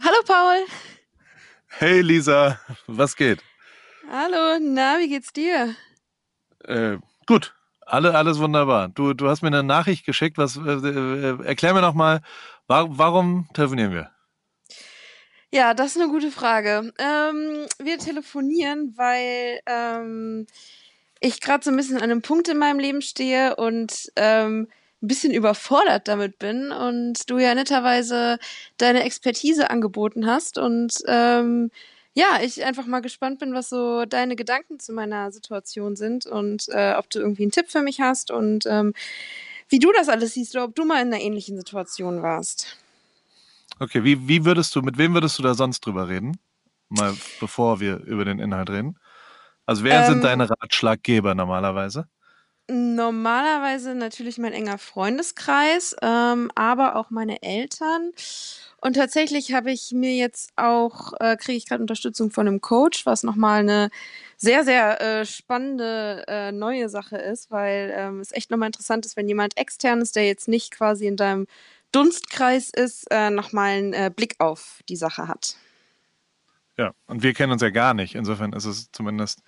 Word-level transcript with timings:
Hallo 0.00 0.22
Paul. 0.26 0.66
Hey 1.68 2.00
Lisa, 2.00 2.58
was 2.86 3.16
geht? 3.16 3.42
Hallo, 4.10 4.58
na, 4.60 4.98
wie 4.98 5.08
geht's 5.08 5.32
dir? 5.32 5.74
Äh, 6.64 6.98
gut, 7.26 7.54
alle, 7.80 8.14
alles 8.14 8.38
wunderbar. 8.38 8.88
Du, 8.88 9.12
du 9.12 9.28
hast 9.28 9.42
mir 9.42 9.48
eine 9.48 9.62
Nachricht 9.62 10.06
geschickt. 10.06 10.38
Was, 10.38 10.56
äh, 10.56 10.60
äh, 10.60 11.44
erklär 11.44 11.74
mir 11.74 11.80
noch 11.80 11.94
mal, 11.94 12.20
wa 12.66 12.86
warum 12.88 13.48
telefonieren 13.54 13.92
wir? 13.92 14.10
Ja, 15.52 15.74
das 15.74 15.94
ist 15.94 16.02
eine 16.02 16.10
gute 16.10 16.30
Frage. 16.30 16.92
Ähm, 16.98 17.66
wir 17.78 17.98
telefonieren, 17.98 18.94
weil 18.96 19.60
ähm, 19.66 20.46
ich 21.20 21.40
gerade 21.40 21.64
so 21.64 21.70
ein 21.70 21.76
bisschen 21.76 21.96
an 21.96 22.04
einem 22.04 22.22
Punkt 22.22 22.48
in 22.48 22.58
meinem 22.58 22.78
Leben 22.78 23.02
stehe 23.02 23.56
und 23.56 24.10
ähm, 24.16 24.68
ein 25.04 25.08
bisschen 25.08 25.32
überfordert 25.32 26.08
damit 26.08 26.38
bin 26.38 26.72
und 26.72 27.28
du 27.30 27.38
ja 27.38 27.54
netterweise 27.54 28.38
deine 28.78 29.04
Expertise 29.04 29.70
angeboten 29.70 30.26
hast 30.26 30.58
und 30.58 30.94
ähm, 31.06 31.70
ja, 32.14 32.38
ich 32.42 32.64
einfach 32.64 32.86
mal 32.86 33.00
gespannt 33.00 33.40
bin, 33.40 33.54
was 33.54 33.68
so 33.68 34.04
deine 34.04 34.36
Gedanken 34.36 34.78
zu 34.78 34.92
meiner 34.92 35.32
Situation 35.32 35.96
sind 35.96 36.26
und 36.26 36.68
äh, 36.68 36.94
ob 36.96 37.10
du 37.10 37.18
irgendwie 37.18 37.42
einen 37.42 37.50
Tipp 37.50 37.70
für 37.70 37.82
mich 37.82 38.00
hast 38.00 38.30
und 38.30 38.66
ähm, 38.66 38.94
wie 39.68 39.78
du 39.78 39.92
das 39.92 40.08
alles 40.08 40.34
siehst 40.34 40.54
oder 40.54 40.64
ob 40.64 40.74
du 40.74 40.84
mal 40.84 41.02
in 41.02 41.12
einer 41.12 41.22
ähnlichen 41.22 41.56
Situation 41.56 42.22
warst. 42.22 42.78
Okay, 43.80 44.04
wie, 44.04 44.28
wie 44.28 44.44
würdest 44.44 44.74
du, 44.76 44.82
mit 44.82 44.96
wem 44.96 45.14
würdest 45.14 45.38
du 45.38 45.42
da 45.42 45.54
sonst 45.54 45.80
drüber 45.80 46.08
reden? 46.08 46.38
Mal 46.88 47.14
bevor 47.40 47.80
wir 47.80 47.98
über 48.04 48.24
den 48.24 48.38
Inhalt 48.38 48.70
reden. 48.70 48.96
Also 49.66 49.82
wer 49.82 50.04
ähm, 50.04 50.12
sind 50.12 50.24
deine 50.24 50.48
Ratschlaggeber 50.48 51.34
normalerweise? 51.34 52.06
Normalerweise 52.66 53.94
natürlich 53.94 54.38
mein 54.38 54.54
enger 54.54 54.78
Freundeskreis, 54.78 55.94
ähm, 56.00 56.50
aber 56.54 56.96
auch 56.96 57.10
meine 57.10 57.42
Eltern. 57.42 58.12
Und 58.80 58.94
tatsächlich 58.94 59.52
habe 59.52 59.70
ich 59.70 59.92
mir 59.92 60.14
jetzt 60.14 60.50
auch, 60.56 61.12
äh, 61.20 61.36
kriege 61.36 61.58
ich 61.58 61.66
gerade 61.66 61.82
Unterstützung 61.82 62.30
von 62.30 62.48
einem 62.48 62.62
Coach, 62.62 63.04
was 63.04 63.22
nochmal 63.22 63.60
eine 63.60 63.90
sehr, 64.38 64.64
sehr 64.64 65.00
äh, 65.00 65.26
spannende 65.26 66.24
äh, 66.26 66.52
neue 66.52 66.88
Sache 66.88 67.18
ist, 67.18 67.50
weil 67.50 67.92
ähm, 67.94 68.20
es 68.20 68.32
echt 68.32 68.50
nochmal 68.50 68.68
interessant 68.68 69.04
ist, 69.04 69.16
wenn 69.16 69.28
jemand 69.28 69.58
extern 69.58 70.00
ist, 70.00 70.16
der 70.16 70.26
jetzt 70.26 70.48
nicht 70.48 70.70
quasi 70.70 71.06
in 71.06 71.16
deinem 71.16 71.46
Dunstkreis 71.92 72.70
ist, 72.70 73.06
äh, 73.10 73.28
nochmal 73.30 73.72
einen 73.72 73.92
äh, 73.92 74.10
Blick 74.14 74.36
auf 74.38 74.80
die 74.88 74.96
Sache 74.96 75.28
hat. 75.28 75.56
Ja, 76.76 76.92
und 77.06 77.22
wir 77.22 77.34
kennen 77.34 77.52
uns 77.52 77.62
ja 77.62 77.70
gar 77.70 77.94
nicht. 77.94 78.16
Insofern 78.16 78.52
ist 78.52 78.64
es 78.64 78.90
zumindest, 78.90 79.42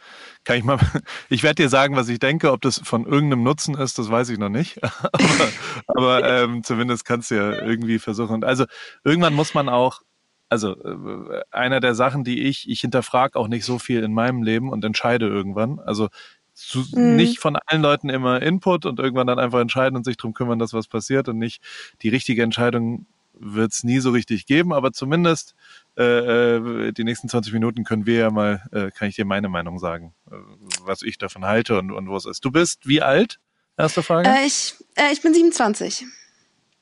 kann 0.44 0.58
ich 0.58 0.64
mal, 0.64 0.78
ich 1.28 1.42
werde 1.42 1.62
dir 1.62 1.68
sagen, 1.68 1.96
was 1.96 2.08
ich 2.08 2.20
denke, 2.20 2.52
ob 2.52 2.60
das 2.60 2.80
von 2.84 3.04
irgendeinem 3.04 3.42
Nutzen 3.42 3.74
ist, 3.74 3.98
das 3.98 4.10
weiß 4.10 4.28
ich 4.28 4.38
noch 4.38 4.48
nicht. 4.48 4.80
aber, 5.12 5.48
aber 5.88 6.42
ähm, 6.42 6.62
zumindest 6.62 7.04
kannst 7.04 7.30
du 7.30 7.34
ja 7.34 7.50
irgendwie 7.62 7.98
versuchen. 7.98 8.44
Also 8.44 8.64
irgendwann 9.02 9.34
muss 9.34 9.54
man 9.54 9.68
auch, 9.68 10.02
also 10.48 10.76
äh, 10.80 11.42
einer 11.50 11.80
der 11.80 11.96
Sachen, 11.96 12.22
die 12.22 12.44
ich, 12.44 12.68
ich 12.68 12.80
hinterfrage 12.80 13.36
auch 13.36 13.48
nicht 13.48 13.64
so 13.64 13.80
viel 13.80 14.04
in 14.04 14.14
meinem 14.14 14.44
Leben 14.44 14.70
und 14.70 14.84
entscheide 14.84 15.26
irgendwann. 15.26 15.80
Also 15.80 16.08
zu, 16.54 16.84
mhm. 16.92 17.16
nicht 17.16 17.40
von 17.40 17.56
allen 17.56 17.82
Leuten 17.82 18.08
immer 18.08 18.40
Input 18.40 18.86
und 18.86 19.00
irgendwann 19.00 19.26
dann 19.26 19.40
einfach 19.40 19.60
entscheiden 19.60 19.96
und 19.96 20.04
sich 20.04 20.16
darum 20.16 20.32
kümmern, 20.32 20.60
dass 20.60 20.72
was 20.72 20.86
passiert 20.86 21.28
und 21.28 21.38
nicht 21.38 21.60
die 22.02 22.08
richtige 22.08 22.44
Entscheidung 22.44 23.06
wird 23.38 23.72
es 23.72 23.84
nie 23.84 23.98
so 23.98 24.10
richtig 24.10 24.46
geben, 24.46 24.72
aber 24.72 24.92
zumindest 24.92 25.54
äh, 25.96 26.56
äh, 26.56 26.92
die 26.92 27.04
nächsten 27.04 27.28
20 27.28 27.52
Minuten 27.54 27.84
können 27.84 28.04
wir 28.04 28.18
ja 28.18 28.30
mal, 28.30 28.62
äh, 28.72 28.90
kann 28.90 29.08
ich 29.08 29.16
dir 29.16 29.24
meine 29.24 29.48
Meinung 29.48 29.78
sagen, 29.78 30.14
äh, 30.30 30.34
was 30.82 31.02
ich 31.02 31.16
davon 31.16 31.44
halte 31.44 31.78
und, 31.78 31.90
und 31.90 32.08
wo 32.08 32.16
es 32.16 32.26
ist. 32.26 32.44
Du 32.44 32.50
bist 32.50 32.86
wie 32.86 33.00
alt? 33.00 33.38
Erste 33.78 34.02
Frage. 34.02 34.28
Äh, 34.28 34.46
ich, 34.46 34.74
ich 35.12 35.22
bin 35.22 35.32
27. 35.32 36.04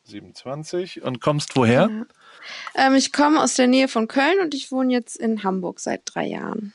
27 0.05 1.03
und 1.03 1.21
kommst 1.21 1.55
woher? 1.57 1.89
Ja. 2.75 2.87
Ähm, 2.87 2.95
ich 2.95 3.13
komme 3.13 3.41
aus 3.41 3.55
der 3.55 3.69
Nähe 3.69 3.89
von 3.89 4.09
Köln 4.09 4.41
und 4.43 4.53
ich 4.53 4.73
wohne 4.73 4.93
jetzt 4.93 5.17
in 5.17 5.45
Hamburg 5.45 5.81
seit 5.81 6.03
drei 6.05 6.27
Jahren. 6.27 6.75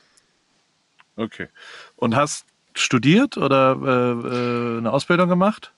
Okay. 1.16 1.48
Und 1.96 2.16
hast 2.16 2.46
studiert 2.74 3.36
oder 3.36 3.72
eine 4.78 4.90
Ausbildung 4.92 5.28
gemacht? 5.28 5.72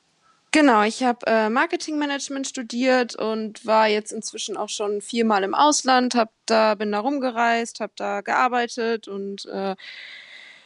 Genau, 0.54 0.82
ich 0.82 1.02
habe 1.02 1.26
äh, 1.26 1.48
Marketingmanagement 1.48 2.46
studiert 2.46 3.16
und 3.16 3.64
war 3.64 3.88
jetzt 3.88 4.12
inzwischen 4.12 4.58
auch 4.58 4.68
schon 4.68 5.00
viermal 5.00 5.44
im 5.44 5.54
Ausland, 5.54 6.14
hab 6.14 6.30
da 6.44 6.74
bin 6.74 6.92
da 6.92 7.00
rumgereist, 7.00 7.80
habe 7.80 7.94
da 7.96 8.20
gearbeitet 8.20 9.08
und 9.08 9.46
äh, 9.46 9.74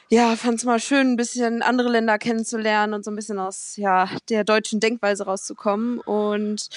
ja, 0.09 0.35
fand 0.37 0.59
es 0.59 0.65
mal 0.65 0.81
schön, 0.81 1.13
ein 1.13 1.17
bisschen 1.17 1.63
andere 1.63 1.89
Länder 1.89 2.19
kennenzulernen 2.19 2.95
und 2.95 3.05
so 3.05 3.13
ein 3.13 3.17
bisschen 3.17 3.39
aus 3.39 3.77
ja 3.77 4.09
der 4.29 4.43
deutschen 4.43 4.81
Denkweise 4.81 5.25
rauszukommen 5.25 6.01
und 6.01 6.69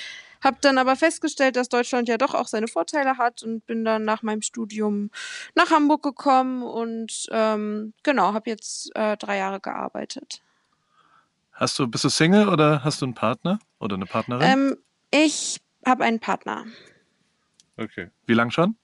habe 0.44 0.58
dann 0.62 0.78
aber 0.78 0.96
festgestellt, 0.96 1.56
dass 1.56 1.70
Deutschland 1.70 2.08
ja 2.10 2.18
doch 2.20 2.36
auch 2.36 2.48
seine 2.48 2.68
Vorteile 2.68 3.18
hat 3.18 3.42
und 3.42 3.66
bin 3.66 3.86
dann 3.86 4.06
nach 4.06 4.22
meinem 4.22 4.44
Studium 4.44 5.10
nach 5.56 5.72
Hamburg 5.72 6.04
gekommen 6.04 6.62
und 6.64 7.28
ähm, 7.32 7.94
genau, 8.04 8.34
habe 8.34 8.52
jetzt 8.52 8.96
äh, 8.96 9.18
drei 9.18 9.38
Jahre 9.38 9.60
gearbeitet. 9.60 10.42
Hast 11.60 11.78
du, 11.78 11.88
bist 11.90 12.06
du 12.06 12.10
Single 12.10 12.48
oder 12.48 12.86
hast 12.86 13.02
du 13.02 13.06
einen 13.06 13.16
Partner 13.16 13.60
oder 13.80 13.96
eine 13.96 14.06
Partnerin? 14.06 14.50
Ähm, 14.50 14.78
ich 15.12 15.60
habe 15.86 16.06
einen 16.06 16.22
Partner. 16.22 16.66
Okay. 17.76 18.12
Wie 18.26 18.34
lang 18.34 18.50
schon? 18.50 18.78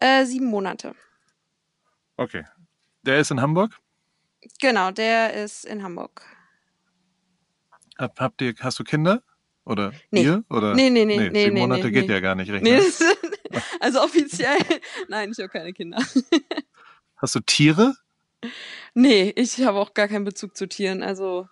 Äh, 0.00 0.24
sieben 0.24 0.46
Monate. 0.46 0.96
Okay. 2.16 2.44
Der 3.02 3.20
ist 3.20 3.30
in 3.30 3.40
Hamburg? 3.40 3.78
Genau, 4.60 4.90
der 4.90 5.34
ist 5.34 5.64
in 5.64 5.84
Hamburg. 5.84 6.24
Hab, 7.96 8.18
habt 8.18 8.42
ihr, 8.42 8.54
hast 8.58 8.80
du 8.80 8.82
Kinder? 8.82 9.22
Oder 9.64 9.92
nee. 10.10 10.24
ihr? 10.24 10.44
Oder? 10.50 10.74
Nee, 10.74 10.90
nee, 10.90 11.04
nee. 11.04 11.30
nee 11.30 11.42
sieben 11.44 11.54
nee, 11.54 11.60
Monate 11.60 11.84
nee, 11.84 11.90
geht 11.92 12.08
nee. 12.08 12.14
ja 12.14 12.18
gar 12.18 12.34
nicht 12.34 12.50
richtig. 12.50 12.72
Nee, 12.72 13.60
also 13.80 14.02
offiziell, 14.02 14.58
nein, 15.08 15.30
ich 15.30 15.38
habe 15.38 15.48
keine 15.48 15.72
Kinder. 15.72 15.98
Hast 17.18 17.36
du 17.36 17.40
Tiere? 17.40 17.94
Nee, 18.94 19.32
ich 19.36 19.60
habe 19.60 19.78
auch 19.78 19.94
gar 19.94 20.08
keinen 20.08 20.24
Bezug 20.24 20.56
zu 20.56 20.66
Tieren. 20.66 21.04
Also 21.04 21.48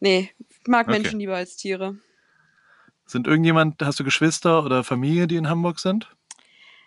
Nee, 0.00 0.30
ich 0.38 0.66
mag 0.66 0.88
okay. 0.88 0.98
Menschen 0.98 1.20
lieber 1.20 1.36
als 1.36 1.56
Tiere. 1.56 1.96
Sind 3.06 3.26
irgendjemand, 3.26 3.82
hast 3.82 4.00
du 4.00 4.04
Geschwister 4.04 4.64
oder 4.64 4.84
Familie, 4.84 5.26
die 5.26 5.36
in 5.36 5.48
Hamburg 5.48 5.78
sind? 5.78 6.08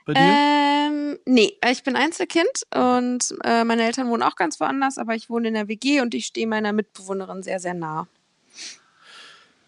Bei 0.06 0.14
dir? 0.14 0.22
Ähm, 0.22 1.20
nee, 1.26 1.58
ich 1.70 1.84
bin 1.84 1.96
Einzelkind 1.96 2.64
und 2.74 3.36
äh, 3.44 3.64
meine 3.64 3.84
Eltern 3.84 4.10
wohnen 4.10 4.24
auch 4.24 4.36
ganz 4.36 4.60
woanders, 4.60 4.98
aber 4.98 5.16
ich 5.16 5.30
wohne 5.30 5.50
in 5.50 5.54
der 5.54 5.68
WG 5.68 6.02
und 6.02 6.14
ich 6.14 6.26
stehe 6.26 6.48
meiner 6.48 6.74
Mitbewohnerin 6.74 7.44
sehr, 7.44 7.60
sehr 7.60 7.74
nah. 7.74 8.08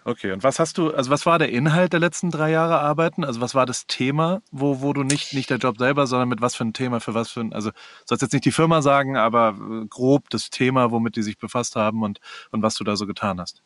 Okay, 0.08 0.32
und 0.32 0.44
was 0.44 0.60
hast 0.60 0.78
du, 0.78 0.94
also 0.94 1.10
was 1.10 1.26
war 1.26 1.40
der 1.40 1.50
Inhalt 1.50 1.92
der 1.92 2.00
letzten 2.00 2.30
drei 2.30 2.52
Jahre 2.52 2.80
Arbeiten? 2.80 3.24
Also 3.24 3.42
was 3.42 3.56
war 3.56 3.66
das 3.66 3.88
Thema, 3.88 4.44
wo, 4.52 4.82
wo 4.82 4.94
du 4.94 5.02
nicht, 5.02 5.34
nicht 5.34 5.50
der 5.50 5.58
Job 5.58 5.80
selber, 5.80 6.06
sondern 6.06 6.30
mit 6.30 6.42
was 6.42 6.56
für 6.56 6.64
ein 6.64 6.74
Thema, 6.74 7.00
für 7.00 7.16
was 7.16 7.32
für 7.32 7.40
ein, 7.40 7.54
also 7.54 7.72
sollst 8.06 8.22
jetzt 8.22 8.32
nicht 8.32 8.46
die 8.46 8.52
Firma 8.52 8.84
sagen, 8.84 9.18
aber 9.18 9.58
äh, 9.60 9.88
grob 9.88 10.30
das 10.30 10.52
Thema, 10.52 10.92
womit 10.92 11.16
die 11.16 11.24
sich 11.24 11.40
befasst 11.40 11.76
haben 11.76 12.04
und, 12.04 12.20
und 12.52 12.62
was 12.62 12.76
du 12.76 12.84
da 12.84 12.96
so 12.96 13.08
getan 13.08 13.42
hast? 13.42 13.64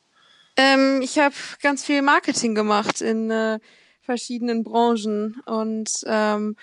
Ähm, 0.56 1.02
ich 1.04 1.20
habe 1.20 1.36
ganz 1.62 1.84
viel 1.84 2.02
Marketing 2.02 2.56
gemacht 2.56 3.02
in 3.02 3.30
äh, 3.32 3.60
verschiedenen 4.02 4.64
Branchen 4.64 5.42
und 5.46 5.92
ähm, 6.06 6.56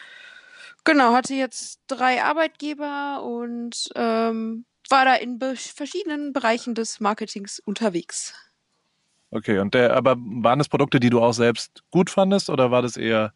genau, 0.84 1.12
hatte 1.12 1.34
jetzt 1.34 1.80
drei 1.86 2.22
Arbeitgeber 2.22 3.22
und 3.24 3.90
ähm, 3.94 4.64
war 4.88 5.04
da 5.04 5.16
in 5.16 5.38
verschiedenen 5.54 6.32
Bereichen 6.32 6.74
des 6.74 6.98
Marketings 6.98 7.60
unterwegs. 7.60 8.32
Okay, 9.30 9.58
und 9.58 9.74
der, 9.74 9.94
aber 9.96 10.16
waren 10.18 10.58
das 10.58 10.68
Produkte, 10.68 11.00
die 11.00 11.10
du 11.10 11.20
auch 11.20 11.32
selbst 11.32 11.82
gut 11.90 12.10
fandest 12.10 12.48
oder 12.48 12.70
war 12.70 12.82
das 12.82 12.96
eher, 12.96 13.32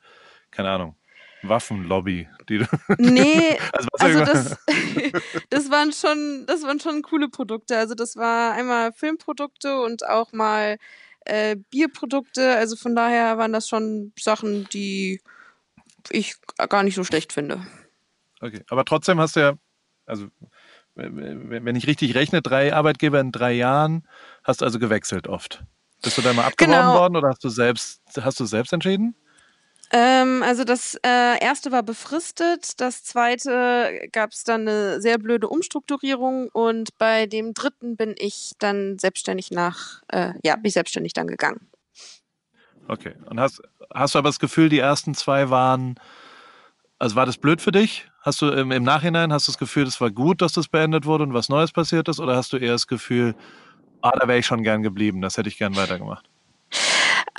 keine 0.50 0.70
Ahnung, 0.70 0.96
Waffenlobby, 1.42 2.28
die 2.48 2.58
du. 2.58 2.64
Nee, 2.98 3.58
also, 3.72 3.88
also 3.98 4.24
das, 4.24 4.58
das 5.50 5.70
waren 5.70 5.92
schon, 5.92 6.44
das 6.46 6.62
waren 6.62 6.80
schon 6.80 7.02
coole 7.02 7.28
Produkte. 7.28 7.76
Also 7.76 7.94
das 7.94 8.16
war 8.16 8.52
einmal 8.52 8.92
Filmprodukte 8.92 9.80
und 9.80 10.06
auch 10.06 10.32
mal 10.32 10.78
äh, 11.24 11.56
Bierprodukte. 11.70 12.56
Also 12.56 12.76
von 12.76 12.94
daher 12.94 13.38
waren 13.38 13.52
das 13.52 13.68
schon 13.68 14.12
Sachen, 14.18 14.68
die 14.72 15.20
ich 16.10 16.36
gar 16.68 16.82
nicht 16.82 16.94
so 16.94 17.04
schlecht 17.04 17.32
finde. 17.32 17.66
Okay, 18.40 18.62
aber 18.68 18.84
trotzdem 18.84 19.20
hast 19.20 19.36
du 19.36 19.40
ja, 19.40 19.54
also 20.06 20.28
wenn 20.94 21.76
ich 21.76 21.86
richtig 21.86 22.14
rechne, 22.14 22.42
drei 22.42 22.74
Arbeitgeber 22.74 23.20
in 23.20 23.32
drei 23.32 23.52
Jahren, 23.52 24.06
hast 24.44 24.60
du 24.60 24.64
also 24.64 24.78
gewechselt 24.78 25.28
oft. 25.28 25.64
Bist 26.02 26.18
du 26.18 26.22
da 26.22 26.32
mal 26.32 26.46
abgeworben 26.46 26.80
genau. 26.80 26.94
worden 26.94 27.16
oder 27.16 27.28
hast 27.28 27.44
du 27.44 27.48
selbst, 27.48 28.00
hast 28.20 28.40
du 28.40 28.44
selbst 28.44 28.72
entschieden? 28.72 29.14
Ähm, 29.92 30.42
also 30.44 30.62
das 30.62 30.94
äh, 31.04 31.42
erste 31.42 31.72
war 31.72 31.82
befristet, 31.82 32.80
das 32.80 33.02
zweite 33.02 34.08
gab 34.12 34.30
es 34.30 34.44
dann 34.44 34.62
eine 34.62 35.00
sehr 35.00 35.18
blöde 35.18 35.48
Umstrukturierung 35.48 36.48
und 36.52 36.96
bei 36.98 37.26
dem 37.26 37.54
dritten 37.54 37.96
bin 37.96 38.14
ich 38.16 38.52
dann 38.60 38.98
selbstständig 39.00 39.50
nach, 39.50 40.02
äh, 40.08 40.34
ja, 40.44 40.54
bin 40.54 40.66
ich 40.66 40.74
selbstständig 40.74 41.12
dann 41.12 41.26
gegangen. 41.26 41.68
Okay. 42.86 43.14
Und 43.28 43.40
hast, 43.40 43.62
hast 43.92 44.14
du 44.14 44.20
aber 44.20 44.28
das 44.28 44.38
Gefühl, 44.38 44.68
die 44.68 44.78
ersten 44.78 45.14
zwei 45.14 45.50
waren, 45.50 45.96
also 47.00 47.16
war 47.16 47.26
das 47.26 47.38
blöd 47.38 47.60
für 47.60 47.72
dich? 47.72 48.08
Hast 48.20 48.42
du 48.42 48.50
im, 48.50 48.70
im 48.70 48.84
Nachhinein, 48.84 49.32
hast 49.32 49.48
du 49.48 49.52
das 49.52 49.58
Gefühl, 49.58 49.88
es 49.88 50.00
war 50.00 50.10
gut, 50.10 50.40
dass 50.40 50.52
das 50.52 50.68
beendet 50.68 51.04
wurde 51.04 51.24
und 51.24 51.34
was 51.34 51.48
Neues 51.48 51.72
passiert 51.72 52.08
ist? 52.08 52.20
Oder 52.20 52.36
hast 52.36 52.52
du 52.52 52.58
eher 52.58 52.72
das 52.72 52.86
Gefühl, 52.86 53.34
ah, 54.02 54.12
da 54.18 54.28
wäre 54.28 54.38
ich 54.38 54.46
schon 54.46 54.62
gern 54.62 54.82
geblieben, 54.82 55.20
das 55.20 55.36
hätte 55.36 55.48
ich 55.48 55.58
gern 55.58 55.76
weitergemacht? 55.76 56.28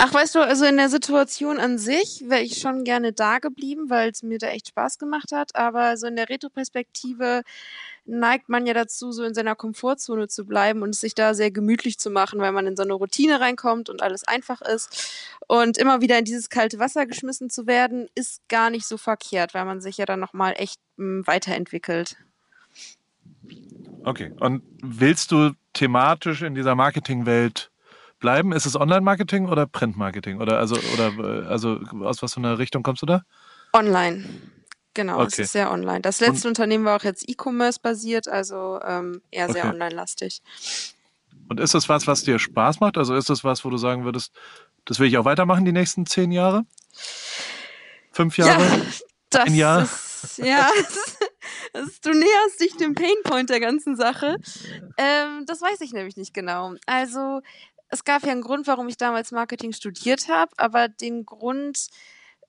Ach, 0.04 0.12
weißt 0.12 0.34
du, 0.34 0.40
also 0.40 0.66
in 0.66 0.78
der 0.78 0.90
Situation 0.90 1.60
an 1.60 1.78
sich 1.78 2.24
wäre 2.28 2.42
ich 2.42 2.60
schon 2.60 2.84
gerne 2.84 3.14
da 3.14 3.38
geblieben, 3.38 3.92
weil 3.92 4.10
es 4.10 4.24
mir 4.24 4.40
da 4.40 4.48
echt 4.48 4.70
Spaß 4.70 4.98
gemacht 4.98 5.32
hat. 5.32 5.56
Aber 5.56 5.96
so 5.96 6.08
in 6.08 6.16
der 6.16 6.28
Retroperspektive 6.28 7.44
neigt 8.06 8.50
man 8.50 8.66
ja 8.66 8.74
dazu, 8.74 9.12
so 9.12 9.24
in 9.24 9.36
seiner 9.36 9.56
Komfortzone 9.56 10.28
zu 10.28 10.46
bleiben 10.46 10.82
und 10.82 10.96
sich 10.96 11.14
da 11.14 11.36
sehr 11.36 11.52
gemütlich 11.52 12.00
zu 12.00 12.10
machen, 12.10 12.40
weil 12.40 12.52
man 12.52 12.66
in 12.66 12.76
so 12.76 12.82
eine 12.82 12.94
Routine 12.94 13.40
reinkommt 13.40 13.90
und 13.90 14.02
alles 14.02 14.24
einfach 14.28 14.62
ist. 14.62 15.38
Und 15.48 15.78
immer 15.78 16.02
wieder 16.02 16.18
in 16.18 16.26
dieses 16.26 16.50
kalte 16.50 16.80
Wasser 16.80 17.06
geschmissen 17.06 17.52
zu 17.52 17.68
werden, 17.68 18.08
ist 18.16 18.42
gar 18.50 18.72
nicht 18.72 18.88
so 18.88 18.98
verkehrt, 18.98 19.54
weil 19.54 19.66
man 19.66 19.82
sich 19.82 19.98
ja 19.98 20.06
dann 20.06 20.20
nochmal 20.20 20.56
echt 20.58 20.80
m, 20.98 21.18
hm, 21.20 21.28
weiterentwicklt. 21.28 22.18
Okay. 24.04 24.32
Und 24.40 24.64
willst 24.82 25.32
du 25.32 25.52
thematisch 25.74 26.42
in 26.42 26.56
dieser 26.56 26.76
Marketingwelt 26.76 27.72
bleiben? 28.20 28.52
Ist 28.52 28.66
es 28.66 28.76
Online-Marketing 28.76 29.48
oder 29.48 29.66
Print-Marketing? 29.66 30.40
Oder 30.42 30.58
also, 30.60 30.78
oder 30.94 31.48
also 31.50 31.80
aus 32.02 32.22
was 32.22 32.34
für 32.34 32.40
einer 32.40 32.58
Richtung 32.58 32.84
kommst 32.84 33.02
du 33.02 33.06
da? 33.06 33.24
Online. 33.74 34.26
Genau, 34.94 35.20
okay. 35.20 35.28
es 35.28 35.40
ist 35.40 35.52
sehr 35.54 35.72
online. 35.72 36.02
Das 36.02 36.20
letzte 36.20 36.48
und, 36.48 36.52
Unternehmen 36.52 36.84
war 36.84 36.98
auch 36.98 37.04
jetzt 37.04 37.28
E-Commerce 37.28 37.80
basiert, 37.82 38.28
also 38.28 38.80
ähm, 38.86 39.22
eher 39.32 39.50
sehr 39.50 39.64
okay. 39.64 39.74
online-lastig. 39.74 40.42
Und 41.48 41.60
ist 41.60 41.74
das 41.74 41.88
was, 41.88 42.08
was 42.08 42.24
dir 42.24 42.40
Spaß 42.40 42.80
macht? 42.82 42.98
Also 42.98 43.16
ist 43.16 43.30
das 43.30 43.44
was, 43.44 43.64
wo 43.64 43.70
du 43.70 43.78
sagen 43.78 44.04
würdest, 44.04 44.34
das 44.86 45.00
will 45.00 45.08
ich 45.08 45.18
auch 45.18 45.26
weitermachen 45.26 45.64
die 45.64 45.72
nächsten 45.72 46.06
zehn 46.06 46.32
Jahre? 46.32 46.66
Fünf 48.12 48.38
Jahre? 48.38 48.62
Ja, 48.62 48.82
das 49.30 49.46
Ein 49.46 49.56
Jahr? 49.56 49.84
Ist, 49.84 50.38
ja, 50.38 50.70
das, 51.74 52.02
du 52.02 52.12
näherst 52.12 52.60
dich 52.60 52.76
dem 52.78 52.96
Painpoint 52.96 53.50
der 53.50 53.60
ganzen 53.60 53.96
Sache. 53.96 54.38
Ähm, 54.98 55.46
das 55.46 55.62
weiß 55.62 55.82
ich 55.82 55.94
nämlich 55.94 56.18
nicht 56.18 56.34
genau. 56.34 56.76
Also 56.86 57.42
es 57.90 58.04
gab 58.04 58.24
ja 58.24 58.32
einen 58.32 58.42
Grund, 58.42 58.68
warum 58.68 58.88
ich 58.88 58.98
damals 58.98 59.32
Marketing 59.32 59.74
studiert 59.74 60.28
habe, 60.30 60.52
aber 60.58 60.88
den 60.88 61.26
Grund 61.26 61.88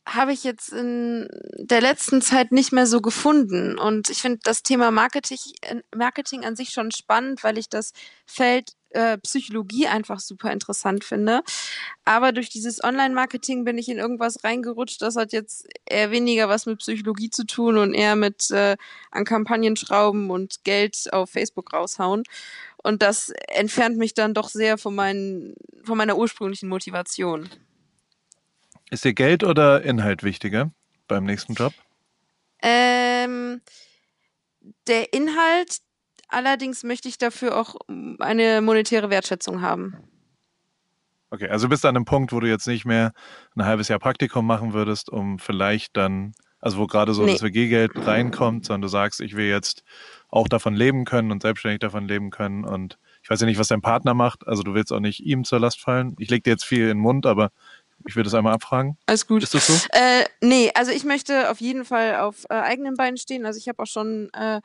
habe 0.07 0.33
ich 0.33 0.43
jetzt 0.43 0.73
in 0.73 1.29
der 1.59 1.81
letzten 1.81 2.23
Zeit 2.23 2.51
nicht 2.51 2.73
mehr 2.73 2.87
so 2.87 3.01
gefunden. 3.01 3.79
Und 3.79 4.09
ich 4.11 4.21
finde 4.21 4.41
das 4.43 4.63
Thema 4.63 4.91
Marketing, 4.91 5.39
Marketing 5.95 6.45
an 6.45 6.57
sich 6.57 6.71
schon 6.71 6.91
spannend, 6.91 7.45
weil 7.45 7.59
ich 7.59 7.69
das 7.69 7.93
Feld 8.27 8.73
äh, 8.95 9.19
Psychologie 9.19 9.87
einfach 9.87 10.21
super 10.21 10.53
interessant 10.53 11.05
finde. 11.05 11.43
Aber 12.05 12.33
durch 12.33 12.49
dieses 12.49 12.83
Online-Marketing 12.83 13.65
bin 13.65 13.79
ich 13.79 13.89
in 13.89 13.99
irgendwas 13.99 14.45
reingerutscht. 14.45 15.03
Das 15.03 15.17
hat 15.17 15.33
jetzt 15.33 15.67
eher 15.87 16.11
weniger 16.11 16.49
was 16.49 16.67
mit 16.67 16.79
Psychologie 16.79 17.31
zu 17.31 17.47
tun 17.47 17.79
und 17.79 17.95
eher 17.95 18.17
mit 18.17 18.51
äh, 18.51 18.77
an 19.11 19.25
Kampagnen 19.25 19.77
schrauben 19.77 20.31
und 20.31 20.65
Geld 20.65 21.13
auf 21.13 21.31
Facebook 21.31 21.73
raushauen. 21.73 22.25
Und 22.83 23.03
das 23.03 23.33
entfernt 23.49 23.97
mich 23.97 24.15
dann 24.15 24.35
doch 24.35 24.49
sehr 24.49 24.77
von, 24.77 24.95
meinen, 24.95 25.55
von 25.85 25.97
meiner 25.97 26.17
ursprünglichen 26.17 26.69
Motivation. 26.69 27.49
Ist 28.91 29.05
dir 29.05 29.15
Geld 29.15 29.45
oder 29.45 29.83
Inhalt 29.83 30.23
wichtiger 30.23 30.73
beim 31.07 31.25
nächsten 31.25 31.55
Job? 31.55 31.73
Ähm, 32.61 33.63
der 34.87 35.13
Inhalt, 35.13 35.79
allerdings 36.33 36.83
möchte 36.83 37.09
ich 37.09 37.19
dafür 37.19 37.57
auch 37.57 37.77
eine 38.19 38.61
monetäre 38.61 39.11
Wertschätzung 39.11 39.63
haben. 39.63 39.97
Okay, 41.31 41.49
also 41.49 41.69
bist 41.69 41.85
du 41.85 41.89
an 41.89 41.97
einem 41.97 42.05
Punkt, 42.05 42.33
wo 42.33 42.41
du 42.41 42.49
jetzt 42.49 42.67
nicht 42.67 42.85
mehr 42.85 43.13
ein 43.57 43.65
halbes 43.65 43.89
Jahr 43.89 43.99
Praktikum 43.99 44.47
machen 44.47 44.75
würdest, 44.75 45.09
um 45.09 45.39
vielleicht 45.39 45.97
dann, 45.97 46.35
also 46.61 46.77
wo 46.77 46.87
gerade 46.87 47.15
so 47.15 47.25
nee. 47.25 47.33
das 47.33 47.43
WG-Geld 47.43 47.93
reinkommt, 48.07 48.67
sondern 48.67 48.83
du 48.83 48.89
sagst, 48.89 49.21
ich 49.21 49.35
will 49.35 49.47
jetzt 49.47 49.83
auch 50.29 50.47
davon 50.47 50.75
leben 50.75 51.07
können 51.07 51.31
und 51.31 51.41
selbstständig 51.41 51.81
davon 51.81 52.07
leben 52.07 52.31
können. 52.31 52.65
Und 52.65 52.99
ich 53.23 53.31
weiß 53.31 53.41
ja 53.41 53.47
nicht, 53.47 53.59
was 53.59 53.69
dein 53.69 53.81
Partner 53.81 54.13
macht. 54.13 54.47
Also 54.47 54.63
du 54.63 54.75
willst 54.75 54.93
auch 54.93 55.01
nicht 55.01 55.21
ihm 55.21 55.45
zur 55.45 55.59
Last 55.59 55.81
fallen. 55.81 56.17
Ich 56.19 56.29
leg 56.29 56.45
dir 56.45 56.51
jetzt 56.51 56.65
viel 56.65 56.83
in 56.83 56.89
den 56.89 56.99
Mund, 56.99 57.25
aber 57.25 57.51
ich 58.07 58.15
würde 58.15 58.29
es 58.29 58.35
einmal 58.35 58.53
abfragen. 58.53 58.99
Alles 59.07 59.27
gut. 59.27 59.43
Ist 59.43 59.55
das 59.55 59.67
so? 59.67 59.73
Äh, 59.93 60.25
nee, 60.43 60.71
also 60.75 60.93
ich 60.93 61.05
möchte 61.05 61.51
auf 61.51 61.61
jeden 61.63 61.87
Fall 61.87 62.17
auf 62.17 62.45
äh, 62.51 62.55
eigenen 62.55 62.95
Beinen 62.97 63.17
stehen. 63.17 63.47
Also 63.47 63.59
ich 63.59 63.69
habe 63.69 63.83
auch 63.83 63.87
schon 63.87 64.29
äh, 64.35 64.61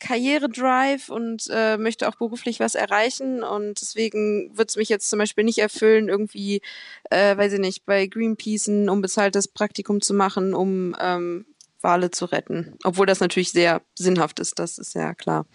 Karriere-Drive 0.00 1.08
und 1.08 1.44
äh, 1.50 1.76
möchte 1.76 2.08
auch 2.08 2.16
beruflich 2.16 2.58
was 2.58 2.74
erreichen. 2.74 3.44
Und 3.44 3.80
deswegen 3.80 4.56
wird 4.56 4.70
es 4.70 4.76
mich 4.76 4.88
jetzt 4.88 5.08
zum 5.08 5.18
Beispiel 5.18 5.44
nicht 5.44 5.58
erfüllen, 5.58 6.08
irgendwie, 6.08 6.62
äh, 7.10 7.36
weiß 7.36 7.52
ich 7.52 7.60
nicht, 7.60 7.86
bei 7.86 8.06
Greenpeace 8.06 8.68
ein 8.68 8.88
unbezahltes 8.88 9.48
Praktikum 9.48 10.00
zu 10.00 10.14
machen, 10.14 10.54
um 10.54 10.96
ähm, 11.00 11.46
Wale 11.80 12.10
zu 12.10 12.24
retten. 12.24 12.76
Obwohl 12.82 13.06
das 13.06 13.20
natürlich 13.20 13.52
sehr 13.52 13.82
sinnhaft 13.94 14.40
ist, 14.40 14.58
das 14.58 14.78
ist 14.78 14.94
ja 14.94 15.14
klar. 15.14 15.46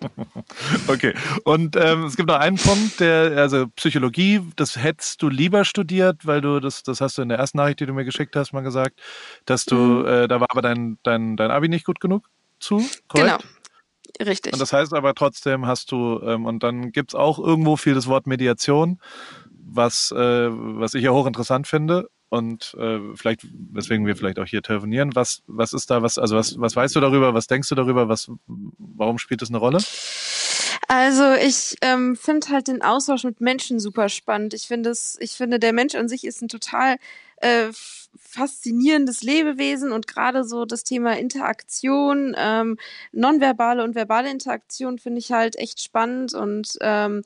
Okay, 0.86 1.12
und 1.42 1.74
ähm, 1.74 2.04
es 2.04 2.16
gibt 2.16 2.28
noch 2.28 2.38
einen 2.38 2.56
Punkt, 2.56 3.00
der, 3.00 3.36
also 3.36 3.66
Psychologie, 3.74 4.40
das 4.54 4.76
hättest 4.76 5.20
du 5.22 5.28
lieber 5.28 5.64
studiert, 5.64 6.24
weil 6.24 6.40
du, 6.40 6.60
das, 6.60 6.84
das 6.84 7.00
hast 7.00 7.18
du 7.18 7.22
in 7.22 7.28
der 7.28 7.38
ersten 7.38 7.58
Nachricht, 7.58 7.80
die 7.80 7.86
du 7.86 7.92
mir 7.92 8.04
geschickt 8.04 8.36
hast, 8.36 8.52
mal 8.52 8.60
gesagt, 8.60 9.00
dass 9.44 9.64
du, 9.64 9.74
mhm. 9.74 10.06
äh, 10.06 10.28
da 10.28 10.40
war 10.40 10.46
aber 10.50 10.62
dein, 10.62 10.98
dein, 11.02 11.36
dein 11.36 11.50
Abi 11.50 11.68
nicht 11.68 11.84
gut 11.84 11.98
genug 11.98 12.28
zu, 12.60 12.84
korrekt? 13.08 13.44
Genau, 14.18 14.30
richtig. 14.30 14.52
Und 14.52 14.60
das 14.60 14.72
heißt 14.72 14.94
aber 14.94 15.14
trotzdem 15.14 15.66
hast 15.66 15.92
du, 15.92 16.20
ähm, 16.22 16.46
und 16.46 16.62
dann 16.62 16.92
gibt 16.92 17.10
es 17.10 17.14
auch 17.14 17.38
irgendwo 17.38 17.76
viel 17.76 17.94
das 17.94 18.06
Wort 18.06 18.26
Mediation, 18.26 19.00
was, 19.50 20.12
äh, 20.12 20.48
was 20.50 20.94
ich 20.94 21.04
ja 21.04 21.10
hochinteressant 21.10 21.66
finde 21.66 22.08
und 22.28 22.74
äh, 22.78 22.98
vielleicht, 23.14 23.46
weswegen 23.72 24.06
wir 24.06 24.16
vielleicht 24.16 24.38
auch 24.38 24.46
hier 24.46 24.62
telefonieren. 24.62 25.14
Was, 25.14 25.42
was 25.46 25.72
ist 25.72 25.90
da, 25.90 26.02
was, 26.02 26.18
also 26.18 26.36
was, 26.36 26.58
was 26.58 26.76
weißt 26.76 26.94
du 26.96 27.00
darüber, 27.00 27.34
was 27.34 27.46
denkst 27.46 27.68
du 27.68 27.74
darüber, 27.74 28.08
was, 28.08 28.30
warum 28.46 29.18
spielt 29.18 29.42
das 29.42 29.48
eine 29.48 29.58
Rolle? 29.58 29.78
Also 30.88 31.34
ich 31.34 31.76
ähm, 31.82 32.16
finde 32.16 32.48
halt 32.48 32.68
den 32.68 32.82
Austausch 32.82 33.24
mit 33.24 33.40
Menschen 33.40 33.78
super 33.78 34.08
spannend. 34.08 34.54
Ich 34.54 34.66
finde 34.66 34.90
es, 34.90 35.16
ich 35.20 35.32
finde, 35.32 35.58
der 35.58 35.72
Mensch 35.72 35.94
an 35.94 36.08
sich 36.08 36.24
ist 36.24 36.42
ein 36.42 36.48
total 36.48 36.96
äh, 37.40 37.68
faszinierendes 38.18 39.22
Lebewesen 39.22 39.92
und 39.92 40.06
gerade 40.06 40.44
so 40.44 40.64
das 40.64 40.84
Thema 40.84 41.18
Interaktion, 41.18 42.34
ähm, 42.36 42.78
nonverbale 43.12 43.82
und 43.84 43.94
verbale 43.94 44.30
Interaktion 44.30 44.98
finde 44.98 45.18
ich 45.18 45.32
halt 45.32 45.56
echt 45.56 45.82
spannend 45.82 46.34
und 46.34 46.78
ähm, 46.80 47.22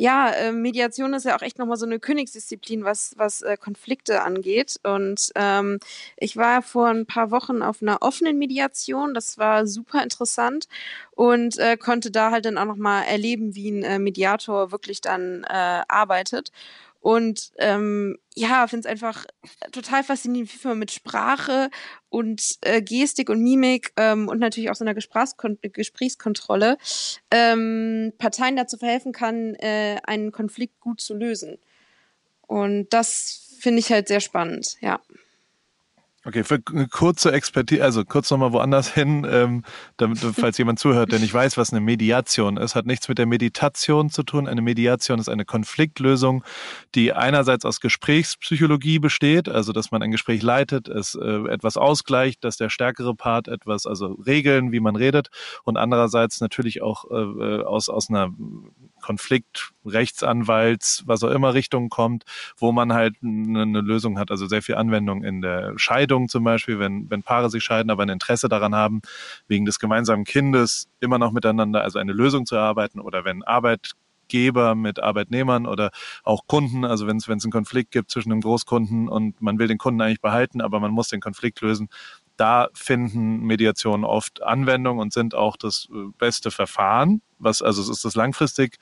ja, 0.00 0.30
äh, 0.30 0.52
Mediation 0.52 1.12
ist 1.12 1.24
ja 1.24 1.36
auch 1.36 1.42
echt 1.42 1.58
nochmal 1.58 1.76
so 1.76 1.84
eine 1.84 1.98
Königsdisziplin, 1.98 2.84
was, 2.84 3.14
was 3.16 3.42
äh, 3.42 3.56
Konflikte 3.56 4.22
angeht. 4.22 4.78
Und 4.84 5.32
ähm, 5.34 5.80
ich 6.16 6.36
war 6.36 6.62
vor 6.62 6.86
ein 6.86 7.04
paar 7.04 7.32
Wochen 7.32 7.62
auf 7.62 7.82
einer 7.82 8.00
offenen 8.00 8.38
Mediation. 8.38 9.12
Das 9.12 9.38
war 9.38 9.66
super 9.66 10.04
interessant 10.04 10.68
und 11.16 11.58
äh, 11.58 11.76
konnte 11.76 12.12
da 12.12 12.30
halt 12.30 12.44
dann 12.44 12.58
auch 12.58 12.64
nochmal 12.64 13.06
erleben, 13.06 13.56
wie 13.56 13.72
ein 13.72 13.82
äh, 13.82 13.98
Mediator 13.98 14.70
wirklich 14.70 15.00
dann 15.00 15.42
äh, 15.42 15.82
arbeitet. 15.88 16.52
Und 17.00 17.52
ähm, 17.58 18.18
ja, 18.34 18.66
finde 18.66 18.88
es 18.88 18.90
einfach 18.90 19.24
total 19.72 20.02
faszinierend, 20.02 20.52
wie 20.52 20.68
man 20.68 20.78
mit 20.78 20.90
Sprache 20.90 21.70
und 22.08 22.58
äh, 22.62 22.82
Gestik 22.82 23.30
und 23.30 23.42
Mimik 23.42 23.92
ähm, 23.96 24.28
und 24.28 24.38
natürlich 24.38 24.70
auch 24.70 24.74
so 24.74 24.84
einer 24.84 24.94
Gesprächskon 24.94 25.58
Gesprächskontrolle 25.62 26.76
ähm, 27.30 28.12
Parteien 28.18 28.56
dazu 28.56 28.78
verhelfen 28.78 29.12
kann, 29.12 29.54
äh, 29.56 29.98
einen 30.04 30.32
Konflikt 30.32 30.80
gut 30.80 31.00
zu 31.00 31.14
lösen. 31.14 31.58
Und 32.46 32.88
das 32.92 33.56
finde 33.60 33.80
ich 33.80 33.92
halt 33.92 34.08
sehr 34.08 34.20
spannend, 34.20 34.76
ja. 34.80 35.00
Okay, 36.28 36.44
für 36.44 36.58
eine 36.74 36.88
kurze 36.88 37.32
Expertise, 37.32 37.82
also 37.82 38.04
kurz 38.04 38.30
nochmal 38.30 38.52
woanders 38.52 38.92
hin, 38.92 39.26
ähm, 39.30 39.64
damit, 39.96 40.18
falls 40.18 40.58
jemand 40.58 40.78
zuhört, 40.78 41.10
der 41.10 41.20
nicht 41.20 41.32
weiß, 41.32 41.56
was 41.56 41.72
eine 41.72 41.80
Mediation 41.80 42.58
ist, 42.58 42.74
hat 42.74 42.84
nichts 42.84 43.08
mit 43.08 43.16
der 43.16 43.24
Meditation 43.24 44.10
zu 44.10 44.22
tun. 44.24 44.46
Eine 44.46 44.60
Mediation 44.60 45.18
ist 45.20 45.30
eine 45.30 45.46
Konfliktlösung, 45.46 46.44
die 46.94 47.14
einerseits 47.14 47.64
aus 47.64 47.80
Gesprächspsychologie 47.80 48.98
besteht, 48.98 49.48
also 49.48 49.72
dass 49.72 49.90
man 49.90 50.02
ein 50.02 50.10
Gespräch 50.10 50.42
leitet, 50.42 50.86
es 50.88 51.14
äh, 51.14 51.48
etwas 51.48 51.78
ausgleicht, 51.78 52.44
dass 52.44 52.58
der 52.58 52.68
stärkere 52.68 53.14
Part 53.14 53.48
etwas, 53.48 53.86
also 53.86 54.08
Regeln, 54.26 54.70
wie 54.70 54.80
man 54.80 54.96
redet, 54.96 55.28
und 55.64 55.78
andererseits 55.78 56.42
natürlich 56.42 56.82
auch 56.82 57.10
äh, 57.10 57.14
äh 57.14 57.62
aus, 57.64 57.88
aus 57.88 58.10
einer 58.10 58.28
Konflikt, 59.00 59.70
Rechtsanwalts, 59.84 61.04
was 61.06 61.22
auch 61.22 61.30
immer 61.30 61.54
Richtung 61.54 61.88
kommt, 61.88 62.24
wo 62.56 62.72
man 62.72 62.92
halt 62.92 63.16
eine, 63.22 63.62
eine 63.62 63.80
Lösung 63.80 64.18
hat. 64.18 64.30
Also 64.30 64.46
sehr 64.46 64.62
viel 64.62 64.76
Anwendung 64.76 65.24
in 65.24 65.40
der 65.40 65.74
Scheidung 65.76 66.28
zum 66.28 66.44
Beispiel, 66.44 66.78
wenn, 66.78 67.10
wenn 67.10 67.22
Paare 67.22 67.50
sich 67.50 67.64
scheiden, 67.64 67.90
aber 67.90 68.02
ein 68.02 68.08
Interesse 68.08 68.48
daran 68.48 68.74
haben, 68.74 69.00
wegen 69.46 69.64
des 69.64 69.78
gemeinsamen 69.78 70.24
Kindes 70.24 70.88
immer 71.00 71.18
noch 71.18 71.32
miteinander, 71.32 71.82
also 71.82 71.98
eine 71.98 72.12
Lösung 72.12 72.46
zu 72.46 72.56
erarbeiten 72.56 73.00
oder 73.00 73.24
wenn 73.24 73.42
Arbeitgeber 73.42 74.74
mit 74.74 75.00
Arbeitnehmern 75.02 75.66
oder 75.66 75.90
auch 76.22 76.46
Kunden, 76.46 76.84
also 76.84 77.06
wenn 77.06 77.16
es 77.16 77.28
einen 77.28 77.52
Konflikt 77.52 77.90
gibt 77.90 78.10
zwischen 78.10 78.32
einem 78.32 78.40
Großkunden 78.40 79.08
und 79.08 79.40
man 79.40 79.58
will 79.58 79.68
den 79.68 79.78
Kunden 79.78 80.00
eigentlich 80.00 80.20
behalten, 80.20 80.60
aber 80.60 80.80
man 80.80 80.90
muss 80.90 81.08
den 81.08 81.20
Konflikt 81.20 81.60
lösen, 81.60 81.88
da 82.38 82.68
finden 82.72 83.40
Mediationen 83.40 84.04
oft 84.04 84.42
Anwendung 84.42 84.98
und 84.98 85.12
sind 85.12 85.34
auch 85.34 85.56
das 85.56 85.88
äh, 85.90 86.10
beste 86.18 86.50
Verfahren. 86.50 87.20
Was, 87.38 87.62
also 87.62 87.82
es 87.82 87.88
ist 87.88 88.04
das 88.04 88.14
langfristig 88.14 88.78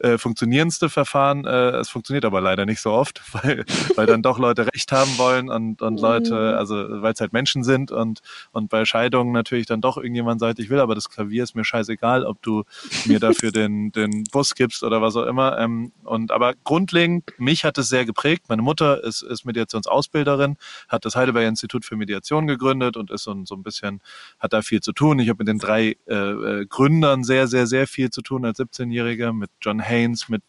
äh, 0.00 0.18
funktionierendste 0.18 0.88
Verfahren. 0.88 1.44
Äh, 1.44 1.70
es 1.78 1.88
funktioniert 1.88 2.24
aber 2.24 2.40
leider 2.40 2.66
nicht 2.66 2.80
so 2.80 2.92
oft, 2.92 3.20
weil, 3.32 3.64
weil 3.96 4.06
dann 4.06 4.22
doch 4.22 4.38
Leute 4.38 4.66
Recht 4.72 4.92
haben 4.92 5.18
wollen 5.18 5.48
und, 5.48 5.82
und 5.82 6.00
Leute, 6.00 6.34
mhm. 6.34 6.58
also 6.58 6.74
weil 7.02 7.12
es 7.12 7.20
halt 7.20 7.32
Menschen 7.32 7.64
sind 7.64 7.90
und, 7.90 8.20
und 8.52 8.68
bei 8.68 8.84
Scheidungen 8.84 9.32
natürlich 9.32 9.66
dann 9.66 9.80
doch 9.80 9.96
irgendjemand 9.96 10.40
sagt, 10.40 10.58
ich 10.58 10.70
will 10.70 10.80
aber 10.80 10.94
das 10.94 11.08
Klavier, 11.08 11.42
ist 11.42 11.54
mir 11.54 11.64
scheißegal, 11.64 12.24
ob 12.24 12.40
du 12.42 12.64
mir 13.06 13.18
dafür 13.18 13.50
den, 13.52 13.92
den 13.92 14.24
Bus 14.30 14.54
gibst 14.54 14.82
oder 14.82 15.02
was 15.02 15.16
auch 15.16 15.26
immer. 15.26 15.58
Ähm, 15.58 15.92
und 16.04 16.30
aber 16.30 16.54
grundlegend, 16.64 17.32
mich 17.38 17.64
hat 17.64 17.78
es 17.78 17.88
sehr 17.88 18.04
geprägt. 18.04 18.44
Meine 18.48 18.62
Mutter 18.62 19.02
ist, 19.02 19.22
ist 19.22 19.44
Mediationsausbilderin, 19.44 20.56
hat 20.88 21.04
das 21.04 21.16
Heidelberger 21.16 21.48
Institut 21.48 21.84
für 21.84 21.96
Mediation 21.96 22.46
gegründet 22.46 22.96
und 22.96 23.10
ist 23.10 23.24
so, 23.24 23.34
so 23.44 23.54
ein 23.54 23.62
bisschen, 23.62 24.00
hat 24.38 24.52
da 24.52 24.62
viel 24.62 24.80
zu 24.80 24.92
tun. 24.92 25.18
Ich 25.18 25.28
habe 25.28 25.38
mit 25.38 25.48
den 25.48 25.58
drei 25.58 25.96
äh, 26.06 26.14
äh 26.14 26.66
Gründern 26.66 27.24
sehr, 27.24 27.48
sehr, 27.48 27.66
sehr 27.66 27.86
viel 27.86 28.10
zu 28.10 28.22
tun 28.22 28.44
als 28.44 28.58
17-Jähriger, 28.58 29.32
mit 29.32 29.50
John 29.60 29.80
Haynes, 29.88 30.28
mit 30.28 30.42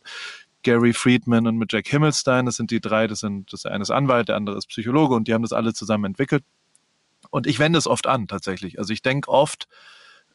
Gary 0.63 0.93
Friedman 0.93 1.47
und 1.47 1.57
mit 1.57 1.71
Jack 1.71 1.87
Himmelstein. 1.87 2.45
Das 2.45 2.55
sind 2.55 2.71
die 2.71 2.81
drei, 2.81 3.07
das 3.07 3.19
sind 3.19 3.51
das 3.53 3.65
eine 3.65 3.81
ist 3.81 3.91
Anwalt, 3.91 4.29
der 4.29 4.35
andere 4.35 4.57
ist 4.57 4.67
Psychologe 4.67 5.15
und 5.15 5.27
die 5.27 5.33
haben 5.33 5.41
das 5.41 5.53
alle 5.53 5.73
zusammen 5.73 6.05
entwickelt. 6.05 6.43
Und 7.31 7.47
ich 7.47 7.59
wende 7.59 7.79
es 7.79 7.87
oft 7.87 8.07
an, 8.07 8.27
tatsächlich. 8.27 8.79
Also 8.79 8.91
ich 8.93 9.01
denke 9.01 9.29
oft 9.29 9.67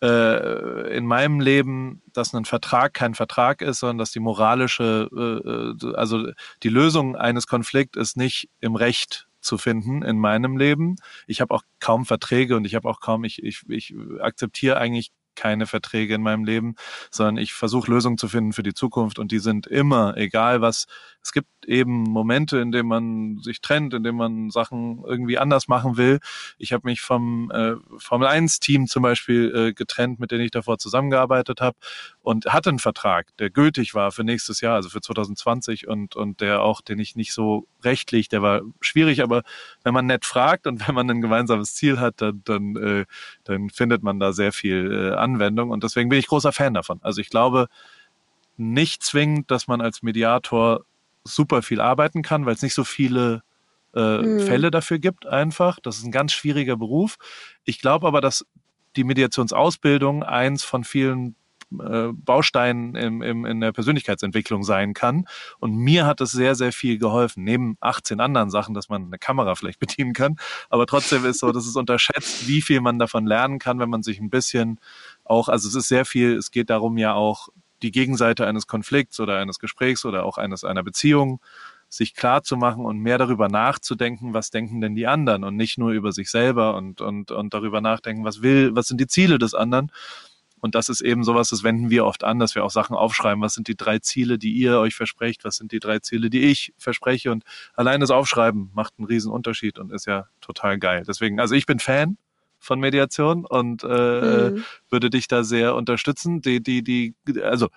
äh, 0.03 0.97
in 0.97 1.07
meinem 1.07 1.41
Leben, 1.41 2.03
dass 2.13 2.35
ein 2.35 2.45
Vertrag 2.45 2.95
kein 2.95 3.15
Vertrag 3.15 3.63
ist, 3.63 3.81
sondern 3.81 3.99
dass 3.99 4.13
die 4.13 4.21
moralische, 4.21 5.09
äh, 5.13 5.89
äh 5.89 5.95
also 5.95 6.29
die 6.63 6.69
Lösung 6.69 7.17
eines 7.17 7.47
Konflikts 7.47 7.99
ist 7.99 8.17
nicht 8.17 8.49
im 8.61 8.77
Recht 8.77 9.29
zu 9.41 9.59
finden 9.59 10.03
in 10.03 10.19
meinem 10.19 10.57
Leben. 10.57 10.97
Ich 11.27 11.41
habe 11.41 11.55
auch 11.55 11.63
kaum 11.81 12.07
Verträge 12.07 12.57
und 12.57 12.65
ich 12.65 12.75
habe 12.75 12.89
auch 12.89 13.01
kaum, 13.01 13.25
ich, 13.25 13.43
ich, 13.43 13.63
ich 13.69 13.95
akzeptiere 14.21 14.79
eigentlich 14.79 15.11
keine 15.37 15.67
Verträge 15.67 16.15
in 16.15 16.23
meinem 16.23 16.45
Leben, 16.45 16.75
sondern 17.11 17.37
ich 17.37 17.55
versuche 17.55 17.91
Lösungen 17.91 18.19
zu 18.19 18.29
finden 18.29 18.53
für 18.53 18.63
die 18.63 18.75
Zukunft 18.75 19.19
und 19.19 19.33
die 19.33 19.39
sind 19.39 19.67
immer, 19.67 20.17
egal 20.17 20.61
was, 20.61 20.87
es 21.25 21.33
gibt 21.33 21.49
eben 21.67 22.03
Momente, 22.03 22.59
in 22.59 22.71
denen 22.71 22.89
man 22.89 23.39
sich 23.39 23.63
trennt, 23.63 23.95
in 23.95 24.05
denen 24.05 24.19
man 24.19 24.51
Sachen 24.51 25.03
irgendwie 25.07 25.39
anders 25.39 25.69
machen 25.69 25.97
will. 25.97 26.21
Ich 26.59 26.75
habe 26.75 26.87
mich 26.87 27.01
vom 27.01 27.51
äh, 27.51 27.77
Formel 27.97 28.29
1 28.29 28.61
Team 28.61 28.87
zum 28.87 29.03
Beispiel 29.03 29.53
äh, 29.55 29.73
getrennt, 29.73 30.21
mit 30.21 30.31
dem 30.31 30.41
ich 30.43 30.51
davor 30.51 30.77
zusammengearbeitet 30.77 31.63
habe 31.63 31.79
und 32.21 32.47
hatte 32.47 32.69
einen 32.69 32.79
Vertrag, 32.79 33.35
der 33.39 33.49
gültig 33.49 33.95
war 33.95 34.13
für 34.13 34.23
nächstes 34.23 34.61
Jahr, 34.61 34.75
also 34.75 34.91
für 34.91 35.01
2020 35.01 35.89
und 35.89 36.15
und 36.15 36.43
der 36.43 36.61
auch, 36.61 36.83
den 36.83 36.99
ich 36.99 37.17
nicht 37.17 37.33
so 37.33 37.67
rechtlich, 37.83 38.29
der 38.29 38.43
war 38.43 38.61
schwierig, 38.83 39.23
aber 39.23 39.45
wenn 39.83 39.95
man 39.95 40.05
nett 40.05 40.27
fragt 40.27 40.67
und 40.67 40.79
wenn 40.87 40.95
man 40.95 41.11
ein 41.11 41.23
gemeinsames 41.23 41.75
Ziel 41.75 42.01
hat, 42.01 42.21
dann 42.21 42.43
dann, 42.45 42.77
äh, 42.77 43.07
dann 43.45 43.71
findet 43.71 44.03
man 44.03 44.21
da 44.21 44.33
sehr 44.35 44.53
viel 44.53 44.93
äh, 44.93 45.15
Anwendung 45.15 45.71
und 45.71 45.85
deswegen 45.85 46.11
bin 46.11 46.19
ich 46.19 46.27
großer 46.27 46.53
Fan 46.53 46.75
davon. 46.75 47.01
Also 47.03 47.23
ich 47.23 47.31
glaube 47.31 47.69
nicht 48.57 49.03
zwingend, 49.03 49.51
dass 49.51 49.67
man 49.67 49.81
als 49.81 50.03
Mediator 50.03 50.85
super 51.25 51.63
viel 51.63 51.81
arbeiten 51.81 52.23
kann, 52.23 52.47
weil 52.47 52.55
es 52.55 52.63
nicht 52.63 52.75
so 52.75 52.85
viele 52.85 53.43
äh, 53.95 54.19
mhm. 54.19 54.41
Fälle 54.41 54.71
dafür 54.71 54.99
gibt 54.99 55.27
einfach. 55.27 55.81
Das 55.81 55.97
ist 55.97 56.05
ein 56.05 56.13
ganz 56.13 56.33
schwieriger 56.33 56.77
Beruf. 56.77 57.17
Ich 57.65 57.81
glaube 57.81 58.07
aber, 58.07 58.21
dass 58.21 58.47
die 58.97 59.05
Mediationsausbildung 59.05 60.23
eins 60.23 60.63
von 60.63 60.85
vielen 60.85 61.37
äh, 61.81 62.09
Bausteinen 62.13 62.95
im, 62.95 63.23
im, 63.23 63.45
in 63.45 63.61
der 63.61 63.73
Persönlichkeitsentwicklung 63.73 64.63
sein 64.63 64.95
kann. 64.95 65.27
Und 65.59 65.75
mir 65.75 66.07
hat 66.07 66.21
es 66.21 66.33
sehr, 66.33 66.55
sehr 66.55 66.73
viel 66.73 66.99
geholfen. 66.99 67.45
Neben 67.45 67.77
18 67.81 68.21
anderen 68.21 68.51
Sachen, 68.51 68.75
dass 68.75 68.89
man 68.89 69.07
eine 69.07 69.19
Kamera 69.19 69.55
vielleicht 69.55 69.79
bedienen 69.81 70.13
kann. 70.13 70.37
Aber 70.69 70.87
trotzdem 70.87 71.25
ist 71.25 71.41
so, 71.41 71.53
dass 71.53 71.67
es 71.67 71.77
unterschätzt, 71.77 72.47
wie 72.47 72.63
viel 72.63 72.81
man 72.81 72.99
davon 72.99 73.27
lernen 73.27 73.59
kann, 73.59 73.79
wenn 73.79 73.91
man 73.91 74.03
sich 74.03 74.21
ein 74.21 74.31
bisschen 74.31 74.79
auch, 75.25 75.49
also 75.49 75.69
es 75.69 75.75
ist 75.75 75.89
sehr 75.89 76.05
viel, 76.05 76.37
es 76.37 76.51
geht 76.51 76.71
darum 76.71 76.99
ja 76.99 77.15
auch, 77.15 77.49
die 77.83 77.91
Gegenseite 77.91 78.47
eines 78.47 78.67
Konflikts 78.67 79.21
oder 79.21 79.39
eines 79.39 79.59
Gesprächs 79.59 80.05
oder 80.05 80.25
auch 80.25 80.39
eines 80.39 80.65
einer 80.65 80.83
Beziehung 80.83 81.41
sich 81.89 82.15
klar 82.15 82.43
zu 82.43 82.57
machen 82.57 82.85
und 82.85 82.99
mehr 82.99 83.19
darüber 83.19 83.49
nachzudenken, 83.49 84.35
was 84.35 84.51
denken 84.51 84.81
denn 84.81 84.95
die 84.95 85.07
anderen 85.07 85.45
und 85.45 85.57
nicht 85.57 85.79
nur 85.79 85.91
über 85.91 86.13
sich 86.13 86.31
selber 86.31 86.77
und, 86.77 87.01
und, 87.01 87.31
und 87.31 87.55
darüber 87.55 87.81
nachdenken, 87.81 88.25
was 88.25 88.43
will, 88.43 88.75
was 88.75 88.87
sind 88.87 89.01
die 89.01 89.07
Ziele 89.07 89.39
des 89.39 89.55
anderen. 89.55 89.93
Und 90.61 90.75
das 90.75 90.89
ist 90.89 91.03
eben 91.03 91.25
sowas, 91.25 91.51
das 91.51 91.63
wenden 91.63 91.91
wir 91.91 92.07
oft 92.07 92.25
an, 92.25 92.39
dass 92.39 92.55
wir 92.55 92.65
auch 92.65 92.71
Sachen 92.71 92.97
aufschreiben. 92.97 93.43
Was 93.43 93.53
sind 93.53 93.69
die 93.69 93.77
drei 93.77 93.99
Ziele, 93.99 94.39
die 94.39 94.53
ihr 94.55 94.79
euch 94.79 94.95
versprecht? 94.95 95.45
Was 95.45 95.57
sind 95.57 95.73
die 95.73 95.79
drei 95.79 95.99
Ziele, 95.99 96.31
die 96.31 96.45
ich 96.45 96.73
verspreche? 96.79 97.31
Und 97.33 97.45
allein 97.75 98.01
das 98.01 98.11
Aufschreiben 98.11 98.71
macht 98.73 98.95
einen 98.97 99.07
riesen 99.07 99.31
Unterschied 99.31 99.79
und 99.79 99.93
ist 99.93 100.07
ja 100.07 100.27
total 100.41 100.79
geil. 100.79 101.05
Deswegen, 101.07 101.39
also 101.39 101.55
ich 101.55 101.67
bin 101.67 101.81
Fan 101.81 102.17
von 102.65 102.81
Mediation 102.81 103.45
und 103.45 103.85
äh, 103.85 104.51
mhm. 104.51 104.65
würde 104.91 105.11
dich 105.11 105.29
da 105.29 105.45
sehr 105.45 105.75
unterstützen. 105.75 106.41
Die, 106.41 106.63
die, 106.63 106.83
die, 106.83 107.15
also 107.43 107.69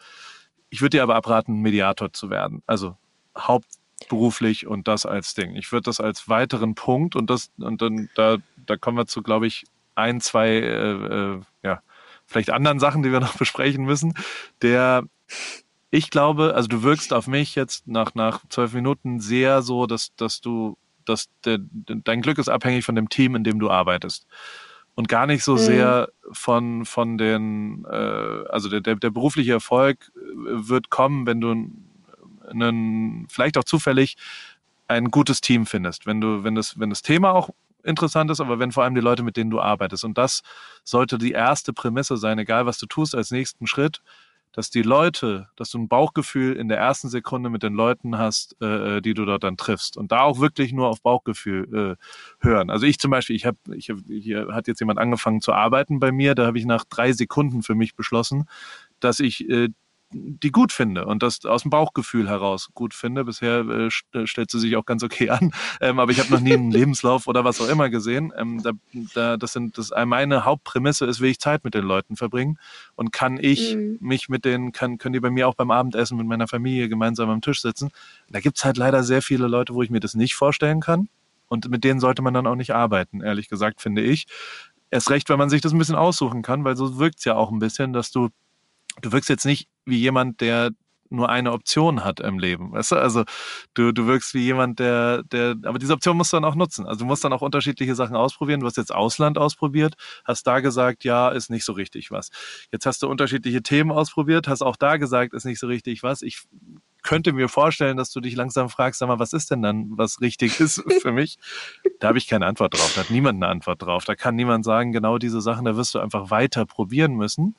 ich 0.69 0.81
würde 0.81 0.97
dir 0.97 1.03
aber 1.03 1.15
abraten, 1.15 1.61
Mediator 1.61 2.13
zu 2.13 2.29
werden. 2.29 2.61
Also 2.65 2.97
hauptberuflich 3.37 4.67
und 4.67 4.87
das 4.87 5.05
als 5.05 5.33
Ding. 5.33 5.55
Ich 5.55 5.71
würde 5.71 5.83
das 5.85 5.99
als 5.99 6.27
weiteren 6.29 6.75
Punkt 6.75 7.15
und 7.15 7.29
das 7.29 7.51
und 7.57 7.81
dann 7.81 8.09
da 8.15 8.37
da 8.65 8.77
kommen 8.77 8.97
wir 8.97 9.07
zu, 9.07 9.21
glaube 9.21 9.47
ich, 9.47 9.65
ein, 9.95 10.21
zwei, 10.21 10.49
äh, 10.49 11.35
äh, 11.35 11.41
ja, 11.63 11.81
vielleicht 12.25 12.49
anderen 12.51 12.79
Sachen, 12.79 13.03
die 13.03 13.11
wir 13.11 13.19
noch 13.19 13.35
besprechen 13.37 13.85
müssen. 13.85 14.13
Der 14.61 15.03
ich 15.89 16.09
glaube, 16.09 16.53
also 16.53 16.67
du 16.67 16.83
wirkst 16.83 17.13
auf 17.13 17.27
mich 17.27 17.55
jetzt 17.55 17.87
nach 17.87 18.13
nach 18.15 18.41
zwölf 18.49 18.73
Minuten 18.73 19.19
sehr 19.19 19.61
so, 19.61 19.85
dass 19.87 20.15
dass 20.15 20.41
du 20.41 20.77
dass 21.05 21.29
der, 21.45 21.59
dein 21.61 22.21
Glück 22.21 22.37
ist 22.37 22.49
abhängig 22.49 22.83
von 22.83 22.95
dem 22.95 23.07
Team, 23.07 23.35
in 23.35 23.45
dem 23.45 23.59
du 23.59 23.69
arbeitest 23.69 24.27
und 24.97 25.07
gar 25.07 25.27
nicht 25.27 25.43
so 25.43 25.53
mhm. 25.53 25.57
sehr 25.59 26.09
von, 26.31 26.83
von 26.83 27.19
den, 27.19 27.85
äh, 27.85 28.43
also 28.49 28.67
der, 28.67 28.81
der, 28.81 28.95
der 28.95 29.11
berufliche 29.11 29.51
Erfolg 29.51 30.11
äh, 30.15 30.19
wird 30.67 30.89
kommen, 30.89 31.27
wenn 31.27 31.39
du 31.39 31.51
einen, 32.49 33.27
vielleicht 33.29 33.59
auch 33.59 33.63
zufällig 33.63 34.17
ein 34.87 35.11
gutes 35.11 35.39
Team 35.39 35.67
findest, 35.67 36.07
wenn 36.07 36.19
du, 36.19 36.43
wenn 36.43 36.55
das, 36.55 36.79
wenn 36.79 36.89
das 36.89 37.03
Thema 37.03 37.31
auch 37.33 37.51
interessant 37.83 38.31
ist, 38.31 38.41
aber 38.41 38.57
wenn 38.57 38.71
vor 38.71 38.85
allem 38.85 38.95
die 38.95 39.01
Leute, 39.01 39.21
mit 39.21 39.37
denen 39.37 39.51
du 39.51 39.61
arbeitest. 39.61 40.03
Und 40.03 40.17
das 40.17 40.41
sollte 40.83 41.19
die 41.19 41.31
erste 41.31 41.73
Prämisse 41.73 42.17
sein, 42.17 42.39
egal 42.39 42.65
was 42.65 42.79
du 42.79 42.87
tust 42.87 43.13
als 43.13 43.29
nächsten 43.29 43.67
Schritt, 43.67 44.01
dass 44.51 44.69
die 44.69 44.81
Leute, 44.81 45.49
dass 45.55 45.69
du 45.69 45.77
ein 45.77 45.87
Bauchgefühl 45.87 46.55
in 46.55 46.67
der 46.67 46.77
ersten 46.77 47.09
Sekunde 47.09 47.49
mit 47.49 47.63
den 47.63 47.73
Leuten 47.73 48.17
hast, 48.17 48.55
äh, 48.61 48.97
äh, 48.97 49.01
die 49.01 49.13
du 49.13 49.25
dort 49.25 49.43
dann 49.43 49.57
triffst 49.57 49.97
und 49.97 50.11
da 50.11 50.21
auch 50.21 50.39
wirklich 50.39 50.73
nur 50.73 50.87
auf 50.87 51.01
Bauchgefühl 51.01 51.97
äh, 51.99 52.45
hören. 52.45 52.69
Also 52.69 52.85
ich 52.85 52.99
zum 52.99 53.11
Beispiel, 53.11 53.35
ich 53.35 53.45
habe, 53.45 53.57
ich 53.75 53.89
hab, 53.89 53.97
hier 54.07 54.47
hat 54.51 54.67
jetzt 54.67 54.79
jemand 54.79 54.99
angefangen 54.99 55.41
zu 55.41 55.53
arbeiten 55.53 55.99
bei 55.99 56.11
mir, 56.11 56.35
da 56.35 56.45
habe 56.45 56.57
ich 56.57 56.65
nach 56.65 56.85
drei 56.85 57.11
Sekunden 57.11 57.61
für 57.61 57.75
mich 57.75 57.95
beschlossen, 57.95 58.45
dass 58.99 59.19
ich 59.19 59.47
äh, 59.49 59.69
die 60.11 60.51
gut 60.51 60.71
finde 60.71 61.05
und 61.05 61.21
das 61.21 61.43
aus 61.45 61.63
dem 61.63 61.71
Bauchgefühl 61.71 62.29
heraus 62.29 62.69
gut 62.73 62.93
finde. 62.93 63.25
Bisher 63.25 63.65
äh, 63.67 63.89
äh, 64.17 64.27
stellt 64.27 64.51
sie 64.51 64.59
sich 64.59 64.75
auch 64.77 64.85
ganz 64.85 65.03
okay 65.03 65.29
an, 65.31 65.51
ähm, 65.81 65.99
aber 65.99 66.11
ich 66.11 66.19
habe 66.19 66.31
noch 66.31 66.39
nie 66.39 66.53
einen 66.53 66.71
Lebenslauf 66.71 67.27
oder 67.27 67.43
was 67.43 67.59
auch 67.59 67.67
immer 67.67 67.89
gesehen. 67.89 68.31
Ähm, 68.37 68.61
da, 68.63 68.71
da, 69.13 69.37
das 69.37 69.53
sind 69.53 69.77
das 69.77 69.91
meine 70.05 70.45
Hauptprämisse 70.45 71.05
ist, 71.05 71.19
will 71.19 71.31
ich 71.31 71.39
Zeit 71.39 71.63
mit 71.63 71.73
den 71.73 71.83
Leuten 71.83 72.15
verbringen 72.15 72.57
und 72.95 73.11
kann 73.11 73.37
ich 73.39 73.75
mhm. 73.75 73.97
mich 73.99 74.29
mit 74.29 74.45
denen 74.45 74.71
kann 74.71 74.97
können 74.97 75.13
die 75.13 75.19
bei 75.19 75.29
mir 75.29 75.47
auch 75.47 75.55
beim 75.55 75.71
Abendessen 75.71 76.17
mit 76.17 76.27
meiner 76.27 76.47
Familie 76.47 76.89
gemeinsam 76.89 77.29
am 77.29 77.41
Tisch 77.41 77.61
sitzen. 77.61 77.89
Da 78.29 78.39
gibt's 78.39 78.63
halt 78.63 78.77
leider 78.77 79.03
sehr 79.03 79.21
viele 79.21 79.47
Leute, 79.47 79.73
wo 79.73 79.83
ich 79.83 79.89
mir 79.89 79.99
das 79.99 80.15
nicht 80.15 80.35
vorstellen 80.35 80.79
kann 80.79 81.09
und 81.47 81.69
mit 81.69 81.83
denen 81.83 81.99
sollte 81.99 82.21
man 82.21 82.33
dann 82.33 82.47
auch 82.47 82.55
nicht 82.55 82.73
arbeiten. 82.73 83.21
Ehrlich 83.21 83.49
gesagt 83.49 83.81
finde 83.81 84.01
ich. 84.01 84.27
Erst 84.89 85.09
recht, 85.09 85.27
wenn 85.27 85.37
man 85.37 85.49
sich 85.49 85.59
das 85.59 85.73
ein 85.73 85.77
bisschen 85.77 85.95
aussuchen 85.95 86.43
kann, 86.43 86.63
weil 86.63 86.77
so 86.77 86.97
wirkt's 86.97 87.25
ja 87.25 87.35
auch 87.35 87.51
ein 87.51 87.59
bisschen, 87.59 87.91
dass 87.91 88.09
du 88.11 88.29
du 89.01 89.11
wirkst 89.11 89.29
jetzt 89.29 89.45
nicht 89.45 89.67
wie 89.85 89.97
jemand, 89.97 90.41
der 90.41 90.71
nur 91.09 91.29
eine 91.29 91.51
Option 91.53 92.03
hat 92.03 92.19
im 92.19 92.39
Leben. 92.39 92.73
Weißt 92.73 92.91
du? 92.91 92.95
Also 92.97 93.23
du, 93.73 93.91
du 93.91 94.07
wirkst 94.07 94.33
wie 94.33 94.43
jemand, 94.43 94.79
der, 94.79 95.23
der, 95.23 95.55
aber 95.63 95.79
diese 95.79 95.93
Option 95.93 96.17
musst 96.17 96.33
du 96.33 96.37
dann 96.37 96.45
auch 96.45 96.55
nutzen. 96.55 96.85
Also 96.85 96.99
du 96.99 97.05
musst 97.05 97.23
dann 97.23 97.33
auch 97.33 97.41
unterschiedliche 97.41 97.95
Sachen 97.95 98.15
ausprobieren. 98.15 98.59
Du 98.59 98.65
hast 98.65 98.77
jetzt 98.77 98.93
Ausland 98.93 99.37
ausprobiert, 99.37 99.95
hast 100.25 100.45
da 100.47 100.59
gesagt, 100.59 101.03
ja, 101.03 101.29
ist 101.29 101.49
nicht 101.49 101.65
so 101.65 101.73
richtig 101.73 102.11
was. 102.11 102.29
Jetzt 102.71 102.85
hast 102.85 103.03
du 103.03 103.07
unterschiedliche 103.07 103.61
Themen 103.61 103.91
ausprobiert, 103.91 104.47
hast 104.47 104.61
auch 104.61 104.75
da 104.75 104.97
gesagt, 104.97 105.33
ist 105.33 105.45
nicht 105.45 105.59
so 105.59 105.67
richtig 105.67 106.03
was. 106.03 106.21
Ich 106.21 106.43
könnte 107.03 107.31
mir 107.31 107.47
vorstellen, 107.47 107.95
dass 107.95 108.11
du 108.11 108.19
dich 108.19 108.35
langsam 108.35 108.69
fragst, 108.69 108.99
sag 108.99 109.07
mal, 109.07 109.19
was 109.19 109.31
ist 109.31 109.49
denn 109.49 109.61
dann, 109.61 109.91
was 109.91 110.19
richtig 110.19 110.59
ist 110.59 110.83
für 111.01 111.13
mich? 111.13 111.37
Da 111.99 112.09
habe 112.09 112.17
ich 112.17 112.27
keine 112.27 112.45
Antwort 112.45 112.73
drauf. 112.73 112.91
Da 112.95 113.01
hat 113.01 113.11
niemand 113.11 113.41
eine 113.41 113.49
Antwort 113.49 113.81
drauf. 113.81 114.03
Da 114.03 114.15
kann 114.15 114.35
niemand 114.35 114.65
sagen, 114.65 114.91
genau 114.91 115.17
diese 115.17 115.39
Sachen, 115.39 115.63
da 115.63 115.77
wirst 115.77 115.95
du 115.95 115.99
einfach 115.99 116.31
weiter 116.31 116.65
probieren 116.65 117.13
müssen. 117.13 117.55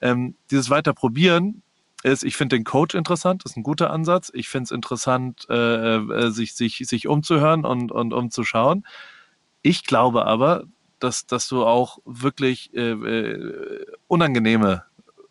Ähm, 0.00 0.36
dieses 0.50 0.70
weiter 0.70 0.92
probieren 0.92 1.62
ist, 2.02 2.24
ich 2.24 2.36
finde 2.36 2.56
den 2.56 2.64
Coach 2.64 2.94
interessant, 2.94 3.44
ist 3.44 3.56
ein 3.56 3.62
guter 3.62 3.90
Ansatz. 3.90 4.30
Ich 4.34 4.48
finde 4.48 4.64
es 4.64 4.70
interessant, 4.70 5.46
äh, 5.48 5.96
äh, 5.96 6.30
sich, 6.30 6.54
sich, 6.54 6.82
sich 6.86 7.08
umzuhören 7.08 7.64
und, 7.64 7.90
und 7.90 8.12
umzuschauen. 8.12 8.86
Ich 9.62 9.84
glaube 9.84 10.26
aber, 10.26 10.64
dass, 10.98 11.26
dass 11.26 11.48
du 11.48 11.64
auch 11.64 11.98
wirklich 12.04 12.72
äh, 12.74 12.92
äh, 12.92 13.86
unangenehme 14.06 14.84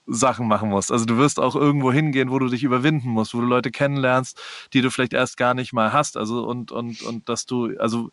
Sachen 0.07 0.47
machen 0.47 0.69
musst. 0.69 0.91
Also 0.91 1.05
du 1.05 1.17
wirst 1.17 1.39
auch 1.39 1.55
irgendwo 1.55 1.91
hingehen, 1.91 2.29
wo 2.29 2.37
du 2.37 2.47
dich 2.47 2.63
überwinden 2.63 3.09
musst, 3.09 3.33
wo 3.33 3.41
du 3.41 3.47
Leute 3.47 3.71
kennenlernst, 3.71 4.39
die 4.73 4.81
du 4.81 4.91
vielleicht 4.91 5.13
erst 5.13 5.37
gar 5.37 5.53
nicht 5.53 5.73
mal 5.73 5.93
hast. 5.93 6.17
Also 6.17 6.45
und, 6.45 6.71
und, 6.71 7.01
und 7.01 7.27
dass 7.29 7.45
du, 7.45 7.75
also 7.79 8.11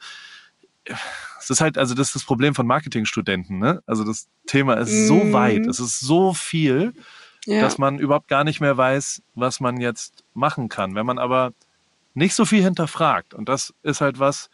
es 0.85 1.51
ist 1.51 1.61
halt, 1.61 1.79
also 1.79 1.95
das 1.95 2.09
ist 2.09 2.17
das 2.17 2.25
Problem 2.25 2.55
von 2.55 2.67
Marketingstudenten, 2.67 3.59
ne? 3.59 3.83
Also 3.87 4.05
das 4.05 4.29
Thema 4.47 4.75
ist 4.75 4.91
mm. 4.91 5.07
so 5.07 5.15
mhm. 5.15 5.33
weit, 5.33 5.67
es 5.67 5.81
ist 5.81 6.01
so 6.01 6.35
viel 6.35 6.93
ja. 7.47 7.61
dass 7.61 7.79
man 7.79 7.99
überhaupt 7.99 8.29
gar 8.29 8.45
nicht 8.45 8.61
mehr 8.61 8.77
weiß, 8.77 9.23
was 9.35 9.61
man 9.61 9.81
jetzt 9.81 10.25
machen 10.35 10.69
kann. 10.69 10.95
Wenn 10.95 11.07
man 11.07 11.19
aber 11.19 11.53
nicht 12.15 12.35
so 12.35 12.45
viel 12.45 12.63
hinterfragt, 12.63 13.35
und 13.35 13.49
das 13.49 13.75
ist 13.83 14.01
halt 14.01 14.19
was, 14.19 14.49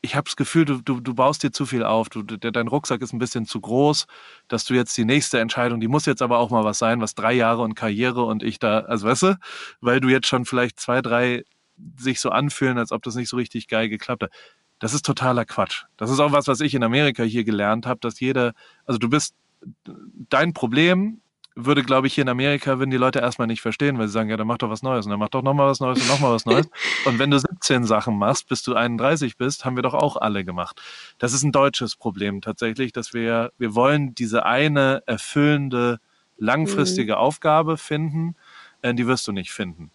ich 0.00 0.16
habe 0.16 0.24
das 0.24 0.34
Gefühl, 0.34 0.64
du, 0.64 0.82
du, 0.82 1.00
du 1.00 1.14
baust 1.14 1.44
dir 1.44 1.52
zu 1.52 1.64
viel 1.64 1.84
auf. 1.84 2.08
Du, 2.08 2.22
dein 2.22 2.66
Rucksack 2.66 3.02
ist 3.02 3.12
ein 3.12 3.20
bisschen 3.20 3.46
zu 3.46 3.60
groß, 3.60 4.06
dass 4.48 4.64
du 4.64 4.74
jetzt 4.74 4.96
die 4.96 5.04
nächste 5.04 5.38
Entscheidung, 5.38 5.78
die 5.78 5.86
muss 5.86 6.06
jetzt 6.06 6.22
aber 6.22 6.38
auch 6.38 6.50
mal 6.50 6.64
was 6.64 6.78
sein, 6.78 7.00
was 7.00 7.14
drei 7.14 7.32
Jahre 7.32 7.62
und 7.62 7.76
Karriere 7.76 8.24
und 8.24 8.42
ich 8.42 8.58
da, 8.58 8.80
also 8.80 9.06
weißt 9.06 9.22
du, 9.22 9.38
weil 9.80 10.00
du 10.00 10.08
jetzt 10.08 10.26
schon 10.26 10.44
vielleicht 10.44 10.80
zwei, 10.80 11.02
drei 11.02 11.44
sich 11.96 12.18
so 12.18 12.30
anfühlen, 12.30 12.78
als 12.78 12.90
ob 12.90 13.02
das 13.02 13.14
nicht 13.14 13.28
so 13.28 13.36
richtig 13.36 13.68
geil 13.68 13.88
geklappt 13.88 14.24
hat. 14.24 14.32
Das 14.82 14.94
ist 14.94 15.06
totaler 15.06 15.44
Quatsch. 15.44 15.84
Das 15.96 16.10
ist 16.10 16.18
auch 16.18 16.32
was, 16.32 16.48
was 16.48 16.58
ich 16.58 16.74
in 16.74 16.82
Amerika 16.82 17.22
hier 17.22 17.44
gelernt 17.44 17.86
habe, 17.86 18.00
dass 18.00 18.18
jeder, 18.18 18.52
also 18.84 18.98
du 18.98 19.08
bist, 19.08 19.36
dein 20.28 20.54
Problem 20.54 21.20
würde, 21.54 21.84
glaube 21.84 22.08
ich, 22.08 22.14
hier 22.14 22.22
in 22.22 22.28
Amerika, 22.28 22.80
würden 22.80 22.90
die 22.90 22.96
Leute 22.96 23.20
erstmal 23.20 23.46
nicht 23.46 23.60
verstehen, 23.60 23.96
weil 23.96 24.08
sie 24.08 24.12
sagen, 24.12 24.28
ja, 24.28 24.36
dann 24.36 24.48
mach 24.48 24.58
doch 24.58 24.70
was 24.70 24.82
Neues 24.82 25.06
und 25.06 25.10
dann 25.10 25.20
mach 25.20 25.28
doch 25.28 25.42
nochmal 25.42 25.68
was 25.68 25.78
Neues 25.78 26.00
und 26.00 26.08
nochmal 26.08 26.32
was 26.32 26.46
Neues. 26.46 26.68
und 27.04 27.20
wenn 27.20 27.30
du 27.30 27.38
17 27.38 27.84
Sachen 27.84 28.18
machst, 28.18 28.48
bis 28.48 28.64
du 28.64 28.74
31 28.74 29.36
bist, 29.36 29.64
haben 29.64 29.76
wir 29.76 29.84
doch 29.84 29.94
auch 29.94 30.16
alle 30.16 30.44
gemacht. 30.44 30.82
Das 31.18 31.32
ist 31.32 31.44
ein 31.44 31.52
deutsches 31.52 31.94
Problem 31.94 32.40
tatsächlich, 32.40 32.92
dass 32.92 33.14
wir, 33.14 33.52
wir 33.58 33.76
wollen 33.76 34.16
diese 34.16 34.46
eine 34.46 35.04
erfüllende, 35.06 36.00
langfristige 36.38 37.12
mhm. 37.12 37.18
Aufgabe 37.18 37.76
finden, 37.76 38.34
äh, 38.80 38.94
die 38.94 39.06
wirst 39.06 39.28
du 39.28 39.32
nicht 39.32 39.52
finden. 39.52 39.92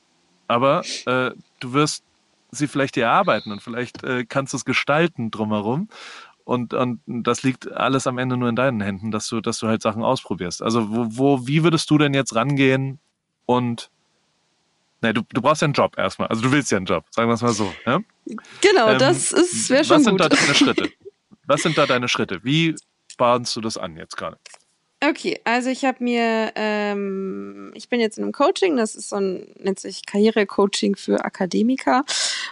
Aber 0.48 0.84
äh, 1.08 1.32
du 1.60 1.74
wirst 1.74 2.06
sie 2.52 2.68
vielleicht 2.68 2.98
erarbeiten 2.98 3.52
und 3.52 3.62
vielleicht 3.62 4.04
äh, 4.04 4.26
kannst 4.26 4.54
du 4.54 4.58
es 4.58 4.66
gestalten 4.66 5.32
drumherum. 5.32 5.90
Und, 6.44 6.74
und 6.74 7.02
das 7.06 7.44
liegt 7.44 7.70
alles 7.74 8.08
am 8.08 8.18
Ende 8.18 8.38
nur 8.38 8.48
in 8.48 8.56
deinen 8.56 8.80
Händen, 8.80 9.12
dass 9.12 9.28
du, 9.28 9.42
dass 9.42 9.60
du 9.60 9.68
halt 9.68 9.82
Sachen 9.82 10.02
ausprobierst. 10.02 10.62
Also 10.62 10.90
wo, 10.90 11.08
wo, 11.10 11.48
wie 11.48 11.64
würdest 11.64 11.90
du 11.90 11.98
denn 11.98 12.14
jetzt 12.14 12.36
rangehen 12.36 13.00
und 13.46 13.92
Ne, 15.02 15.14
du, 15.14 15.22
du 15.32 15.42
brauchst 15.42 15.62
ja 15.62 15.68
einen 15.68 15.74
Job 15.74 15.98
erstmal. 15.98 16.28
Also 16.30 16.42
du 16.42 16.52
willst 16.52 16.72
ja 16.72 16.78
einen 16.78 16.88
Job, 16.88 17.06
sagen 17.12 17.30
wir 17.30 17.36
es 17.36 17.42
mal 17.42 17.54
so. 17.54 17.72
Ja? 17.86 18.00
Genau, 18.62 18.90
ähm, 18.90 18.98
das 18.98 19.32
wäre 19.70 19.84
schon 19.84 19.98
was 19.98 20.04
sind 20.04 20.12
gut. 20.14 20.22
Da 20.22 20.30
deine 20.30 20.56
Schritte? 20.56 20.90
Was 21.50 21.62
sind 21.62 21.78
da 21.78 21.86
deine 21.86 22.10
Schritte? 22.10 22.44
Wie 22.44 22.76
bahnst 23.18 23.56
du 23.56 23.62
das 23.62 23.78
an 23.78 23.96
jetzt 23.96 24.18
gerade? 24.18 24.38
Okay, 25.00 25.40
also 25.44 25.70
ich 25.70 25.86
habe 25.86 26.04
mir, 26.04 26.52
ähm, 26.56 27.72
ich 27.76 27.88
bin 27.88 28.00
jetzt 28.00 28.18
in 28.18 28.24
einem 28.24 28.34
Coaching, 28.34 28.78
das 28.78 28.96
ist 28.96 29.10
so 29.10 29.18
ein, 29.18 29.54
nennt 29.60 29.80
sich 29.80 30.08
Karrierecoaching 30.08 30.96
für 30.96 31.24
Akademiker 31.24 32.04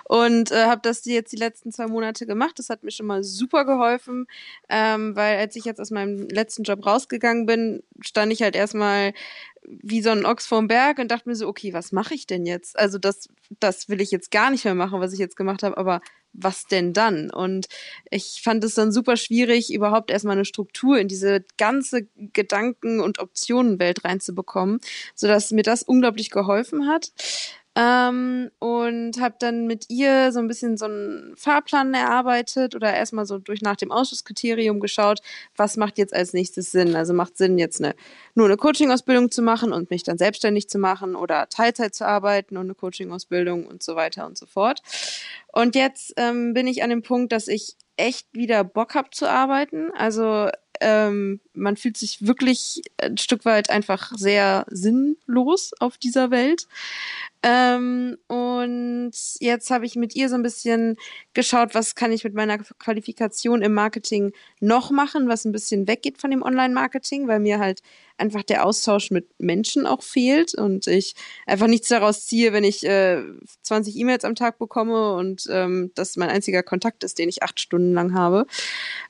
und 0.03 0.51
äh, 0.51 0.65
habe 0.65 0.81
das 0.83 1.03
jetzt 1.05 1.31
die 1.31 1.37
letzten 1.37 1.71
zwei 1.71 1.87
Monate 1.87 2.27
gemacht. 2.27 2.59
Das 2.59 2.69
hat 2.69 2.83
mir 2.83 2.91
schon 2.91 3.07
mal 3.07 3.23
super 3.23 3.65
geholfen, 3.65 4.27
ähm, 4.69 5.15
weil 5.15 5.37
als 5.39 5.55
ich 5.55 5.65
jetzt 5.65 5.81
aus 5.81 5.89
meinem 5.89 6.27
letzten 6.29 6.61
Job 6.61 6.85
rausgegangen 6.85 7.47
bin, 7.47 7.81
stand 8.01 8.31
ich 8.31 8.43
halt 8.43 8.55
erstmal 8.55 9.13
wie 9.67 10.03
so 10.03 10.11
ein 10.11 10.23
Ochs 10.23 10.45
vorm 10.45 10.67
Berg 10.67 10.99
und 10.99 11.09
dachte 11.09 11.27
mir 11.27 11.35
so, 11.35 11.47
okay, 11.47 11.73
was 11.73 11.91
mache 11.91 12.13
ich 12.13 12.27
denn 12.27 12.45
jetzt? 12.45 12.77
Also 12.77 12.99
das, 12.99 13.27
das 13.59 13.89
will 13.89 14.01
ich 14.01 14.11
jetzt 14.11 14.29
gar 14.29 14.51
nicht 14.51 14.65
mehr 14.65 14.75
machen, 14.75 15.01
was 15.01 15.13
ich 15.13 15.19
jetzt 15.19 15.35
gemacht 15.35 15.63
habe, 15.63 15.77
aber 15.77 16.01
was 16.37 16.65
denn 16.65 16.93
dann? 16.93 17.29
Und 17.31 17.67
ich 18.09 18.41
fand 18.43 18.63
es 18.63 18.75
dann 18.75 18.91
super 18.91 19.17
schwierig, 19.17 19.73
überhaupt 19.73 20.11
erstmal 20.11 20.35
eine 20.35 20.45
Struktur 20.45 20.97
in 20.99 21.07
diese 21.07 21.43
ganze 21.57 22.07
Gedanken- 22.33 22.99
und 22.99 23.19
Optionenwelt 23.19 24.03
reinzubekommen, 24.03 24.79
sodass 25.15 25.51
mir 25.51 25.63
das 25.63 25.83
unglaublich 25.83 26.29
geholfen 26.29 26.87
hat. 26.87 27.11
Ähm, 27.75 28.51
und 28.59 29.19
habe 29.19 29.35
dann 29.37 29.67
mit 29.67 29.89
ihr 29.89 30.31
so 30.31 30.39
ein 30.39 30.47
bisschen 30.47 30.77
so 30.77 30.85
einen 30.85 31.35
Fahrplan 31.35 31.93
erarbeitet 31.93 32.73
oder 32.73 32.93
erstmal 32.93 33.25
so 33.25 33.37
durch 33.37 33.61
nach 33.61 33.75
dem 33.75 33.91
Ausschusskriterium 33.91 34.79
geschaut, 34.79 35.19
was 35.57 35.75
macht 35.75 35.97
jetzt 35.97 36.13
als 36.13 36.31
nächstes 36.31 36.71
Sinn. 36.71 36.95
Also 36.95 37.13
macht 37.13 37.37
Sinn, 37.37 37.57
jetzt 37.57 37.83
eine, 37.83 37.93
nur 38.33 38.45
eine 38.47 38.55
Coaching-Ausbildung 38.55 39.29
zu 39.29 39.41
machen 39.41 39.73
und 39.73 39.89
mich 39.89 40.03
dann 40.03 40.17
selbstständig 40.17 40.69
zu 40.69 40.79
machen 40.79 41.15
oder 41.15 41.49
Teilzeit 41.49 41.93
zu 41.93 42.07
arbeiten 42.07 42.55
und 42.55 42.63
eine 42.63 42.75
Coaching-Ausbildung 42.75 43.67
und 43.67 43.83
so 43.83 43.95
weiter 43.97 44.25
und 44.25 44.37
so 44.37 44.45
fort. 44.45 44.81
Und 45.51 45.75
jetzt 45.75 46.13
ähm, 46.17 46.53
bin 46.53 46.67
ich 46.67 46.81
an 46.81 46.89
dem 46.89 47.01
Punkt, 47.01 47.33
dass 47.33 47.47
ich 47.49 47.75
echt 47.97 48.27
wieder 48.33 48.63
Bock 48.63 48.95
habe 48.95 49.09
zu 49.11 49.29
arbeiten. 49.29 49.91
Also 49.95 50.49
ähm, 50.81 51.39
man 51.53 51.77
fühlt 51.77 51.97
sich 51.97 52.25
wirklich 52.25 52.81
ein 53.01 53.17
Stück 53.17 53.45
weit 53.45 53.69
einfach 53.69 54.11
sehr 54.15 54.65
sinnlos 54.69 55.71
auf 55.79 55.97
dieser 55.97 56.31
Welt. 56.31 56.67
Ähm, 57.47 58.17
und 58.25 59.11
jetzt 59.39 59.69
habe 59.69 59.85
ich 59.85 59.95
mit 59.95 60.15
ihr 60.15 60.29
so 60.29 60.35
ein 60.35 60.41
bisschen 60.41 60.95
geschaut, 61.35 61.75
was 61.75 61.93
kann 61.93 62.11
ich 62.11 62.23
mit 62.23 62.33
meiner 62.33 62.57
Qualifikation 62.57 63.61
im 63.61 63.71
Marketing 63.71 64.33
noch 64.61 64.89
machen, 64.89 65.29
was 65.29 65.45
ein 65.45 65.51
bisschen 65.51 65.87
weggeht 65.87 66.17
von 66.17 66.31
dem 66.31 66.41
Online-Marketing, 66.41 67.27
weil 67.27 67.39
mir 67.39 67.59
halt 67.59 67.83
einfach 68.17 68.43
der 68.43 68.65
Austausch 68.65 69.11
mit 69.11 69.27
Menschen 69.37 69.85
auch 69.85 70.01
fehlt 70.01 70.55
und 70.55 70.87
ich 70.87 71.15
einfach 71.45 71.67
nichts 71.67 71.89
daraus 71.89 72.25
ziehe, 72.25 72.53
wenn 72.53 72.63
ich 72.63 72.83
äh, 72.85 73.21
20 73.61 73.95
E-Mails 73.95 74.23
am 74.23 74.35
Tag 74.35 74.57
bekomme 74.57 75.13
und 75.15 75.47
ähm, 75.51 75.91
das 75.95 76.15
mein 76.15 76.29
einziger 76.29 76.63
Kontakt 76.63 77.03
ist, 77.03 77.19
den 77.19 77.29
ich 77.29 77.43
acht 77.43 77.59
Stunden 77.59 77.93
lang 77.93 78.13
habe. 78.13 78.47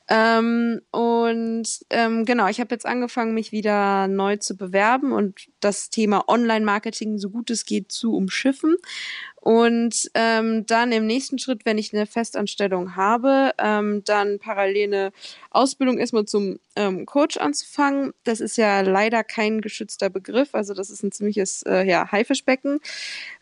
Ähm, 0.09 0.81
und 0.91 1.67
ähm, 1.89 2.25
genau, 2.25 2.47
ich 2.47 2.59
habe 2.59 2.73
jetzt 2.73 2.85
angefangen, 2.85 3.33
mich 3.33 3.51
wieder 3.51 4.07
neu 4.07 4.37
zu 4.37 4.57
bewerben 4.57 5.13
und 5.13 5.47
das 5.59 5.89
Thema 5.89 6.27
Online-Marketing 6.27 7.17
so 7.17 7.29
gut 7.29 7.49
es 7.49 7.65
geht 7.65 7.91
zu 7.91 8.13
umschiffen. 8.25 8.75
Und 9.45 10.09
ähm, 10.15 10.65
dann 10.65 10.91
im 10.91 11.05
nächsten 11.05 11.37
Schritt, 11.37 11.65
wenn 11.65 11.77
ich 11.77 11.93
eine 11.93 12.07
Festanstellung 12.07 12.95
habe, 12.95 13.51
ähm, 13.59 14.03
dann 14.03 14.39
parallel 14.39 14.87
eine 14.87 15.11
Ausbildung 15.51 15.99
erstmal 15.99 16.25
zum 16.25 16.57
ähm, 16.75 17.05
Coach 17.05 17.37
anzufangen. 17.37 18.13
Das 18.23 18.39
ist 18.39 18.57
ja 18.57 18.81
leider 18.81 19.23
kein 19.23 19.61
geschützter 19.61 20.09
Begriff, 20.09 20.55
also 20.55 20.73
das 20.73 20.89
ist 20.89 21.03
ein 21.03 21.11
ziemliches 21.11 21.61
äh, 21.61 21.87
ja, 21.87 22.11
Haifischbecken. 22.11 22.79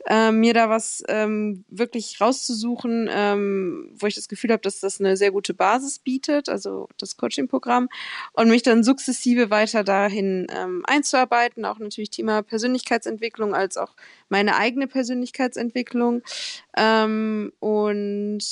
Ähm, 0.05 0.41
mir 0.41 0.53
da 0.53 0.69
was 0.69 1.03
ähm, 1.07 1.63
wirklich 1.69 2.19
rauszusuchen, 2.19 3.09
ähm, 3.09 3.89
wo 3.97 4.05
ich 4.05 4.15
das 4.15 4.27
Gefühl 4.27 4.51
habe, 4.51 4.61
dass 4.61 4.81
das 4.81 4.99
eine 4.99 5.15
sehr 5.15 5.31
gute 5.31 5.53
Basis 5.53 5.99
bietet, 5.99 6.49
also 6.49 6.89
das 6.97 7.15
Coaching-Programm, 7.15 7.87
und 8.33 8.49
mich 8.49 8.61
dann 8.63 8.83
sukzessive 8.83 9.49
weiter 9.49 9.85
dahin 9.85 10.47
ähm, 10.53 10.83
einzuarbeiten, 10.85 11.63
auch 11.63 11.79
natürlich 11.79 12.09
Thema 12.09 12.41
Persönlichkeitsentwicklung 12.41 13.55
als 13.55 13.77
auch 13.77 13.95
meine 14.27 14.57
eigene 14.57 14.87
Persönlichkeitsentwicklung. 14.87 15.92
Ähm, 16.75 17.51
und 17.59 18.43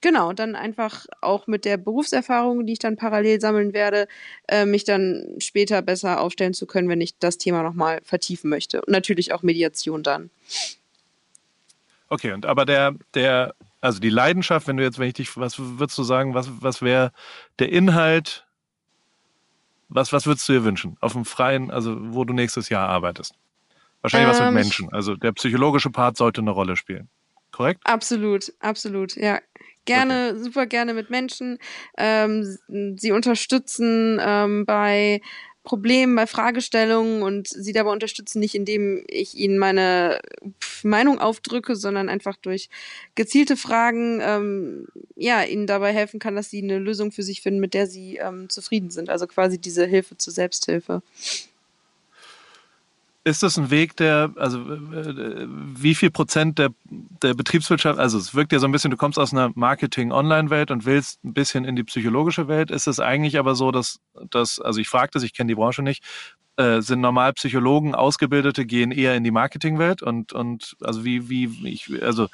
genau, 0.00 0.32
dann 0.32 0.54
einfach 0.54 1.06
auch 1.20 1.46
mit 1.46 1.64
der 1.64 1.76
Berufserfahrung, 1.76 2.66
die 2.66 2.74
ich 2.74 2.78
dann 2.78 2.96
parallel 2.96 3.40
sammeln 3.40 3.72
werde, 3.72 4.08
äh, 4.48 4.66
mich 4.66 4.84
dann 4.84 5.36
später 5.38 5.82
besser 5.82 6.20
aufstellen 6.20 6.54
zu 6.54 6.66
können, 6.66 6.88
wenn 6.88 7.00
ich 7.00 7.18
das 7.18 7.38
Thema 7.38 7.62
nochmal 7.62 8.00
vertiefen 8.04 8.50
möchte. 8.50 8.80
Und 8.82 8.90
natürlich 8.90 9.32
auch 9.32 9.42
Mediation 9.42 10.02
dann. 10.02 10.30
Okay, 12.08 12.32
und 12.32 12.44
aber 12.44 12.66
der, 12.66 12.94
der, 13.14 13.54
also 13.80 13.98
die 13.98 14.10
Leidenschaft, 14.10 14.68
wenn 14.68 14.76
du 14.76 14.82
jetzt, 14.82 14.98
wenn 14.98 15.08
ich 15.08 15.14
dich, 15.14 15.36
was 15.36 15.58
würdest 15.58 15.96
du 15.96 16.02
sagen, 16.02 16.34
was, 16.34 16.50
was 16.60 16.82
wäre 16.82 17.12
der 17.58 17.70
Inhalt, 17.70 18.46
was, 19.88 20.12
was 20.12 20.26
würdest 20.26 20.48
du 20.48 20.52
dir 20.52 20.64
wünschen? 20.64 20.96
Auf 21.00 21.12
dem 21.12 21.24
freien, 21.24 21.70
also 21.70 21.96
wo 22.14 22.24
du 22.24 22.34
nächstes 22.34 22.68
Jahr 22.68 22.88
arbeitest? 22.88 23.34
Wahrscheinlich 24.02 24.28
ähm, 24.28 24.32
was 24.32 24.40
mit 24.40 24.48
ähm, 24.48 24.54
Menschen. 24.54 24.92
Also 24.92 25.16
der 25.16 25.32
psychologische 25.32 25.90
Part 25.90 26.16
sollte 26.16 26.40
eine 26.40 26.50
Rolle 26.50 26.76
spielen. 26.76 27.08
Korrekt? 27.50 27.80
Absolut, 27.84 28.52
absolut, 28.60 29.16
ja. 29.16 29.40
Gerne, 29.84 30.30
okay. 30.30 30.42
super 30.44 30.66
gerne 30.66 30.94
mit 30.94 31.10
Menschen. 31.10 31.58
Ähm, 31.98 32.56
sie 32.96 33.10
unterstützen 33.10 34.20
ähm, 34.22 34.64
bei 34.64 35.20
Problemen, 35.64 36.16
bei 36.16 36.26
Fragestellungen 36.26 37.22
und 37.22 37.48
sie 37.48 37.72
dabei 37.72 37.90
unterstützen, 37.90 38.40
nicht 38.40 38.54
indem 38.54 39.04
ich 39.08 39.36
ihnen 39.36 39.58
meine 39.58 40.20
Meinung 40.82 41.18
aufdrücke, 41.20 41.76
sondern 41.76 42.08
einfach 42.08 42.36
durch 42.36 42.68
gezielte 43.14 43.56
Fragen, 43.56 44.20
ähm, 44.20 44.86
ja, 45.14 45.42
ihnen 45.42 45.68
dabei 45.68 45.92
helfen 45.92 46.18
kann, 46.18 46.34
dass 46.34 46.50
sie 46.50 46.62
eine 46.62 46.78
Lösung 46.78 47.12
für 47.12 47.22
sich 47.22 47.42
finden, 47.42 47.60
mit 47.60 47.74
der 47.74 47.86
sie 47.86 48.16
ähm, 48.16 48.48
zufrieden 48.48 48.90
sind. 48.90 49.08
Also 49.08 49.26
quasi 49.28 49.60
diese 49.60 49.86
Hilfe 49.86 50.16
zur 50.16 50.32
Selbsthilfe. 50.32 51.02
Ist 53.24 53.44
das 53.44 53.56
ein 53.56 53.70
Weg, 53.70 53.96
der, 53.96 54.32
also 54.36 54.58
äh, 54.58 55.46
wie 55.48 55.94
viel 55.94 56.10
Prozent 56.10 56.58
der, 56.58 56.70
der 56.90 57.34
Betriebswirtschaft, 57.34 58.00
also 58.00 58.18
es 58.18 58.34
wirkt 58.34 58.52
ja 58.52 58.58
so 58.58 58.66
ein 58.66 58.72
bisschen, 58.72 58.90
du 58.90 58.96
kommst 58.96 59.16
aus 59.16 59.32
einer 59.32 59.52
Marketing-Online-Welt 59.54 60.72
und 60.72 60.86
willst 60.86 61.22
ein 61.24 61.32
bisschen 61.32 61.64
in 61.64 61.76
die 61.76 61.84
psychologische 61.84 62.48
Welt. 62.48 62.72
Ist 62.72 62.88
es 62.88 62.98
eigentlich 62.98 63.38
aber 63.38 63.54
so, 63.54 63.70
dass, 63.70 64.00
dass 64.30 64.58
also 64.60 64.80
ich 64.80 64.88
frage 64.88 65.10
das, 65.12 65.22
ich 65.22 65.34
kenne 65.34 65.48
die 65.48 65.54
Branche 65.54 65.82
nicht, 65.82 66.02
äh, 66.56 66.80
sind 66.82 67.00
normal 67.00 67.32
Psychologen, 67.34 67.94
Ausgebildete 67.94 68.66
gehen 68.66 68.90
eher 68.90 69.14
in 69.14 69.24
die 69.24 69.30
Marketingwelt 69.30 70.02
und, 70.02 70.32
und 70.32 70.76
also 70.80 71.04
wie, 71.04 71.28
wie, 71.28 71.68
ich, 71.68 72.02
also 72.02 72.28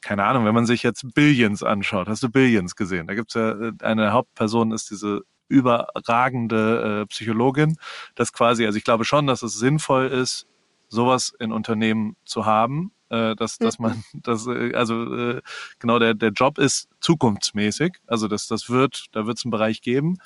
keine 0.00 0.24
Ahnung, 0.24 0.44
wenn 0.44 0.54
man 0.54 0.66
sich 0.66 0.82
jetzt 0.82 1.14
Billions 1.14 1.62
anschaut, 1.62 2.08
hast 2.08 2.22
du 2.22 2.28
Billions 2.28 2.76
gesehen? 2.76 3.06
Da 3.06 3.14
gibt 3.14 3.30
es 3.30 3.34
ja 3.34 3.50
äh, 3.50 3.72
eine 3.82 4.12
Hauptperson, 4.12 4.72
ist 4.72 4.90
diese 4.90 5.22
überragende 5.48 7.02
äh, 7.02 7.06
Psychologin, 7.06 7.76
das 8.14 8.32
quasi, 8.32 8.66
also 8.66 8.76
ich 8.76 8.84
glaube 8.84 9.04
schon, 9.04 9.26
dass 9.26 9.42
es 9.42 9.54
sinnvoll 9.54 10.06
ist, 10.06 10.46
sowas 10.88 11.34
in 11.38 11.52
Unternehmen 11.52 12.16
zu 12.24 12.46
haben, 12.46 12.92
äh, 13.10 13.34
dass, 13.36 13.58
dass 13.58 13.78
man, 13.78 14.02
das, 14.12 14.46
äh, 14.46 14.74
also 14.74 15.14
äh, 15.14 15.42
genau 15.78 15.98
der, 15.98 16.14
der 16.14 16.30
Job 16.30 16.58
ist 16.58 16.88
zukunftsmäßig, 17.00 17.98
also 18.06 18.28
das, 18.28 18.46
das 18.46 18.70
wird, 18.70 19.06
da 19.12 19.26
wird 19.26 19.38
es 19.38 19.44
einen 19.44 19.50
Bereich 19.50 19.82
geben. 19.82 20.18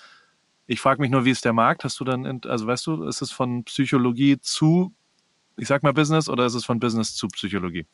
Ich 0.67 0.81
frage 0.81 1.01
mich 1.01 1.11
nur, 1.11 1.25
wie 1.25 1.31
ist 1.31 1.45
der 1.45 1.53
Markt? 1.53 1.85
Hast 1.85 1.99
du 2.01 2.05
dann, 2.05 2.41
also 2.47 2.67
weißt 2.67 2.87
du, 2.87 3.05
ist 3.05 3.21
es 3.21 3.33
von 3.33 3.65
Psychologie 3.65 4.39
zu, 4.41 4.95
ich 5.57 5.69
sag 5.69 5.83
mal 5.83 5.93
Business 5.93 6.29
oder 6.29 6.47
ist 6.47 6.55
es 6.55 6.65
von 6.65 6.79
Business 6.79 7.15
zu 7.15 7.29
Psychologie? 7.29 7.87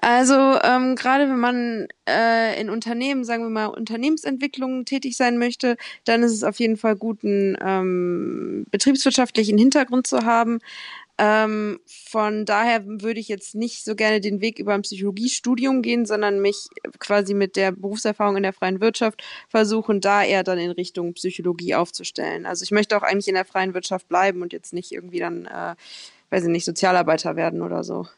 Also 0.00 0.58
ähm, 0.62 0.96
gerade 0.96 1.28
wenn 1.28 1.38
man 1.38 1.88
äh, 2.08 2.60
in 2.60 2.70
Unternehmen, 2.70 3.24
sagen 3.24 3.44
wir 3.44 3.50
mal, 3.50 3.66
Unternehmensentwicklung 3.66 4.84
tätig 4.84 5.16
sein 5.16 5.38
möchte, 5.38 5.76
dann 6.04 6.22
ist 6.22 6.32
es 6.32 6.44
auf 6.44 6.58
jeden 6.58 6.76
Fall 6.76 6.96
gut, 6.96 7.24
einen 7.24 7.56
ähm, 7.60 8.66
betriebswirtschaftlichen 8.70 9.58
Hintergrund 9.58 10.06
zu 10.06 10.24
haben. 10.24 10.60
Ähm, 11.16 11.78
von 11.86 12.44
daher 12.44 12.84
würde 12.84 13.20
ich 13.20 13.28
jetzt 13.28 13.54
nicht 13.54 13.84
so 13.84 13.94
gerne 13.94 14.20
den 14.20 14.40
Weg 14.40 14.58
über 14.58 14.74
ein 14.74 14.82
Psychologiestudium 14.82 15.80
gehen, 15.80 16.06
sondern 16.06 16.40
mich 16.40 16.66
quasi 16.98 17.34
mit 17.34 17.54
der 17.54 17.70
Berufserfahrung 17.70 18.36
in 18.36 18.42
der 18.42 18.52
freien 18.52 18.80
Wirtschaft 18.80 19.22
versuchen, 19.48 20.00
da 20.00 20.24
eher 20.24 20.42
dann 20.42 20.58
in 20.58 20.72
Richtung 20.72 21.14
Psychologie 21.14 21.76
aufzustellen. 21.76 22.46
Also 22.46 22.64
ich 22.64 22.72
möchte 22.72 22.96
auch 22.96 23.02
eigentlich 23.02 23.28
in 23.28 23.34
der 23.34 23.44
freien 23.44 23.74
Wirtschaft 23.74 24.08
bleiben 24.08 24.42
und 24.42 24.52
jetzt 24.52 24.72
nicht 24.72 24.90
irgendwie 24.90 25.20
dann, 25.20 25.46
äh, 25.46 25.76
weiß 26.30 26.44
ich 26.44 26.50
nicht, 26.50 26.64
Sozialarbeiter 26.64 27.36
werden 27.36 27.62
oder 27.62 27.84
so. 27.84 28.08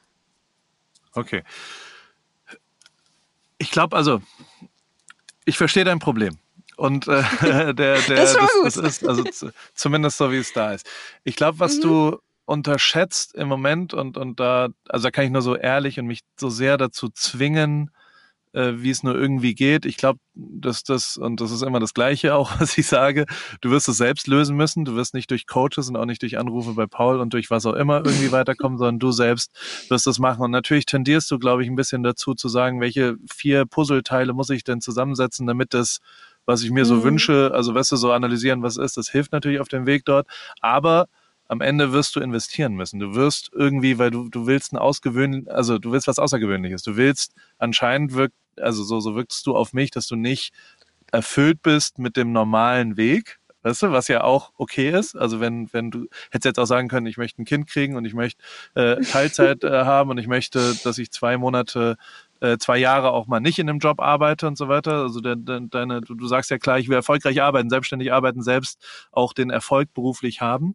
Okay. 1.16 1.42
Ich 3.58 3.70
glaube 3.70 3.96
also, 3.96 4.22
ich 5.44 5.56
verstehe 5.56 5.84
dein 5.84 5.98
Problem. 5.98 6.38
Und 6.76 7.08
äh, 7.08 7.22
der, 7.42 7.72
der, 7.72 8.02
das, 8.02 8.36
das, 8.36 8.74
das, 8.74 8.76
ist 8.76 9.04
also 9.04 9.24
zumindest 9.74 10.18
so, 10.18 10.30
wie 10.30 10.36
es 10.36 10.52
da 10.52 10.72
ist. 10.72 10.88
Ich 11.24 11.36
glaube, 11.36 11.58
was 11.58 11.78
mhm. 11.78 11.82
du 11.82 12.18
unterschätzt 12.44 13.34
im 13.34 13.48
Moment 13.48 13.92
und, 13.92 14.16
und 14.16 14.38
da, 14.38 14.68
also 14.88 15.04
da 15.04 15.10
kann 15.10 15.24
ich 15.24 15.30
nur 15.30 15.42
so 15.42 15.56
ehrlich 15.56 15.98
und 15.98 16.06
mich 16.06 16.20
so 16.38 16.48
sehr 16.48 16.76
dazu 16.76 17.08
zwingen, 17.08 17.90
äh, 18.56 18.82
wie 18.82 18.90
es 18.90 19.02
nur 19.02 19.14
irgendwie 19.14 19.54
geht. 19.54 19.84
Ich 19.84 19.98
glaube, 19.98 20.18
dass 20.34 20.82
das, 20.82 21.18
und 21.18 21.40
das 21.40 21.50
ist 21.50 21.62
immer 21.62 21.78
das 21.78 21.92
Gleiche 21.92 22.34
auch, 22.34 22.50
was 22.60 22.76
ich 22.78 22.86
sage, 22.86 23.26
du 23.60 23.70
wirst 23.70 23.88
es 23.88 23.98
selbst 23.98 24.26
lösen 24.26 24.56
müssen. 24.56 24.84
Du 24.84 24.96
wirst 24.96 25.14
nicht 25.14 25.30
durch 25.30 25.46
Coaches 25.46 25.88
und 25.88 25.96
auch 25.96 26.06
nicht 26.06 26.22
durch 26.22 26.38
Anrufe 26.38 26.72
bei 26.72 26.86
Paul 26.86 27.20
und 27.20 27.34
durch 27.34 27.50
was 27.50 27.66
auch 27.66 27.74
immer 27.74 27.98
irgendwie 27.98 28.32
weiterkommen, 28.32 28.78
sondern 28.78 28.98
du 28.98 29.12
selbst 29.12 29.52
wirst 29.90 30.06
das 30.06 30.18
machen. 30.18 30.42
Und 30.42 30.50
natürlich 30.50 30.86
tendierst 30.86 31.30
du, 31.30 31.38
glaube 31.38 31.62
ich, 31.62 31.68
ein 31.68 31.76
bisschen 31.76 32.02
dazu 32.02 32.34
zu 32.34 32.48
sagen, 32.48 32.80
welche 32.80 33.16
vier 33.30 33.66
Puzzleteile 33.66 34.32
muss 34.32 34.50
ich 34.50 34.64
denn 34.64 34.80
zusammensetzen, 34.80 35.46
damit 35.46 35.74
das 35.74 35.98
was 36.48 36.62
ich 36.62 36.70
mir 36.70 36.84
so 36.84 36.94
mhm. 36.96 37.02
wünsche, 37.02 37.50
also 37.52 37.74
weißt 37.74 37.90
du, 37.90 37.96
so 37.96 38.12
analysieren, 38.12 38.62
was 38.62 38.76
ist, 38.76 38.96
das 38.96 39.08
hilft 39.08 39.32
natürlich 39.32 39.58
auf 39.58 39.66
dem 39.66 39.84
Weg 39.84 40.04
dort. 40.04 40.28
Aber 40.60 41.08
am 41.48 41.60
Ende 41.60 41.92
wirst 41.92 42.16
du 42.16 42.20
investieren 42.20 42.74
müssen. 42.74 42.98
Du 42.98 43.14
wirst 43.14 43.50
irgendwie, 43.52 43.98
weil 43.98 44.10
du, 44.10 44.28
du 44.28 44.46
willst 44.46 44.72
ein 44.72 44.78
ausgewöhnlich, 44.78 45.50
also 45.50 45.78
du 45.78 45.92
willst 45.92 46.08
was 46.08 46.18
Außergewöhnliches. 46.18 46.82
Du 46.82 46.96
willst 46.96 47.34
anscheinend 47.58 48.14
wirkt, 48.14 48.34
also 48.60 48.82
so, 48.82 49.00
so 49.00 49.14
wirkst 49.14 49.46
du 49.46 49.56
auf 49.56 49.72
mich, 49.72 49.90
dass 49.90 50.06
du 50.06 50.16
nicht 50.16 50.52
erfüllt 51.12 51.62
bist 51.62 51.98
mit 51.98 52.16
dem 52.16 52.32
normalen 52.32 52.96
Weg. 52.96 53.38
Weißt 53.62 53.82
du, 53.82 53.90
was 53.90 54.06
ja 54.06 54.22
auch 54.22 54.52
okay 54.58 54.90
ist. 54.90 55.16
Also 55.16 55.40
wenn, 55.40 55.72
wenn 55.72 55.90
du 55.90 56.06
hättest 56.30 56.44
jetzt 56.44 56.58
auch 56.58 56.66
sagen 56.66 56.88
können, 56.88 57.06
ich 57.06 57.16
möchte 57.16 57.42
ein 57.42 57.44
Kind 57.44 57.68
kriegen 57.68 57.96
und 57.96 58.04
ich 58.04 58.14
möchte 58.14 58.40
äh, 58.74 59.00
Teilzeit 59.00 59.64
äh, 59.64 59.84
haben 59.84 60.10
und 60.10 60.18
ich 60.18 60.28
möchte, 60.28 60.76
dass 60.84 60.98
ich 60.98 61.10
zwei 61.10 61.36
Monate 61.36 61.96
äh, 62.40 62.58
zwei 62.58 62.78
Jahre 62.78 63.10
auch 63.10 63.26
mal 63.26 63.40
nicht 63.40 63.58
in 63.58 63.68
einem 63.68 63.80
Job 63.80 64.00
arbeite 64.00 64.46
und 64.46 64.56
so 64.56 64.68
weiter. 64.68 65.02
Also 65.02 65.20
de, 65.20 65.34
de, 65.36 65.62
deine, 65.68 66.00
du, 66.00 66.14
du 66.14 66.26
sagst 66.28 66.50
ja 66.50 66.58
klar, 66.58 66.78
ich 66.78 66.88
will 66.88 66.94
erfolgreich 66.94 67.42
arbeiten, 67.42 67.70
selbstständig 67.70 68.12
arbeiten, 68.12 68.42
selbst 68.42 68.78
auch 69.10 69.32
den 69.32 69.50
Erfolg 69.50 69.92
beruflich 69.94 70.40
haben 70.40 70.74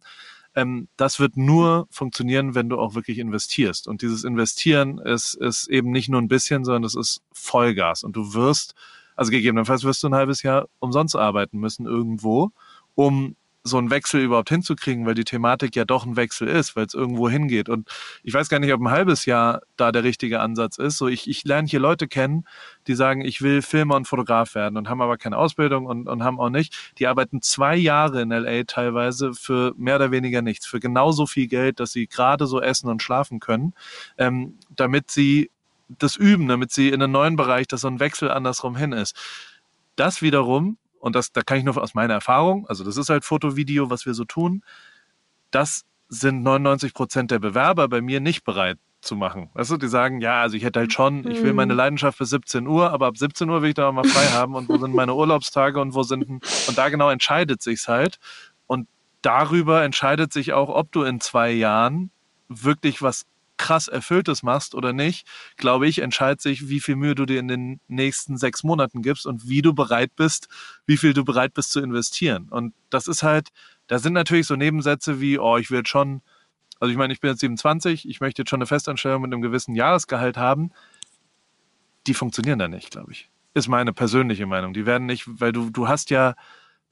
ähm, 0.54 0.88
das 0.96 1.18
wird 1.20 1.36
nur 1.36 1.86
funktionieren, 1.90 2.54
wenn 2.54 2.68
du 2.68 2.78
auch 2.78 2.94
wirklich 2.94 3.18
investierst. 3.18 3.88
Und 3.88 4.02
dieses 4.02 4.24
Investieren 4.24 4.98
ist, 4.98 5.34
ist 5.34 5.68
eben 5.68 5.90
nicht 5.90 6.08
nur 6.08 6.20
ein 6.20 6.28
bisschen, 6.28 6.64
sondern 6.64 6.84
es 6.84 6.94
ist 6.94 7.22
Vollgas. 7.32 8.04
Und 8.04 8.16
du 8.16 8.34
wirst, 8.34 8.74
also 9.16 9.30
gegebenenfalls 9.30 9.84
wirst 9.84 10.02
du 10.02 10.08
ein 10.08 10.14
halbes 10.14 10.42
Jahr 10.42 10.68
umsonst 10.78 11.16
arbeiten 11.16 11.58
müssen 11.58 11.86
irgendwo, 11.86 12.50
um 12.94 13.36
so 13.64 13.78
einen 13.78 13.90
Wechsel 13.90 14.20
überhaupt 14.22 14.48
hinzukriegen, 14.48 15.06
weil 15.06 15.14
die 15.14 15.24
Thematik 15.24 15.76
ja 15.76 15.84
doch 15.84 16.04
ein 16.04 16.16
Wechsel 16.16 16.48
ist, 16.48 16.74
weil 16.74 16.86
es 16.86 16.94
irgendwo 16.94 17.28
hingeht. 17.28 17.68
Und 17.68 17.88
ich 18.24 18.34
weiß 18.34 18.48
gar 18.48 18.58
nicht, 18.58 18.72
ob 18.72 18.80
ein 18.80 18.90
halbes 18.90 19.24
Jahr 19.24 19.62
da 19.76 19.92
der 19.92 20.02
richtige 20.02 20.40
Ansatz 20.40 20.78
ist. 20.78 20.98
So, 20.98 21.06
ich, 21.06 21.28
ich 21.28 21.44
lerne 21.44 21.68
hier 21.68 21.78
Leute 21.78 22.08
kennen, 22.08 22.44
die 22.88 22.94
sagen, 22.94 23.20
ich 23.20 23.40
will 23.40 23.62
Filmer 23.62 23.94
und 23.94 24.08
Fotograf 24.08 24.54
werden 24.56 24.76
und 24.76 24.88
haben 24.88 25.00
aber 25.00 25.16
keine 25.16 25.36
Ausbildung 25.36 25.86
und, 25.86 26.08
und 26.08 26.24
haben 26.24 26.40
auch 26.40 26.50
nicht. 26.50 26.74
Die 26.98 27.06
arbeiten 27.06 27.40
zwei 27.40 27.76
Jahre 27.76 28.22
in 28.22 28.30
LA 28.30 28.64
teilweise 28.64 29.32
für 29.32 29.74
mehr 29.76 29.96
oder 29.96 30.10
weniger 30.10 30.42
nichts, 30.42 30.66
für 30.66 30.80
genauso 30.80 31.26
viel 31.26 31.46
Geld, 31.46 31.78
dass 31.78 31.92
sie 31.92 32.08
gerade 32.08 32.46
so 32.46 32.60
essen 32.60 32.88
und 32.88 33.02
schlafen 33.02 33.38
können, 33.38 33.74
ähm, 34.18 34.58
damit 34.74 35.10
sie 35.10 35.50
das 35.88 36.16
üben, 36.16 36.48
damit 36.48 36.72
sie 36.72 36.88
in 36.88 37.02
einem 37.02 37.12
neuen 37.12 37.36
Bereich, 37.36 37.68
dass 37.68 37.82
so 37.82 37.88
ein 37.88 38.00
Wechsel 38.00 38.30
andersrum 38.30 38.76
hin 38.76 38.92
ist. 38.92 39.16
Das 39.94 40.22
wiederum 40.22 40.78
und 41.02 41.16
das, 41.16 41.32
da 41.32 41.42
kann 41.42 41.58
ich 41.58 41.64
nur 41.64 41.76
aus 41.76 41.94
meiner 41.94 42.14
Erfahrung, 42.14 42.64
also 42.68 42.84
das 42.84 42.96
ist 42.96 43.10
halt 43.10 43.24
Foto, 43.24 43.56
Video, 43.56 43.90
was 43.90 44.06
wir 44.06 44.14
so 44.14 44.24
tun, 44.24 44.62
das 45.50 45.84
sind 46.08 46.44
99 46.44 46.94
Prozent 46.94 47.32
der 47.32 47.40
Bewerber 47.40 47.88
bei 47.88 48.00
mir 48.00 48.20
nicht 48.20 48.44
bereit 48.44 48.78
zu 49.00 49.16
machen. 49.16 49.50
Weißt 49.54 49.72
du, 49.72 49.78
die 49.78 49.88
sagen, 49.88 50.20
ja, 50.20 50.42
also 50.42 50.56
ich 50.56 50.62
hätte 50.62 50.78
halt 50.78 50.92
schon, 50.92 51.28
ich 51.28 51.42
will 51.42 51.54
meine 51.54 51.72
mhm. 51.72 51.78
Leidenschaft 51.78 52.18
bis 52.18 52.30
17 52.30 52.68
Uhr, 52.68 52.92
aber 52.92 53.08
ab 53.08 53.18
17 53.18 53.50
Uhr 53.50 53.62
will 53.62 53.70
ich 53.70 53.74
da 53.74 53.90
mal 53.90 54.04
frei 54.04 54.26
haben 54.32 54.54
und 54.54 54.68
wo 54.68 54.78
sind 54.78 54.94
meine 54.94 55.14
Urlaubstage 55.14 55.80
und 55.80 55.92
wo 55.92 56.04
sind, 56.04 56.28
und 56.28 56.78
da 56.78 56.88
genau 56.88 57.10
entscheidet 57.10 57.62
sich's 57.62 57.88
halt. 57.88 58.20
Und 58.68 58.86
darüber 59.22 59.82
entscheidet 59.82 60.32
sich 60.32 60.52
auch, 60.52 60.68
ob 60.68 60.92
du 60.92 61.02
in 61.02 61.20
zwei 61.20 61.50
Jahren 61.50 62.12
wirklich 62.48 63.02
was 63.02 63.26
krass 63.62 63.86
Erfülltes 63.86 64.42
machst 64.42 64.74
oder 64.74 64.92
nicht, 64.92 65.24
glaube 65.56 65.86
ich, 65.86 66.00
entscheidet 66.00 66.40
sich, 66.40 66.68
wie 66.68 66.80
viel 66.80 66.96
Mühe 66.96 67.14
du 67.14 67.26
dir 67.26 67.38
in 67.38 67.46
den 67.46 67.80
nächsten 67.86 68.36
sechs 68.36 68.64
Monaten 68.64 69.02
gibst 69.02 69.24
und 69.24 69.48
wie 69.48 69.62
du 69.62 69.72
bereit 69.72 70.16
bist, 70.16 70.48
wie 70.84 70.96
viel 70.96 71.14
du 71.14 71.24
bereit 71.24 71.54
bist 71.54 71.70
zu 71.70 71.80
investieren. 71.80 72.48
Und 72.50 72.74
das 72.90 73.06
ist 73.06 73.22
halt, 73.22 73.50
da 73.86 74.00
sind 74.00 74.14
natürlich 74.14 74.48
so 74.48 74.56
Nebensätze 74.56 75.20
wie, 75.20 75.38
oh, 75.38 75.58
ich 75.58 75.70
will 75.70 75.86
schon, 75.86 76.22
also 76.80 76.90
ich 76.90 76.98
meine, 76.98 77.12
ich 77.12 77.20
bin 77.20 77.30
jetzt 77.30 77.38
27, 77.38 78.08
ich 78.08 78.20
möchte 78.20 78.42
jetzt 78.42 78.50
schon 78.50 78.58
eine 78.58 78.66
Festanstellung 78.66 79.22
mit 79.22 79.32
einem 79.32 79.42
gewissen 79.42 79.76
Jahresgehalt 79.76 80.36
haben. 80.36 80.72
Die 82.08 82.14
funktionieren 82.14 82.58
da 82.58 82.66
nicht, 82.66 82.90
glaube 82.90 83.12
ich. 83.12 83.30
Ist 83.54 83.68
meine 83.68 83.92
persönliche 83.92 84.46
Meinung. 84.46 84.74
Die 84.74 84.86
werden 84.86 85.06
nicht, 85.06 85.24
weil 85.28 85.52
du, 85.52 85.70
du 85.70 85.86
hast 85.86 86.10
ja, 86.10 86.34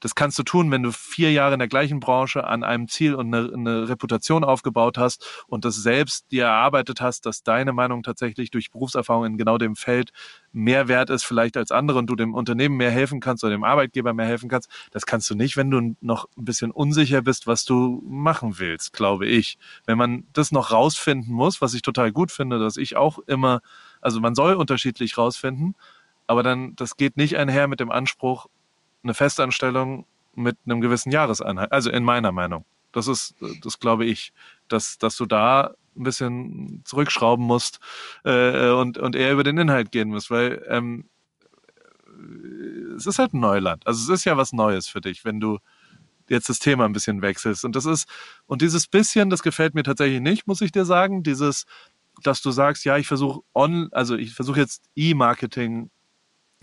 das 0.01 0.15
kannst 0.15 0.37
du 0.37 0.43
tun, 0.43 0.71
wenn 0.71 0.83
du 0.83 0.91
vier 0.91 1.31
Jahre 1.31 1.53
in 1.53 1.59
der 1.59 1.67
gleichen 1.67 1.99
Branche 1.99 2.43
an 2.43 2.63
einem 2.63 2.87
Ziel 2.87 3.15
und 3.15 3.33
eine, 3.33 3.53
eine, 3.53 3.87
Reputation 3.87 4.43
aufgebaut 4.43 4.97
hast 4.97 5.43
und 5.47 5.63
das 5.63 5.75
selbst 5.75 6.31
dir 6.31 6.45
erarbeitet 6.45 7.01
hast, 7.01 7.25
dass 7.25 7.43
deine 7.43 7.71
Meinung 7.71 8.03
tatsächlich 8.03 8.51
durch 8.51 8.71
Berufserfahrung 8.71 9.25
in 9.25 9.37
genau 9.37 9.57
dem 9.57 9.75
Feld 9.75 10.11
mehr 10.51 10.87
wert 10.87 11.09
ist 11.09 11.23
vielleicht 11.23 11.55
als 11.55 11.71
andere 11.71 11.99
und 11.99 12.07
du 12.07 12.15
dem 12.15 12.33
Unternehmen 12.33 12.77
mehr 12.77 12.91
helfen 12.91 13.19
kannst 13.19 13.43
oder 13.43 13.51
dem 13.51 13.63
Arbeitgeber 13.63 14.13
mehr 14.13 14.25
helfen 14.25 14.49
kannst. 14.49 14.69
Das 14.91 15.05
kannst 15.05 15.29
du 15.29 15.35
nicht, 15.35 15.55
wenn 15.55 15.69
du 15.69 15.95
noch 16.01 16.27
ein 16.35 16.45
bisschen 16.45 16.71
unsicher 16.71 17.21
bist, 17.21 17.45
was 17.45 17.63
du 17.63 18.03
machen 18.05 18.57
willst, 18.57 18.93
glaube 18.93 19.27
ich. 19.27 19.57
Wenn 19.85 19.97
man 19.97 20.25
das 20.33 20.51
noch 20.51 20.71
rausfinden 20.71 21.33
muss, 21.33 21.61
was 21.61 21.75
ich 21.75 21.83
total 21.83 22.11
gut 22.11 22.31
finde, 22.31 22.57
dass 22.57 22.75
ich 22.75 22.97
auch 22.97 23.19
immer, 23.27 23.61
also 24.01 24.19
man 24.19 24.33
soll 24.33 24.55
unterschiedlich 24.55 25.17
rausfinden, 25.17 25.75
aber 26.25 26.43
dann, 26.43 26.75
das 26.75 26.97
geht 26.97 27.17
nicht 27.17 27.37
einher 27.37 27.67
mit 27.67 27.79
dem 27.79 27.91
Anspruch, 27.91 28.47
eine 29.03 29.13
Festanstellung 29.13 30.05
mit 30.35 30.57
einem 30.65 30.81
gewissen 30.81 31.11
Jahreseinheit. 31.11 31.71
Also 31.71 31.89
in 31.89 32.03
meiner 32.03 32.31
Meinung. 32.31 32.65
Das 32.91 33.07
ist, 33.07 33.35
das 33.63 33.79
glaube 33.79 34.05
ich, 34.05 34.33
dass, 34.67 34.97
dass 34.97 35.15
du 35.15 35.25
da 35.25 35.73
ein 35.95 36.03
bisschen 36.03 36.81
zurückschrauben 36.85 37.45
musst 37.45 37.79
äh, 38.23 38.69
und, 38.69 38.97
und 38.97 39.15
eher 39.15 39.33
über 39.33 39.43
den 39.43 39.57
Inhalt 39.57 39.91
gehen 39.91 40.09
musst, 40.09 40.29
weil 40.31 40.63
ähm, 40.67 41.05
es 42.95 43.05
ist 43.05 43.19
halt 43.19 43.33
ein 43.33 43.39
Neuland. 43.39 43.85
Also 43.87 44.01
es 44.01 44.19
ist 44.19 44.25
ja 44.25 44.37
was 44.37 44.53
Neues 44.53 44.87
für 44.87 45.01
dich, 45.01 45.25
wenn 45.25 45.39
du 45.39 45.59
jetzt 46.29 46.49
das 46.49 46.59
Thema 46.59 46.85
ein 46.85 46.93
bisschen 46.93 47.21
wechselst. 47.21 47.65
Und 47.65 47.75
das 47.75 47.85
ist, 47.85 48.07
und 48.45 48.61
dieses 48.61 48.87
bisschen, 48.87 49.29
das 49.29 49.43
gefällt 49.43 49.73
mir 49.73 49.83
tatsächlich 49.83 50.21
nicht, 50.21 50.47
muss 50.47 50.61
ich 50.61 50.71
dir 50.71 50.85
sagen. 50.85 51.23
Dieses, 51.23 51.65
dass 52.23 52.41
du 52.41 52.51
sagst, 52.51 52.85
ja, 52.85 52.97
ich 52.97 53.07
versuche 53.07 53.41
on, 53.53 53.89
also 53.91 54.15
ich 54.15 54.33
versuche 54.33 54.59
jetzt 54.59 54.83
E-Marketing 54.95 55.89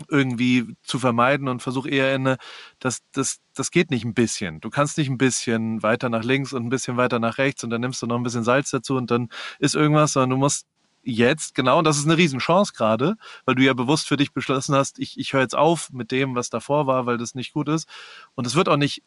irgendwie 0.07 0.75
zu 0.83 0.99
vermeiden 0.99 1.47
und 1.47 1.61
versuche 1.61 1.89
eher 1.89 2.15
in 2.15 2.27
eine, 2.27 2.37
das, 2.79 2.99
das, 3.11 3.39
das 3.55 3.71
geht 3.71 3.91
nicht 3.91 4.05
ein 4.05 4.13
bisschen. 4.13 4.61
Du 4.61 4.69
kannst 4.69 4.97
nicht 4.97 5.09
ein 5.09 5.17
bisschen 5.17 5.83
weiter 5.83 6.09
nach 6.09 6.23
links 6.23 6.53
und 6.53 6.65
ein 6.65 6.69
bisschen 6.69 6.97
weiter 6.97 7.19
nach 7.19 7.37
rechts 7.37 7.63
und 7.63 7.69
dann 7.69 7.81
nimmst 7.81 8.01
du 8.01 8.07
noch 8.07 8.15
ein 8.15 8.23
bisschen 8.23 8.43
Salz 8.43 8.71
dazu 8.71 8.95
und 8.95 9.11
dann 9.11 9.29
ist 9.59 9.75
irgendwas, 9.75 10.13
sondern 10.13 10.31
du 10.31 10.37
musst 10.37 10.65
jetzt, 11.03 11.55
genau, 11.55 11.79
und 11.79 11.85
das 11.85 11.97
ist 11.97 12.05
eine 12.05 12.17
Riesenchance 12.17 12.73
gerade, 12.73 13.15
weil 13.45 13.55
du 13.55 13.63
ja 13.63 13.73
bewusst 13.73 14.07
für 14.07 14.17
dich 14.17 14.33
beschlossen 14.33 14.75
hast, 14.75 14.99
ich, 14.99 15.17
ich 15.17 15.33
höre 15.33 15.41
jetzt 15.41 15.55
auf 15.55 15.91
mit 15.91 16.11
dem, 16.11 16.35
was 16.35 16.49
davor 16.49 16.87
war, 16.87 17.05
weil 17.05 17.17
das 17.17 17.35
nicht 17.35 17.53
gut 17.53 17.69
ist. 17.69 17.87
Und 18.35 18.47
es 18.47 18.55
wird 18.55 18.69
auch 18.69 18.77
nicht 18.77 19.03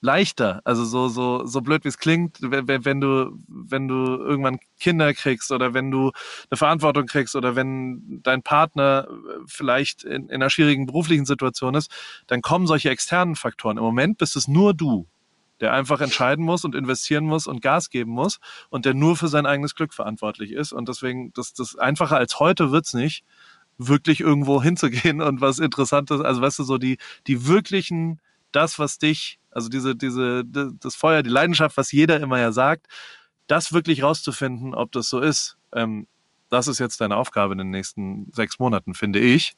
leichter. 0.00 0.60
Also 0.64 0.84
so, 0.84 1.08
so, 1.08 1.46
so 1.46 1.60
blöd 1.60 1.84
wie 1.84 1.88
es 1.88 1.98
klingt, 1.98 2.38
wenn, 2.40 3.00
du, 3.00 3.38
wenn 3.48 3.88
du 3.88 3.94
irgendwann 3.94 4.58
Kinder 4.78 5.12
kriegst 5.14 5.52
oder 5.52 5.74
wenn 5.74 5.90
du 5.90 6.12
eine 6.50 6.56
Verantwortung 6.56 7.06
kriegst 7.06 7.36
oder 7.36 7.54
wenn 7.56 8.20
dein 8.22 8.42
Partner 8.42 9.08
vielleicht 9.46 10.04
in, 10.04 10.28
in 10.28 10.36
einer 10.36 10.50
schwierigen 10.50 10.86
beruflichen 10.86 11.26
Situation 11.26 11.74
ist, 11.74 11.90
dann 12.26 12.40
kommen 12.42 12.66
solche 12.66 12.90
externen 12.90 13.36
Faktoren. 13.36 13.76
Im 13.76 13.84
Moment 13.84 14.18
bist 14.18 14.36
es 14.36 14.48
nur 14.48 14.74
du, 14.74 15.06
der 15.60 15.72
einfach 15.74 16.00
entscheiden 16.00 16.44
muss 16.44 16.64
und 16.64 16.74
investieren 16.74 17.24
muss 17.24 17.46
und 17.46 17.60
Gas 17.60 17.90
geben 17.90 18.12
muss 18.12 18.38
und 18.70 18.86
der 18.86 18.94
nur 18.94 19.16
für 19.16 19.28
sein 19.28 19.44
eigenes 19.44 19.74
Glück 19.74 19.92
verantwortlich 19.92 20.52
ist. 20.52 20.72
Und 20.72 20.88
deswegen, 20.88 21.32
das, 21.34 21.52
das 21.52 21.76
einfacher 21.76 22.16
als 22.16 22.40
heute 22.40 22.70
wird's 22.72 22.94
nicht, 22.94 23.24
wirklich 23.76 24.20
irgendwo 24.20 24.62
hinzugehen 24.62 25.20
und 25.20 25.42
was 25.42 25.58
Interessantes, 25.58 26.22
also 26.22 26.40
weißt 26.40 26.60
du, 26.60 26.62
so 26.64 26.78
die, 26.78 26.96
die 27.26 27.46
wirklichen 27.46 28.20
das, 28.52 28.78
was 28.78 28.98
dich, 28.98 29.38
also 29.50 29.68
diese, 29.68 29.96
diese, 29.96 30.44
das 30.44 30.94
Feuer, 30.94 31.22
die 31.22 31.30
Leidenschaft, 31.30 31.76
was 31.76 31.92
jeder 31.92 32.20
immer 32.20 32.38
ja 32.38 32.52
sagt, 32.52 32.86
das 33.46 33.72
wirklich 33.72 34.02
rauszufinden, 34.02 34.74
ob 34.74 34.92
das 34.92 35.08
so 35.08 35.20
ist, 35.20 35.56
ähm, 35.74 36.06
das 36.50 36.68
ist 36.68 36.78
jetzt 36.78 37.00
deine 37.00 37.16
Aufgabe 37.16 37.52
in 37.52 37.58
den 37.58 37.70
nächsten 37.70 38.30
sechs 38.32 38.58
Monaten, 38.58 38.94
finde 38.94 39.20
ich, 39.20 39.54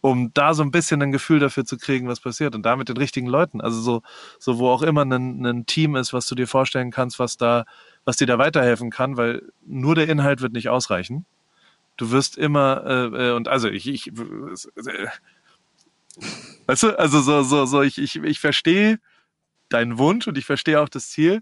um 0.00 0.32
da 0.32 0.54
so 0.54 0.62
ein 0.62 0.70
bisschen 0.70 1.02
ein 1.02 1.12
Gefühl 1.12 1.40
dafür 1.40 1.64
zu 1.64 1.76
kriegen, 1.76 2.08
was 2.08 2.20
passiert 2.20 2.54
und 2.54 2.64
da 2.64 2.76
mit 2.76 2.88
den 2.88 2.96
richtigen 2.96 3.26
Leuten, 3.26 3.60
also 3.60 3.80
so, 3.80 4.02
so 4.38 4.58
wo 4.58 4.70
auch 4.70 4.82
immer 4.82 5.04
ein, 5.04 5.44
ein 5.44 5.66
Team 5.66 5.96
ist, 5.96 6.12
was 6.12 6.26
du 6.26 6.34
dir 6.34 6.46
vorstellen 6.46 6.90
kannst, 6.90 7.18
was 7.18 7.36
da, 7.36 7.66
was 8.04 8.16
dir 8.16 8.26
da 8.26 8.38
weiterhelfen 8.38 8.90
kann, 8.90 9.16
weil 9.16 9.42
nur 9.66 9.94
der 9.94 10.08
Inhalt 10.08 10.40
wird 10.40 10.52
nicht 10.52 10.68
ausreichen. 10.68 11.26
Du 11.96 12.12
wirst 12.12 12.38
immer 12.38 12.84
äh, 12.86 13.28
äh 13.28 13.32
und 13.32 13.48
also 13.48 13.68
ich, 13.68 13.86
ich 13.86 14.08
äh, 14.08 15.06
weißt 16.70 16.82
du, 16.84 16.98
also 16.98 17.20
so 17.20 17.42
so 17.42 17.66
so 17.66 17.82
ich 17.82 17.98
ich 17.98 18.16
ich 18.16 18.40
verstehe 18.40 18.98
deinen 19.68 19.98
Wunsch 19.98 20.26
und 20.28 20.38
ich 20.38 20.46
verstehe 20.46 20.80
auch 20.80 20.88
das 20.88 21.10
Ziel 21.10 21.40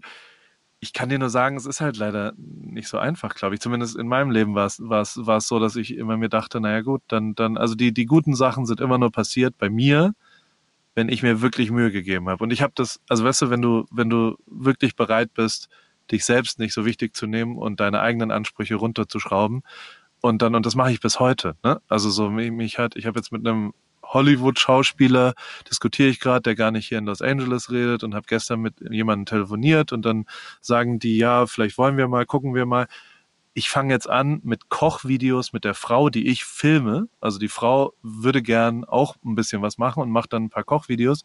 ich 0.81 0.93
kann 0.93 1.09
dir 1.09 1.19
nur 1.19 1.29
sagen, 1.29 1.57
es 1.57 1.65
ist 1.65 1.81
halt 1.81 1.97
leider 1.97 2.33
nicht 2.37 2.87
so 2.87 2.97
einfach, 2.97 3.35
glaube 3.35 3.55
ich. 3.55 3.61
Zumindest 3.61 3.97
in 3.97 4.07
meinem 4.07 4.31
Leben 4.31 4.55
war 4.55 4.65
es, 4.65 4.79
war 4.79 5.01
es, 5.01 5.17
war 5.25 5.37
es 5.37 5.47
so, 5.47 5.59
dass 5.59 5.75
ich 5.75 5.95
immer 5.95 6.15
mir 6.17 6.29
dachte, 6.29 6.61
naja 6.61 6.81
gut, 6.81 7.01
dann, 7.09 7.35
dann, 7.35 7.57
also 7.57 7.75
die, 7.75 7.93
die 7.93 8.05
guten 8.05 8.33
Sachen 8.33 8.65
sind 8.65 8.79
immer 8.79 8.97
nur 8.97 9.11
passiert 9.11 9.57
bei 9.57 9.69
mir, 9.69 10.13
wenn 10.95 11.09
ich 11.09 11.21
mir 11.23 11.41
wirklich 11.41 11.71
Mühe 11.71 11.91
gegeben 11.91 12.29
habe. 12.29 12.43
Und 12.43 12.51
ich 12.51 12.61
habe 12.61 12.73
das, 12.75 13.01
also 13.09 13.25
weißt 13.25 13.43
du, 13.43 13.49
wenn 13.49 13.61
du, 13.61 13.85
wenn 13.91 14.09
du 14.09 14.37
wirklich 14.47 14.95
bereit 14.95 15.33
bist, 15.33 15.69
dich 16.11 16.25
selbst 16.25 16.59
nicht 16.59 16.73
so 16.73 16.85
wichtig 16.85 17.15
zu 17.15 17.27
nehmen 17.27 17.57
und 17.57 17.79
deine 17.81 18.01
eigenen 18.01 18.31
Ansprüche 18.31 18.75
runterzuschrauben, 18.75 19.63
und 20.21 20.41
dann, 20.41 20.53
und 20.53 20.65
das 20.65 20.75
mache 20.75 20.91
ich 20.91 20.99
bis 20.99 21.19
heute, 21.21 21.55
ne? 21.63 21.81
Also 21.87 22.09
so, 22.09 22.29
mich, 22.29 22.51
mich 22.51 22.77
hat, 22.77 22.97
ich 22.97 23.05
habe 23.05 23.17
jetzt 23.17 23.31
mit 23.31 23.47
einem 23.47 23.73
Hollywood-Schauspieler 24.09 25.33
diskutiere 25.69 26.09
ich 26.09 26.19
gerade, 26.19 26.41
der 26.41 26.55
gar 26.55 26.71
nicht 26.71 26.87
hier 26.87 26.97
in 26.97 27.05
Los 27.05 27.21
Angeles 27.21 27.71
redet 27.71 28.03
und 28.03 28.15
habe 28.15 28.25
gestern 28.27 28.61
mit 28.61 28.75
jemandem 28.89 29.25
telefoniert 29.25 29.91
und 29.91 30.03
dann 30.03 30.25
sagen 30.61 30.99
die, 30.99 31.17
ja, 31.17 31.45
vielleicht 31.45 31.77
wollen 31.77 31.97
wir 31.97 32.07
mal, 32.07 32.25
gucken 32.25 32.53
wir 32.55 32.65
mal. 32.65 32.87
Ich 33.53 33.69
fange 33.69 33.93
jetzt 33.93 34.09
an 34.09 34.39
mit 34.43 34.69
Kochvideos 34.69 35.53
mit 35.53 35.65
der 35.65 35.73
Frau, 35.73 36.09
die 36.09 36.27
ich 36.27 36.45
filme. 36.45 37.07
Also 37.19 37.39
die 37.39 37.47
Frau 37.47 37.93
würde 38.01 38.41
gern 38.41 38.85
auch 38.85 39.15
ein 39.25 39.35
bisschen 39.35 39.61
was 39.61 39.77
machen 39.77 40.01
und 40.01 40.11
macht 40.11 40.33
dann 40.33 40.45
ein 40.45 40.49
paar 40.49 40.63
Kochvideos 40.63 41.23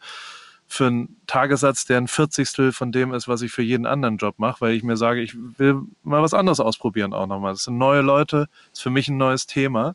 für 0.66 0.86
einen 0.86 1.20
Tagessatz, 1.26 1.84
der 1.84 1.98
ein 1.98 2.08
Vierzigstel 2.08 2.72
von 2.72 2.90
dem 2.90 3.12
ist, 3.12 3.28
was 3.28 3.42
ich 3.42 3.52
für 3.52 3.62
jeden 3.62 3.86
anderen 3.86 4.16
Job 4.16 4.38
mache, 4.38 4.62
weil 4.62 4.74
ich 4.74 4.82
mir 4.82 4.96
sage, 4.96 5.20
ich 5.20 5.36
will 5.58 5.82
mal 6.02 6.22
was 6.22 6.34
anderes 6.34 6.60
ausprobieren 6.60 7.12
auch 7.12 7.26
nochmal. 7.26 7.52
Das 7.52 7.64
sind 7.64 7.78
neue 7.78 8.00
Leute, 8.00 8.48
ist 8.72 8.82
für 8.82 8.90
mich 8.90 9.08
ein 9.08 9.18
neues 9.18 9.46
Thema 9.46 9.94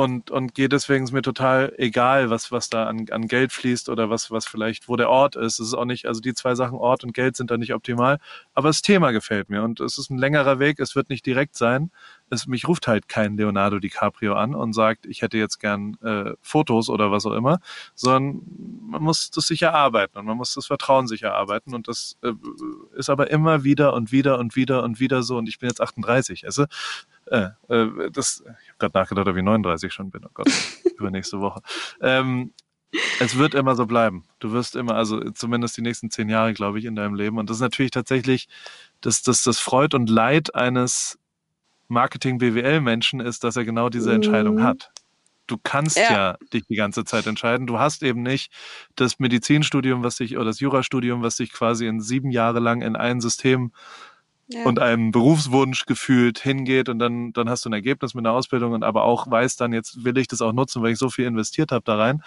und, 0.00 0.30
und 0.30 0.54
gehe 0.54 0.70
deswegen 0.70 1.04
ist 1.04 1.12
mir 1.12 1.20
total 1.20 1.74
egal, 1.76 2.30
was, 2.30 2.50
was 2.50 2.70
da 2.70 2.86
an, 2.86 3.08
an 3.10 3.28
Geld 3.28 3.52
fließt 3.52 3.90
oder 3.90 4.08
was, 4.08 4.30
was 4.30 4.46
vielleicht, 4.46 4.88
wo 4.88 4.96
der 4.96 5.10
Ort 5.10 5.36
ist. 5.36 5.60
Es 5.60 5.66
ist 5.66 5.74
auch 5.74 5.84
nicht, 5.84 6.06
also 6.06 6.22
die 6.22 6.32
zwei 6.32 6.54
Sachen, 6.54 6.78
Ort 6.78 7.04
und 7.04 7.12
Geld 7.12 7.36
sind 7.36 7.50
da 7.50 7.58
nicht 7.58 7.74
optimal, 7.74 8.18
aber 8.54 8.70
das 8.70 8.80
Thema 8.80 9.10
gefällt 9.10 9.50
mir 9.50 9.62
und 9.62 9.78
es 9.80 9.98
ist 9.98 10.08
ein 10.08 10.16
längerer 10.16 10.58
Weg, 10.58 10.80
es 10.80 10.96
wird 10.96 11.10
nicht 11.10 11.26
direkt 11.26 11.54
sein. 11.54 11.90
Es, 12.30 12.46
mich 12.46 12.66
ruft 12.66 12.88
halt 12.88 13.08
kein 13.08 13.36
Leonardo 13.36 13.78
DiCaprio 13.78 14.32
an 14.36 14.54
und 14.54 14.72
sagt, 14.72 15.04
ich 15.04 15.20
hätte 15.20 15.36
jetzt 15.36 15.58
gern 15.58 15.98
äh, 16.02 16.32
Fotos 16.40 16.88
oder 16.88 17.12
was 17.12 17.26
auch 17.26 17.34
immer, 17.34 17.60
sondern 17.94 18.40
man 18.88 19.02
muss 19.02 19.30
das 19.30 19.48
sich 19.48 19.60
erarbeiten 19.60 20.16
und 20.16 20.24
man 20.24 20.38
muss 20.38 20.54
das 20.54 20.64
Vertrauen 20.64 21.08
sich 21.08 21.24
erarbeiten 21.24 21.74
und 21.74 21.88
das 21.88 22.16
äh, 22.22 22.32
ist 22.96 23.10
aber 23.10 23.30
immer 23.30 23.64
wieder 23.64 23.92
und 23.92 24.12
wieder 24.12 24.38
und 24.38 24.56
wieder 24.56 24.82
und 24.82 24.98
wieder 24.98 25.22
so 25.22 25.36
und 25.36 25.46
ich 25.46 25.58
bin 25.58 25.68
jetzt 25.68 25.82
38, 25.82 26.46
also 26.46 26.64
äh, 27.30 27.50
äh, 27.68 28.10
das, 28.10 28.42
ich 28.44 28.68
habe 28.68 28.78
gerade 28.78 28.98
nachgedacht, 28.98 29.28
ob 29.28 29.36
ich 29.36 29.42
39 29.42 29.92
schon 29.92 30.10
bin. 30.10 30.24
Oh 30.24 30.30
Gott, 30.34 30.48
übernächste 30.98 31.40
Woche. 31.40 31.62
Ähm, 32.00 32.52
es 33.20 33.38
wird 33.38 33.54
immer 33.54 33.76
so 33.76 33.86
bleiben. 33.86 34.24
Du 34.40 34.52
wirst 34.52 34.74
immer, 34.74 34.96
also 34.96 35.30
zumindest 35.30 35.76
die 35.76 35.82
nächsten 35.82 36.10
zehn 36.10 36.28
Jahre, 36.28 36.52
glaube 36.54 36.78
ich, 36.80 36.84
in 36.84 36.96
deinem 36.96 37.14
Leben. 37.14 37.38
Und 37.38 37.48
das 37.48 37.58
ist 37.58 37.62
natürlich 37.62 37.92
tatsächlich, 37.92 38.48
dass 39.00 39.22
das, 39.22 39.44
das 39.44 39.60
Freud 39.60 39.94
und 39.96 40.10
Leid 40.10 40.54
eines 40.56 41.18
Marketing-BWL-Menschen 41.88 43.20
ist, 43.20 43.44
dass 43.44 43.56
er 43.56 43.64
genau 43.64 43.88
diese 43.88 44.12
Entscheidung 44.12 44.56
mhm. 44.56 44.64
hat. 44.64 44.90
Du 45.46 45.56
kannst 45.62 45.96
ja. 45.96 46.10
ja. 46.10 46.36
dich 46.52 46.64
die 46.68 46.76
ganze 46.76 47.04
Zeit 47.04 47.26
entscheiden. 47.26 47.66
Du 47.66 47.78
hast 47.78 48.02
eben 48.02 48.22
nicht 48.22 48.52
das 48.94 49.18
Medizinstudium, 49.18 50.02
was 50.04 50.16
sich, 50.16 50.36
oder 50.36 50.46
das 50.46 50.60
Jurastudium, 50.60 51.22
was 51.22 51.36
sich 51.36 51.52
quasi 51.52 51.86
in 51.86 52.00
sieben 52.00 52.30
Jahre 52.30 52.60
lang 52.60 52.82
in 52.82 52.94
ein 52.94 53.20
System 53.20 53.72
ja. 54.52 54.64
und 54.64 54.78
einem 54.78 55.12
Berufswunsch 55.12 55.86
gefühlt 55.86 56.38
hingeht 56.38 56.88
und 56.88 56.98
dann, 56.98 57.32
dann 57.32 57.48
hast 57.48 57.64
du 57.64 57.70
ein 57.70 57.74
Ergebnis 57.74 58.14
mit 58.14 58.26
einer 58.26 58.34
Ausbildung 58.34 58.72
und 58.72 58.84
aber 58.84 59.04
auch 59.04 59.30
weißt 59.30 59.60
dann, 59.60 59.72
jetzt 59.72 60.04
will 60.04 60.18
ich 60.18 60.28
das 60.28 60.42
auch 60.42 60.52
nutzen, 60.52 60.82
weil 60.82 60.92
ich 60.92 60.98
so 60.98 61.10
viel 61.10 61.26
investiert 61.26 61.72
habe 61.72 61.84
da 61.84 61.96
rein. 61.96 62.22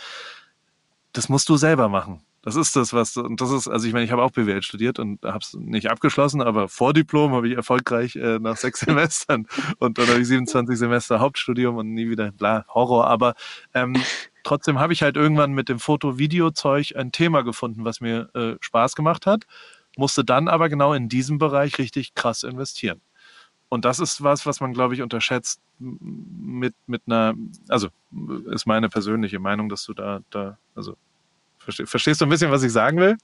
Das 1.12 1.29
musst 1.29 1.49
du 1.49 1.57
selber 1.57 1.89
machen. 1.89 2.21
Das 2.41 2.57
ist 2.57 2.75
das, 2.75 2.91
was, 2.91 3.15
und 3.15 3.39
das 3.39 3.51
ist, 3.51 3.69
also 3.69 3.88
ich 3.88 3.93
meine, 3.93 4.03
ich 4.03 4.12
habe 4.12 4.21
auch 4.21 4.31
BWL 4.31 4.62
studiert 4.63 4.99
und 4.99 5.23
habe 5.23 5.39
es 5.39 5.53
nicht 5.53 5.89
abgeschlossen, 5.89 6.41
aber 6.41 6.67
vor 6.67 6.93
Diplom 6.93 7.31
habe 7.31 7.47
ich 7.47 7.55
erfolgreich 7.55 8.17
äh, 8.17 8.38
nach 8.39 8.57
sechs 8.57 8.79
Semestern 8.81 9.47
und 9.79 9.97
dann 9.97 10.07
habe 10.07 10.19
ich 10.19 10.27
27 10.27 10.77
Semester 10.77 11.21
Hauptstudium 11.21 11.77
und 11.77 11.93
nie 11.93 12.09
wieder, 12.09 12.33
bla, 12.33 12.65
Horror, 12.67 13.07
aber 13.07 13.36
ähm, 13.73 13.95
trotzdem 14.43 14.77
habe 14.77 14.91
ich 14.91 15.03
halt 15.03 15.15
irgendwann 15.15 15.53
mit 15.53 15.69
dem 15.69 15.79
Foto-Video-Zeug 15.79 16.97
ein 16.97 17.13
Thema 17.13 17.43
gefunden, 17.43 17.86
was 17.86 18.01
mir 18.01 18.29
äh, 18.33 18.55
Spaß 18.59 18.95
gemacht 18.95 19.25
hat 19.25 19.45
musste 19.97 20.23
dann 20.23 20.47
aber 20.47 20.69
genau 20.69 20.93
in 20.93 21.10
diesem 21.10 21.38
Bereich 21.38 21.77
richtig 21.77 22.15
krass 22.15 22.43
investieren. 22.43 23.01
Und 23.69 23.86
das 23.86 23.99
ist 23.99 24.23
was, 24.23 24.45
was 24.45 24.60
man, 24.60 24.73
glaube 24.73 24.93
ich, 24.93 25.01
unterschätzt 25.01 25.60
mit, 25.79 26.75
mit 26.86 27.01
einer, 27.08 27.34
also 27.69 27.89
ist 28.51 28.67
meine 28.67 28.88
persönliche 28.88 29.39
Meinung, 29.39 29.67
dass 29.67 29.84
du 29.86 29.93
da, 29.93 30.21
da, 30.29 30.58
also 30.75 30.95
verstehst 31.58 32.21
du 32.21 32.25
ein 32.25 32.29
bisschen, 32.29 32.51
was 32.51 32.63
ich 32.63 32.71
sagen 32.71 32.99
will? 32.99 33.17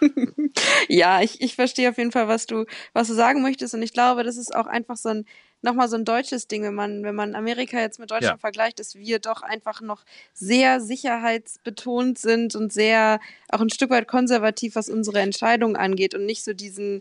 ja, 0.88 1.22
ich, 1.22 1.40
ich 1.40 1.54
verstehe 1.54 1.88
auf 1.88 1.96
jeden 1.96 2.12
Fall, 2.12 2.28
was 2.28 2.46
du, 2.46 2.66
was 2.92 3.08
du 3.08 3.14
sagen 3.14 3.42
möchtest. 3.42 3.74
Und 3.74 3.82
ich 3.82 3.92
glaube, 3.92 4.24
das 4.24 4.36
ist 4.36 4.54
auch 4.54 4.66
einfach 4.66 4.96
so 4.96 5.08
ein, 5.08 5.24
nochmal 5.64 5.88
so 5.88 5.96
ein 5.96 6.04
deutsches 6.04 6.46
Ding, 6.46 6.62
wenn 6.62 6.74
man, 6.74 7.02
wenn 7.02 7.14
man 7.14 7.34
Amerika 7.34 7.80
jetzt 7.80 7.98
mit 7.98 8.10
Deutschland 8.10 8.36
ja. 8.36 8.38
vergleicht, 8.38 8.78
dass 8.78 8.94
wir 8.94 9.18
doch 9.18 9.42
einfach 9.42 9.80
noch 9.80 10.04
sehr 10.32 10.80
sicherheitsbetont 10.80 12.18
sind 12.18 12.54
und 12.54 12.72
sehr 12.72 13.18
auch 13.48 13.60
ein 13.60 13.70
Stück 13.70 13.90
weit 13.90 14.06
konservativ, 14.06 14.76
was 14.76 14.88
unsere 14.88 15.20
Entscheidungen 15.20 15.76
angeht 15.76 16.14
und 16.14 16.26
nicht 16.26 16.44
so 16.44 16.52
diesen 16.52 17.00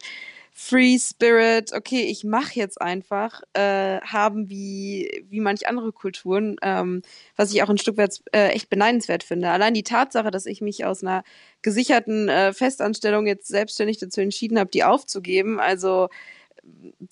Free 0.56 0.99
Spirit, 0.99 1.73
okay, 1.73 2.04
ich 2.04 2.23
mache 2.23 2.54
jetzt 2.54 2.80
einfach, 2.80 3.41
äh, 3.54 3.99
haben 4.02 4.49
wie, 4.49 5.26
wie 5.30 5.39
manch 5.39 5.67
andere 5.67 5.91
Kulturen, 5.91 6.58
ähm, 6.62 7.02
was 7.36 7.52
ich 7.52 7.63
auch 7.63 7.69
ein 7.69 7.80
Stück 7.80 7.97
weit 7.97 8.21
äh, 8.34 8.49
echt 8.49 8.69
beneidenswert 8.69 9.23
finde. 9.23 9.49
Allein 9.49 9.73
die 9.73 9.82
Tatsache, 9.84 10.30
dass 10.30 10.45
ich 10.45 10.62
mich 10.62 10.86
aus 10.86 11.02
einer 11.02 11.23
gesicherten 11.63 12.30
äh, 12.30 12.54
Festanstellung 12.54 13.26
jetzt 13.26 13.47
selbstständig 13.47 13.97
dazu 13.97 14.21
entschieden 14.21 14.60
habe, 14.60 14.69
die 14.69 14.84
aufzugeben, 14.84 15.60
also 15.60 16.10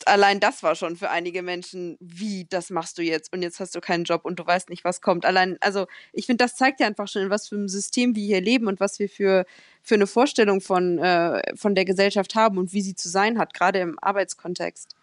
allein 0.05 0.39
das 0.39 0.63
war 0.63 0.75
schon 0.75 0.95
für 0.95 1.09
einige 1.09 1.41
Menschen, 1.41 1.97
wie, 1.99 2.45
das 2.45 2.69
machst 2.69 2.97
du 2.97 3.01
jetzt 3.01 3.33
und 3.33 3.41
jetzt 3.41 3.59
hast 3.59 3.75
du 3.75 3.81
keinen 3.81 4.05
Job 4.05 4.23
und 4.23 4.39
du 4.39 4.45
weißt 4.45 4.69
nicht, 4.69 4.83
was 4.83 5.01
kommt. 5.01 5.25
Allein, 5.25 5.57
also 5.61 5.87
ich 6.13 6.25
finde, 6.25 6.43
das 6.43 6.55
zeigt 6.55 6.79
ja 6.79 6.87
einfach 6.87 7.07
schon, 7.07 7.23
in 7.23 7.29
was 7.29 7.49
für 7.49 7.55
einem 7.55 7.67
System 7.67 8.15
wir 8.15 8.25
hier 8.25 8.41
leben 8.41 8.67
und 8.67 8.79
was 8.79 8.99
wir 8.99 9.09
für, 9.09 9.45
für 9.81 9.95
eine 9.95 10.07
Vorstellung 10.07 10.61
von, 10.61 10.99
äh, 10.99 11.41
von 11.55 11.75
der 11.75 11.85
Gesellschaft 11.85 12.35
haben 12.35 12.57
und 12.57 12.73
wie 12.73 12.81
sie 12.81 12.95
zu 12.95 13.09
sein 13.09 13.37
hat, 13.37 13.53
gerade 13.53 13.79
im 13.79 13.97
Arbeitskontext. 14.01 14.95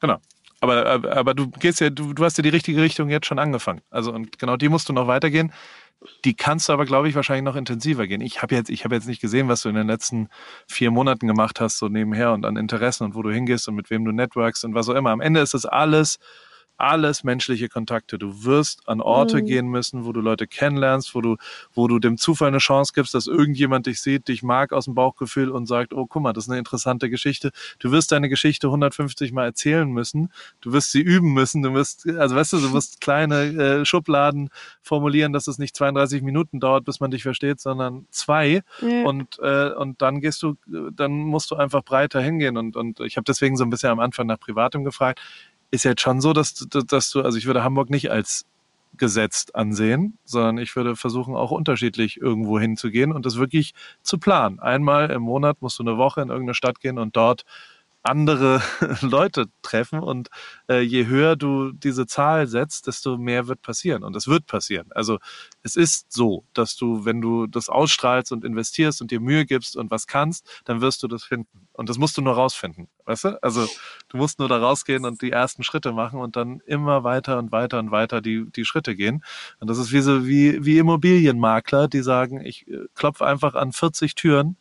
Genau. 0.00 0.18
Aber, 0.60 1.16
aber 1.16 1.34
du 1.34 1.48
gehst 1.48 1.80
ja, 1.80 1.90
du, 1.90 2.12
du 2.12 2.24
hast 2.24 2.36
ja 2.36 2.42
die 2.42 2.48
richtige 2.48 2.82
Richtung 2.82 3.08
jetzt 3.10 3.26
schon 3.26 3.38
angefangen. 3.38 3.80
Also 3.90 4.12
und 4.12 4.38
genau 4.38 4.56
die 4.56 4.68
musst 4.68 4.88
du 4.88 4.92
noch 4.92 5.06
weitergehen. 5.06 5.52
Die 6.24 6.34
kannst 6.34 6.68
du 6.68 6.72
aber, 6.72 6.84
glaube 6.84 7.08
ich, 7.08 7.14
wahrscheinlich 7.14 7.44
noch 7.44 7.56
intensiver 7.56 8.06
gehen. 8.06 8.20
Ich 8.20 8.40
habe 8.40 8.54
jetzt, 8.54 8.70
habe 8.70 8.94
jetzt 8.94 9.08
nicht 9.08 9.20
gesehen, 9.20 9.48
was 9.48 9.62
du 9.62 9.68
in 9.68 9.74
den 9.74 9.88
letzten 9.88 10.28
vier 10.68 10.92
Monaten 10.92 11.26
gemacht 11.26 11.60
hast, 11.60 11.78
so 11.78 11.88
nebenher 11.88 12.32
und 12.32 12.46
an 12.46 12.56
Interessen 12.56 13.04
und 13.04 13.14
wo 13.16 13.22
du 13.22 13.30
hingehst 13.30 13.66
und 13.68 13.74
mit 13.74 13.90
wem 13.90 14.04
du 14.04 14.12
networkst 14.12 14.64
und 14.64 14.74
was 14.74 14.88
auch 14.88 14.94
immer. 14.94 15.10
Am 15.10 15.20
Ende 15.20 15.40
ist 15.40 15.54
das 15.54 15.64
alles 15.64 16.18
alles 16.78 17.24
menschliche 17.24 17.68
Kontakte. 17.68 18.18
Du 18.18 18.44
wirst 18.44 18.88
an 18.88 19.00
Orte 19.00 19.42
mhm. 19.42 19.46
gehen 19.46 19.66
müssen, 19.66 20.04
wo 20.04 20.12
du 20.12 20.20
Leute 20.20 20.46
kennenlernst, 20.46 21.14
wo 21.14 21.20
du, 21.20 21.36
wo 21.74 21.88
du 21.88 21.98
dem 21.98 22.16
Zufall 22.16 22.48
eine 22.48 22.58
Chance 22.58 22.92
gibst, 22.94 23.14
dass 23.14 23.26
irgendjemand 23.26 23.86
dich 23.86 24.00
sieht, 24.00 24.28
dich 24.28 24.42
mag 24.44 24.72
aus 24.72 24.84
dem 24.84 24.94
Bauchgefühl 24.94 25.50
und 25.50 25.66
sagt, 25.66 25.92
oh, 25.92 26.06
guck 26.06 26.22
mal, 26.22 26.32
das 26.32 26.44
ist 26.44 26.50
eine 26.50 26.58
interessante 26.58 27.10
Geschichte. 27.10 27.50
Du 27.80 27.90
wirst 27.90 28.12
deine 28.12 28.28
Geschichte 28.28 28.68
150 28.68 29.32
Mal 29.32 29.46
erzählen 29.46 29.90
müssen. 29.90 30.32
Du 30.60 30.72
wirst 30.72 30.92
sie 30.92 31.00
üben 31.00 31.32
müssen. 31.32 31.62
Du 31.62 31.74
wirst, 31.74 32.08
also 32.08 32.36
weißt 32.36 32.52
du, 32.52 32.58
du 32.58 32.72
wirst 32.72 33.00
kleine 33.00 33.42
äh, 33.42 33.84
Schubladen 33.84 34.50
formulieren, 34.80 35.32
dass 35.32 35.48
es 35.48 35.58
nicht 35.58 35.76
32 35.76 36.22
Minuten 36.22 36.60
dauert, 36.60 36.84
bis 36.84 37.00
man 37.00 37.10
dich 37.10 37.24
versteht, 37.24 37.60
sondern 37.60 38.06
zwei. 38.10 38.62
Ja. 38.80 39.04
Und, 39.04 39.38
äh, 39.40 39.70
und 39.70 40.00
dann 40.00 40.20
gehst 40.20 40.42
du, 40.44 40.54
dann 40.92 41.12
musst 41.12 41.50
du 41.50 41.56
einfach 41.56 41.82
breiter 41.82 42.20
hingehen. 42.20 42.56
Und, 42.56 42.76
und 42.76 43.00
ich 43.00 43.16
habe 43.16 43.24
deswegen 43.24 43.56
so 43.56 43.64
ein 43.64 43.70
bisschen 43.70 43.90
am 43.90 44.00
Anfang 44.00 44.28
nach 44.28 44.38
Privatem 44.38 44.84
gefragt 44.84 45.20
ist 45.70 45.84
jetzt 45.84 46.00
schon 46.00 46.20
so, 46.20 46.32
dass, 46.32 46.54
dass 46.54 47.10
du, 47.10 47.22
also 47.22 47.38
ich 47.38 47.46
würde 47.46 47.62
Hamburg 47.62 47.90
nicht 47.90 48.10
als 48.10 48.46
gesetzt 48.96 49.54
ansehen, 49.54 50.18
sondern 50.24 50.58
ich 50.58 50.74
würde 50.74 50.96
versuchen, 50.96 51.36
auch 51.36 51.50
unterschiedlich 51.50 52.20
irgendwo 52.20 52.58
hinzugehen 52.58 53.12
und 53.12 53.26
das 53.26 53.36
wirklich 53.36 53.74
zu 54.02 54.18
planen. 54.18 54.60
Einmal 54.60 55.10
im 55.10 55.22
Monat 55.22 55.60
musst 55.60 55.78
du 55.78 55.82
eine 55.82 55.98
Woche 55.98 56.20
in 56.20 56.28
irgendeine 56.28 56.54
Stadt 56.54 56.80
gehen 56.80 56.98
und 56.98 57.16
dort 57.16 57.44
andere 58.08 58.62
Leute 59.02 59.46
treffen. 59.62 60.00
Und 60.00 60.28
äh, 60.68 60.80
je 60.80 61.06
höher 61.06 61.36
du 61.36 61.72
diese 61.72 62.06
Zahl 62.06 62.46
setzt, 62.46 62.86
desto 62.86 63.18
mehr 63.18 63.46
wird 63.46 63.62
passieren. 63.62 64.02
Und 64.02 64.16
es 64.16 64.26
wird 64.26 64.46
passieren. 64.46 64.88
Also 64.92 65.18
es 65.62 65.76
ist 65.76 66.12
so, 66.12 66.44
dass 66.54 66.76
du, 66.76 67.04
wenn 67.04 67.20
du 67.20 67.46
das 67.46 67.68
ausstrahlst 67.68 68.32
und 68.32 68.44
investierst 68.44 69.00
und 69.00 69.10
dir 69.10 69.20
Mühe 69.20 69.46
gibst 69.46 69.76
und 69.76 69.90
was 69.90 70.06
kannst, 70.06 70.62
dann 70.64 70.80
wirst 70.80 71.02
du 71.02 71.08
das 71.08 71.24
finden. 71.24 71.68
Und 71.72 71.88
das 71.88 71.98
musst 71.98 72.16
du 72.16 72.22
nur 72.22 72.34
rausfinden, 72.34 72.88
weißt 73.04 73.24
du? 73.24 73.42
Also 73.42 73.68
du 74.08 74.16
musst 74.16 74.40
nur 74.40 74.48
da 74.48 74.58
rausgehen 74.58 75.04
und 75.04 75.22
die 75.22 75.30
ersten 75.30 75.62
Schritte 75.62 75.92
machen 75.92 76.18
und 76.18 76.34
dann 76.34 76.60
immer 76.66 77.04
weiter 77.04 77.38
und 77.38 77.52
weiter 77.52 77.78
und 77.78 77.92
weiter 77.92 78.20
die 78.20 78.46
die 78.50 78.64
Schritte 78.64 78.96
gehen. 78.96 79.22
Und 79.60 79.70
das 79.70 79.78
ist 79.78 79.92
wie 79.92 80.00
so 80.00 80.26
wie 80.26 80.64
wie 80.64 80.78
Immobilienmakler, 80.78 81.86
die 81.86 82.02
sagen, 82.02 82.44
ich 82.44 82.66
äh, 82.66 82.86
klopfe 82.94 83.26
einfach 83.26 83.54
an 83.54 83.72
40 83.72 84.16
Türen. 84.16 84.56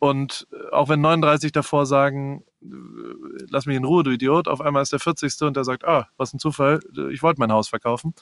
Und 0.00 0.48
äh, 0.52 0.74
auch 0.74 0.88
wenn 0.88 1.00
39 1.00 1.52
davor 1.52 1.86
sagen, 1.86 2.42
lass 3.48 3.66
mich 3.66 3.76
in 3.76 3.84
Ruhe, 3.84 4.02
du 4.02 4.10
Idiot, 4.10 4.48
auf 4.48 4.60
einmal 4.60 4.82
ist 4.82 4.92
der 4.92 5.00
40. 5.00 5.42
und 5.42 5.56
der 5.56 5.64
sagt, 5.64 5.84
ah, 5.84 6.08
was 6.16 6.32
ein 6.32 6.38
Zufall, 6.38 6.80
ich 7.10 7.22
wollte 7.22 7.40
mein 7.40 7.52
Haus 7.52 7.68
verkaufen. 7.68 8.14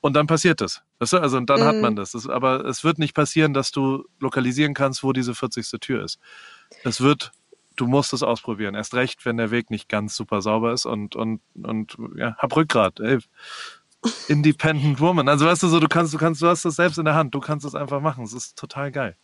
Und 0.00 0.14
dann 0.14 0.26
passiert 0.26 0.60
es. 0.60 0.82
Weißt 0.98 1.14
du? 1.14 1.18
Also 1.18 1.36
und 1.36 1.50
dann 1.50 1.60
mm. 1.60 1.64
hat 1.64 1.76
man 1.76 1.92
mhm. 1.94 1.96
das. 1.96 2.12
das. 2.12 2.28
Aber 2.28 2.64
es 2.64 2.84
wird 2.84 2.98
nicht 2.98 3.14
passieren, 3.14 3.54
dass 3.54 3.72
du 3.72 4.04
lokalisieren 4.20 4.74
kannst, 4.74 5.02
wo 5.02 5.12
diese 5.12 5.34
40. 5.34 5.68
Tür 5.80 6.04
ist. 6.04 6.20
Es 6.84 7.00
wird, 7.00 7.32
du 7.74 7.86
musst 7.86 8.12
es 8.12 8.22
ausprobieren. 8.22 8.74
Erst 8.74 8.94
recht, 8.94 9.24
wenn 9.24 9.36
der 9.36 9.50
Weg 9.50 9.70
nicht 9.70 9.88
ganz 9.88 10.14
super 10.14 10.42
sauber 10.42 10.72
ist 10.72 10.86
und, 10.86 11.16
und, 11.16 11.40
und 11.54 11.96
ja, 12.16 12.36
hab 12.36 12.54
Rückgrat. 12.54 13.00
Ey. 13.00 13.18
Independent 14.28 15.00
Woman. 15.00 15.28
Also 15.28 15.46
weißt 15.46 15.64
du 15.64 15.68
so, 15.68 15.80
du 15.80 15.88
kannst, 15.88 16.14
du 16.14 16.18
kannst, 16.18 16.40
du 16.40 16.46
hast 16.46 16.64
das 16.64 16.76
selbst 16.76 16.98
in 16.98 17.04
der 17.04 17.14
Hand. 17.14 17.34
Du 17.34 17.40
kannst 17.40 17.66
es 17.66 17.74
einfach 17.74 18.00
machen. 18.00 18.22
Es 18.22 18.32
ist 18.32 18.56
total 18.56 18.92
geil. 18.92 19.16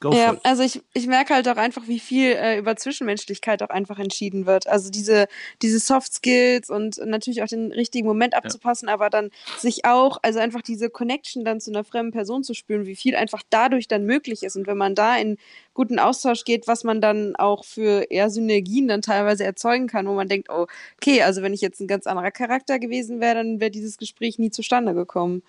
Go 0.00 0.12
ja, 0.12 0.34
also 0.44 0.62
ich, 0.62 0.80
ich 0.94 1.06
merke 1.06 1.34
halt 1.34 1.46
auch 1.46 1.58
einfach, 1.58 1.86
wie 1.86 2.00
viel 2.00 2.32
äh, 2.32 2.58
über 2.58 2.74
Zwischenmenschlichkeit 2.74 3.62
auch 3.62 3.68
einfach 3.68 3.98
entschieden 3.98 4.46
wird. 4.46 4.66
Also 4.66 4.88
diese, 4.88 5.28
diese 5.60 5.78
Soft 5.78 6.14
Skills 6.14 6.70
und 6.70 6.96
natürlich 7.04 7.42
auch 7.42 7.48
den 7.48 7.70
richtigen 7.70 8.06
Moment 8.06 8.34
abzupassen, 8.34 8.88
ja. 8.88 8.94
aber 8.94 9.10
dann 9.10 9.30
sich 9.58 9.84
auch, 9.84 10.18
also 10.22 10.38
einfach 10.38 10.62
diese 10.62 10.88
Connection 10.88 11.44
dann 11.44 11.60
zu 11.60 11.70
einer 11.70 11.84
fremden 11.84 12.12
Person 12.12 12.42
zu 12.42 12.54
spüren, 12.54 12.86
wie 12.86 12.96
viel 12.96 13.14
einfach 13.14 13.42
dadurch 13.50 13.88
dann 13.88 14.06
möglich 14.06 14.42
ist. 14.42 14.56
Und 14.56 14.66
wenn 14.66 14.78
man 14.78 14.94
da 14.94 15.18
in 15.18 15.36
guten 15.74 15.98
Austausch 15.98 16.44
geht, 16.44 16.66
was 16.66 16.82
man 16.82 17.02
dann 17.02 17.36
auch 17.36 17.66
für 17.66 18.10
eher 18.10 18.30
Synergien 18.30 18.88
dann 18.88 19.02
teilweise 19.02 19.44
erzeugen 19.44 19.86
kann, 19.86 20.06
wo 20.06 20.14
man 20.14 20.28
denkt, 20.28 20.48
oh, 20.48 20.66
okay, 20.96 21.22
also 21.22 21.42
wenn 21.42 21.52
ich 21.52 21.60
jetzt 21.60 21.78
ein 21.78 21.88
ganz 21.88 22.06
anderer 22.06 22.30
Charakter 22.30 22.78
gewesen 22.78 23.20
wäre, 23.20 23.34
dann 23.34 23.60
wäre 23.60 23.70
dieses 23.70 23.98
Gespräch 23.98 24.38
nie 24.38 24.50
zustande 24.50 24.94
gekommen. 24.94 25.42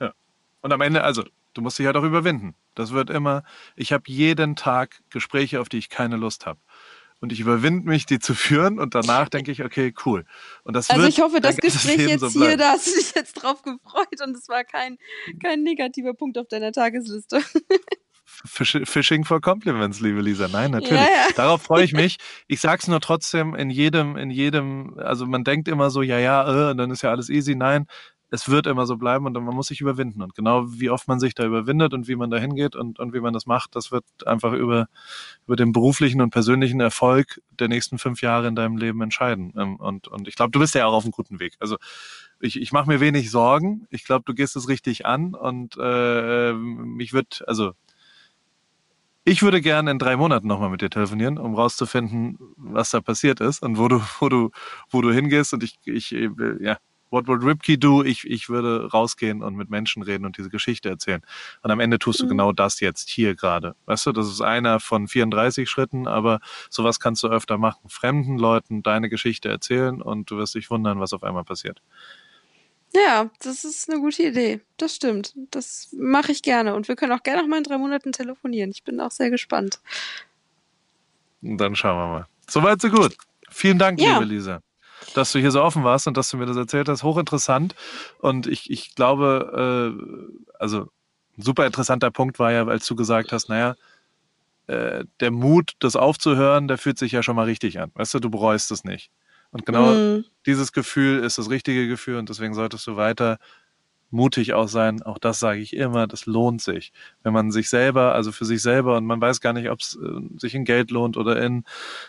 Ja. 0.00 0.12
Und 0.60 0.72
am 0.72 0.80
Ende, 0.80 1.04
also 1.04 1.22
Du 1.54 1.60
musst 1.60 1.78
dich 1.78 1.86
halt 1.86 1.96
auch 1.96 2.04
überwinden. 2.04 2.54
Das 2.74 2.92
wird 2.92 3.10
immer, 3.10 3.42
ich 3.76 3.92
habe 3.92 4.04
jeden 4.06 4.56
Tag 4.56 5.00
Gespräche, 5.10 5.60
auf 5.60 5.68
die 5.68 5.78
ich 5.78 5.88
keine 5.88 6.16
Lust 6.16 6.46
habe. 6.46 6.60
Und 7.20 7.30
ich 7.30 7.38
überwinde 7.38 7.88
mich, 7.88 8.04
die 8.04 8.18
zu 8.18 8.34
führen 8.34 8.80
und 8.80 8.96
danach 8.96 9.28
denke 9.28 9.52
ich, 9.52 9.62
okay, 9.62 9.94
cool. 10.04 10.24
Und 10.64 10.74
das 10.74 10.90
also 10.90 11.06
ich 11.06 11.20
hoffe, 11.20 11.40
das 11.40 11.56
Gespräch 11.56 12.08
jetzt 12.08 12.20
so 12.20 12.28
hier, 12.28 12.56
da 12.56 12.70
hast 12.70 12.88
du 12.88 12.98
dich 12.98 13.14
jetzt 13.14 13.34
drauf 13.34 13.62
gefreut 13.62 14.20
und 14.26 14.36
es 14.36 14.48
war 14.48 14.64
kein, 14.64 14.98
kein 15.40 15.62
negativer 15.62 16.14
Punkt 16.14 16.36
auf 16.36 16.48
deiner 16.48 16.72
Tagesliste. 16.72 17.40
Fishing 18.44 19.24
for 19.24 19.40
Compliments, 19.40 20.00
liebe 20.00 20.20
Lisa. 20.20 20.48
Nein, 20.48 20.72
natürlich. 20.72 20.94
Ja, 20.94 21.06
ja. 21.06 21.26
Darauf 21.36 21.62
freue 21.62 21.84
ich 21.84 21.92
mich. 21.92 22.16
Ich 22.48 22.60
sag's 22.60 22.88
nur 22.88 23.00
trotzdem 23.00 23.54
in 23.54 23.70
jedem, 23.70 24.16
in 24.16 24.30
jedem, 24.30 24.98
also 24.98 25.26
man 25.26 25.44
denkt 25.44 25.68
immer 25.68 25.90
so, 25.90 26.02
ja, 26.02 26.18
ja, 26.18 26.70
äh, 26.70 26.74
dann 26.74 26.90
ist 26.90 27.02
ja 27.02 27.10
alles 27.10 27.28
easy. 27.28 27.54
Nein, 27.54 27.86
es 28.32 28.48
wird 28.48 28.66
immer 28.66 28.86
so 28.86 28.96
bleiben 28.96 29.26
und 29.26 29.34
man 29.34 29.54
muss 29.54 29.66
sich 29.66 29.82
überwinden. 29.82 30.22
Und 30.22 30.34
genau 30.34 30.64
wie 30.66 30.88
oft 30.88 31.06
man 31.06 31.20
sich 31.20 31.34
da 31.34 31.44
überwindet 31.44 31.92
und 31.92 32.08
wie 32.08 32.16
man 32.16 32.30
da 32.30 32.38
hingeht 32.38 32.74
und, 32.74 32.98
und 32.98 33.12
wie 33.12 33.20
man 33.20 33.34
das 33.34 33.44
macht, 33.44 33.76
das 33.76 33.92
wird 33.92 34.04
einfach 34.26 34.54
über, 34.54 34.88
über 35.46 35.54
den 35.54 35.72
beruflichen 35.72 36.22
und 36.22 36.30
persönlichen 36.30 36.80
Erfolg 36.80 37.42
der 37.50 37.68
nächsten 37.68 37.98
fünf 37.98 38.22
Jahre 38.22 38.48
in 38.48 38.56
deinem 38.56 38.78
Leben 38.78 39.02
entscheiden. 39.02 39.52
Ähm, 39.58 39.76
und, 39.76 40.08
und 40.08 40.28
ich 40.28 40.34
glaube, 40.34 40.50
du 40.50 40.60
bist 40.60 40.74
ja 40.74 40.86
auch 40.86 40.94
auf 40.94 41.04
einem 41.04 41.12
guten 41.12 41.40
Weg. 41.40 41.56
Also 41.60 41.76
ich, 42.40 42.58
ich 42.58 42.72
mache 42.72 42.88
mir 42.88 43.00
wenig 43.00 43.30
Sorgen. 43.30 43.86
Ich 43.90 44.04
glaube, 44.04 44.24
du 44.24 44.32
gehst 44.32 44.56
es 44.56 44.66
richtig 44.66 45.04
an 45.04 45.34
und 45.34 45.76
äh, 45.78 46.54
mich 46.54 47.12
wird, 47.12 47.44
also 47.46 47.72
ich 49.24 49.42
würde 49.42 49.60
gerne 49.60 49.90
in 49.90 49.98
drei 49.98 50.16
Monaten 50.16 50.48
nochmal 50.48 50.70
mit 50.70 50.80
dir 50.80 50.88
telefonieren, 50.88 51.36
um 51.36 51.54
rauszufinden, 51.54 52.38
was 52.56 52.90
da 52.90 53.02
passiert 53.02 53.40
ist 53.40 53.62
und 53.62 53.76
wo 53.76 53.88
du, 53.88 54.00
wo 54.20 54.30
du, 54.30 54.50
wo 54.88 55.02
du 55.02 55.12
hingehst. 55.12 55.52
Und 55.52 55.62
ich, 55.62 55.78
ich, 55.84 56.12
ja, 56.60 56.78
What 57.12 57.28
would 57.28 57.44
Ripkey 57.44 57.78
do? 57.78 58.02
Ich, 58.02 58.24
ich 58.24 58.48
würde 58.48 58.90
rausgehen 58.90 59.42
und 59.42 59.54
mit 59.54 59.68
Menschen 59.68 60.02
reden 60.02 60.24
und 60.24 60.38
diese 60.38 60.48
Geschichte 60.48 60.88
erzählen. 60.88 61.22
Und 61.62 61.70
am 61.70 61.78
Ende 61.78 61.98
tust 61.98 62.20
du 62.20 62.24
mhm. 62.24 62.30
genau 62.30 62.52
das 62.52 62.80
jetzt 62.80 63.10
hier 63.10 63.34
gerade. 63.34 63.76
Weißt 63.84 64.06
du, 64.06 64.12
das 64.12 64.28
ist 64.28 64.40
einer 64.40 64.80
von 64.80 65.08
34 65.08 65.68
Schritten, 65.68 66.08
aber 66.08 66.40
sowas 66.70 67.00
kannst 67.00 67.22
du 67.22 67.28
öfter 67.28 67.58
machen. 67.58 67.86
Fremden 67.90 68.38
Leuten 68.38 68.82
deine 68.82 69.10
Geschichte 69.10 69.50
erzählen 69.50 70.00
und 70.00 70.30
du 70.30 70.38
wirst 70.38 70.54
dich 70.54 70.70
wundern, 70.70 71.00
was 71.00 71.12
auf 71.12 71.22
einmal 71.22 71.44
passiert. 71.44 71.82
Ja, 72.94 73.30
das 73.42 73.64
ist 73.64 73.90
eine 73.90 74.00
gute 74.00 74.22
Idee. 74.22 74.60
Das 74.78 74.94
stimmt. 74.94 75.34
Das 75.50 75.90
mache 75.92 76.32
ich 76.32 76.42
gerne. 76.42 76.74
Und 76.74 76.88
wir 76.88 76.96
können 76.96 77.12
auch 77.12 77.22
gerne 77.22 77.42
noch 77.42 77.48
mal 77.48 77.58
in 77.58 77.64
drei 77.64 77.76
Monaten 77.76 78.12
telefonieren. 78.12 78.70
Ich 78.70 78.84
bin 78.84 79.00
auch 79.00 79.10
sehr 79.10 79.28
gespannt. 79.28 79.80
Dann 81.42 81.76
schauen 81.76 81.98
wir 81.98 82.06
mal. 82.06 82.26
Soweit, 82.48 82.80
so 82.80 82.88
gut. 82.88 83.16
Vielen 83.50 83.78
Dank, 83.78 84.00
ja. 84.00 84.18
liebe 84.18 84.32
Lisa 84.32 84.62
dass 85.14 85.32
du 85.32 85.38
hier 85.38 85.50
so 85.50 85.62
offen 85.62 85.84
warst 85.84 86.06
und 86.06 86.16
dass 86.16 86.30
du 86.30 86.36
mir 86.36 86.46
das 86.46 86.56
erzählt 86.56 86.88
hast. 86.88 87.02
Hochinteressant. 87.02 87.74
Und 88.18 88.46
ich, 88.46 88.70
ich 88.70 88.94
glaube, 88.94 89.94
äh, 89.98 90.54
also 90.58 90.88
ein 91.38 91.42
super 91.42 91.66
interessanter 91.66 92.10
Punkt 92.10 92.38
war 92.38 92.52
ja, 92.52 92.66
als 92.66 92.86
du 92.86 92.94
gesagt 92.94 93.32
hast, 93.32 93.48
naja, 93.48 93.74
äh, 94.66 95.04
der 95.20 95.30
Mut, 95.30 95.72
das 95.80 95.96
aufzuhören, 95.96 96.68
der 96.68 96.78
fühlt 96.78 96.98
sich 96.98 97.12
ja 97.12 97.22
schon 97.22 97.36
mal 97.36 97.44
richtig 97.44 97.80
an. 97.80 97.90
Weißt 97.94 98.14
du, 98.14 98.20
du 98.20 98.30
bereust 98.30 98.70
es 98.70 98.84
nicht. 98.84 99.10
Und 99.50 99.66
genau 99.66 99.92
mhm. 99.92 100.24
dieses 100.46 100.72
Gefühl 100.72 101.22
ist 101.22 101.38
das 101.38 101.50
richtige 101.50 101.86
Gefühl 101.86 102.16
und 102.16 102.28
deswegen 102.28 102.54
solltest 102.54 102.86
du 102.86 102.96
weiter 102.96 103.38
mutig 104.12 104.52
auch 104.52 104.68
sein. 104.68 105.02
Auch 105.02 105.18
das 105.18 105.40
sage 105.40 105.60
ich 105.60 105.74
immer, 105.74 106.06
das 106.06 106.26
lohnt 106.26 106.62
sich. 106.62 106.92
Wenn 107.22 107.32
man 107.32 107.50
sich 107.50 107.68
selber, 107.68 108.14
also 108.14 108.30
für 108.30 108.44
sich 108.44 108.62
selber, 108.62 108.96
und 108.96 109.06
man 109.06 109.20
weiß 109.20 109.40
gar 109.40 109.52
nicht, 109.52 109.70
ob 109.70 109.80
es 109.80 109.98
äh, 110.00 110.38
sich 110.38 110.54
in 110.54 110.64
Geld 110.64 110.90
lohnt 110.90 111.16
oder 111.16 111.42
in 111.42 111.64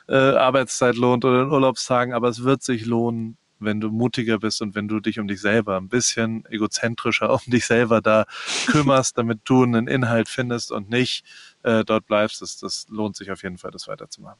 äh, 0.08 0.16
Arbeitszeit 0.16 0.96
lohnt 0.96 1.26
oder 1.26 1.44
in 1.44 1.50
Urlaubstagen, 1.50 2.14
aber 2.14 2.28
es 2.28 2.44
wird 2.44 2.62
sich 2.62 2.86
lohnen, 2.86 3.38
wenn 3.60 3.80
du 3.80 3.90
mutiger 3.90 4.40
bist 4.40 4.62
und 4.62 4.76
wenn 4.76 4.88
du 4.88 5.00
dich 5.00 5.20
um 5.20 5.28
dich 5.28 5.40
selber 5.40 5.78
ein 5.78 5.88
bisschen 5.88 6.46
egozentrischer 6.50 7.32
um 7.34 7.40
dich 7.48 7.66
selber 7.66 8.02
da 8.02 8.26
kümmerst, 8.68 9.18
damit 9.18 9.40
du 9.46 9.64
einen 9.64 9.88
Inhalt 9.88 10.28
findest 10.28 10.72
und 10.72 10.90
nicht 10.90 11.24
äh, 11.64 11.84
dort 11.86 12.06
bleibst, 12.06 12.42
das, 12.42 12.58
das 12.58 12.88
lohnt 12.90 13.16
sich 13.16 13.32
auf 13.32 13.44
jeden 13.44 13.58
Fall, 13.58 13.72
das 13.72 13.88
weiterzumachen. 13.88 14.40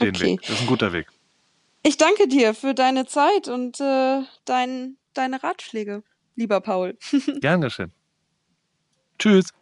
Den 0.00 0.16
okay. 0.16 0.24
Weg. 0.24 0.40
Das 0.42 0.50
ist 0.52 0.62
ein 0.62 0.66
guter 0.66 0.92
Weg. 0.92 1.08
Ich 1.82 1.96
danke 1.96 2.28
dir 2.28 2.54
für 2.54 2.74
deine 2.74 3.06
Zeit 3.06 3.48
und 3.48 3.80
äh, 3.80 4.22
dein, 4.44 4.96
deine 5.14 5.42
Ratschläge 5.42 6.02
lieber 6.36 6.60
Paul. 6.60 6.96
Gern 7.40 7.60
geschehen. 7.60 7.92
Tschüss. 9.18 9.52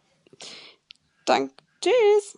Danke. 1.25 1.53
Tschüss. 1.81 2.37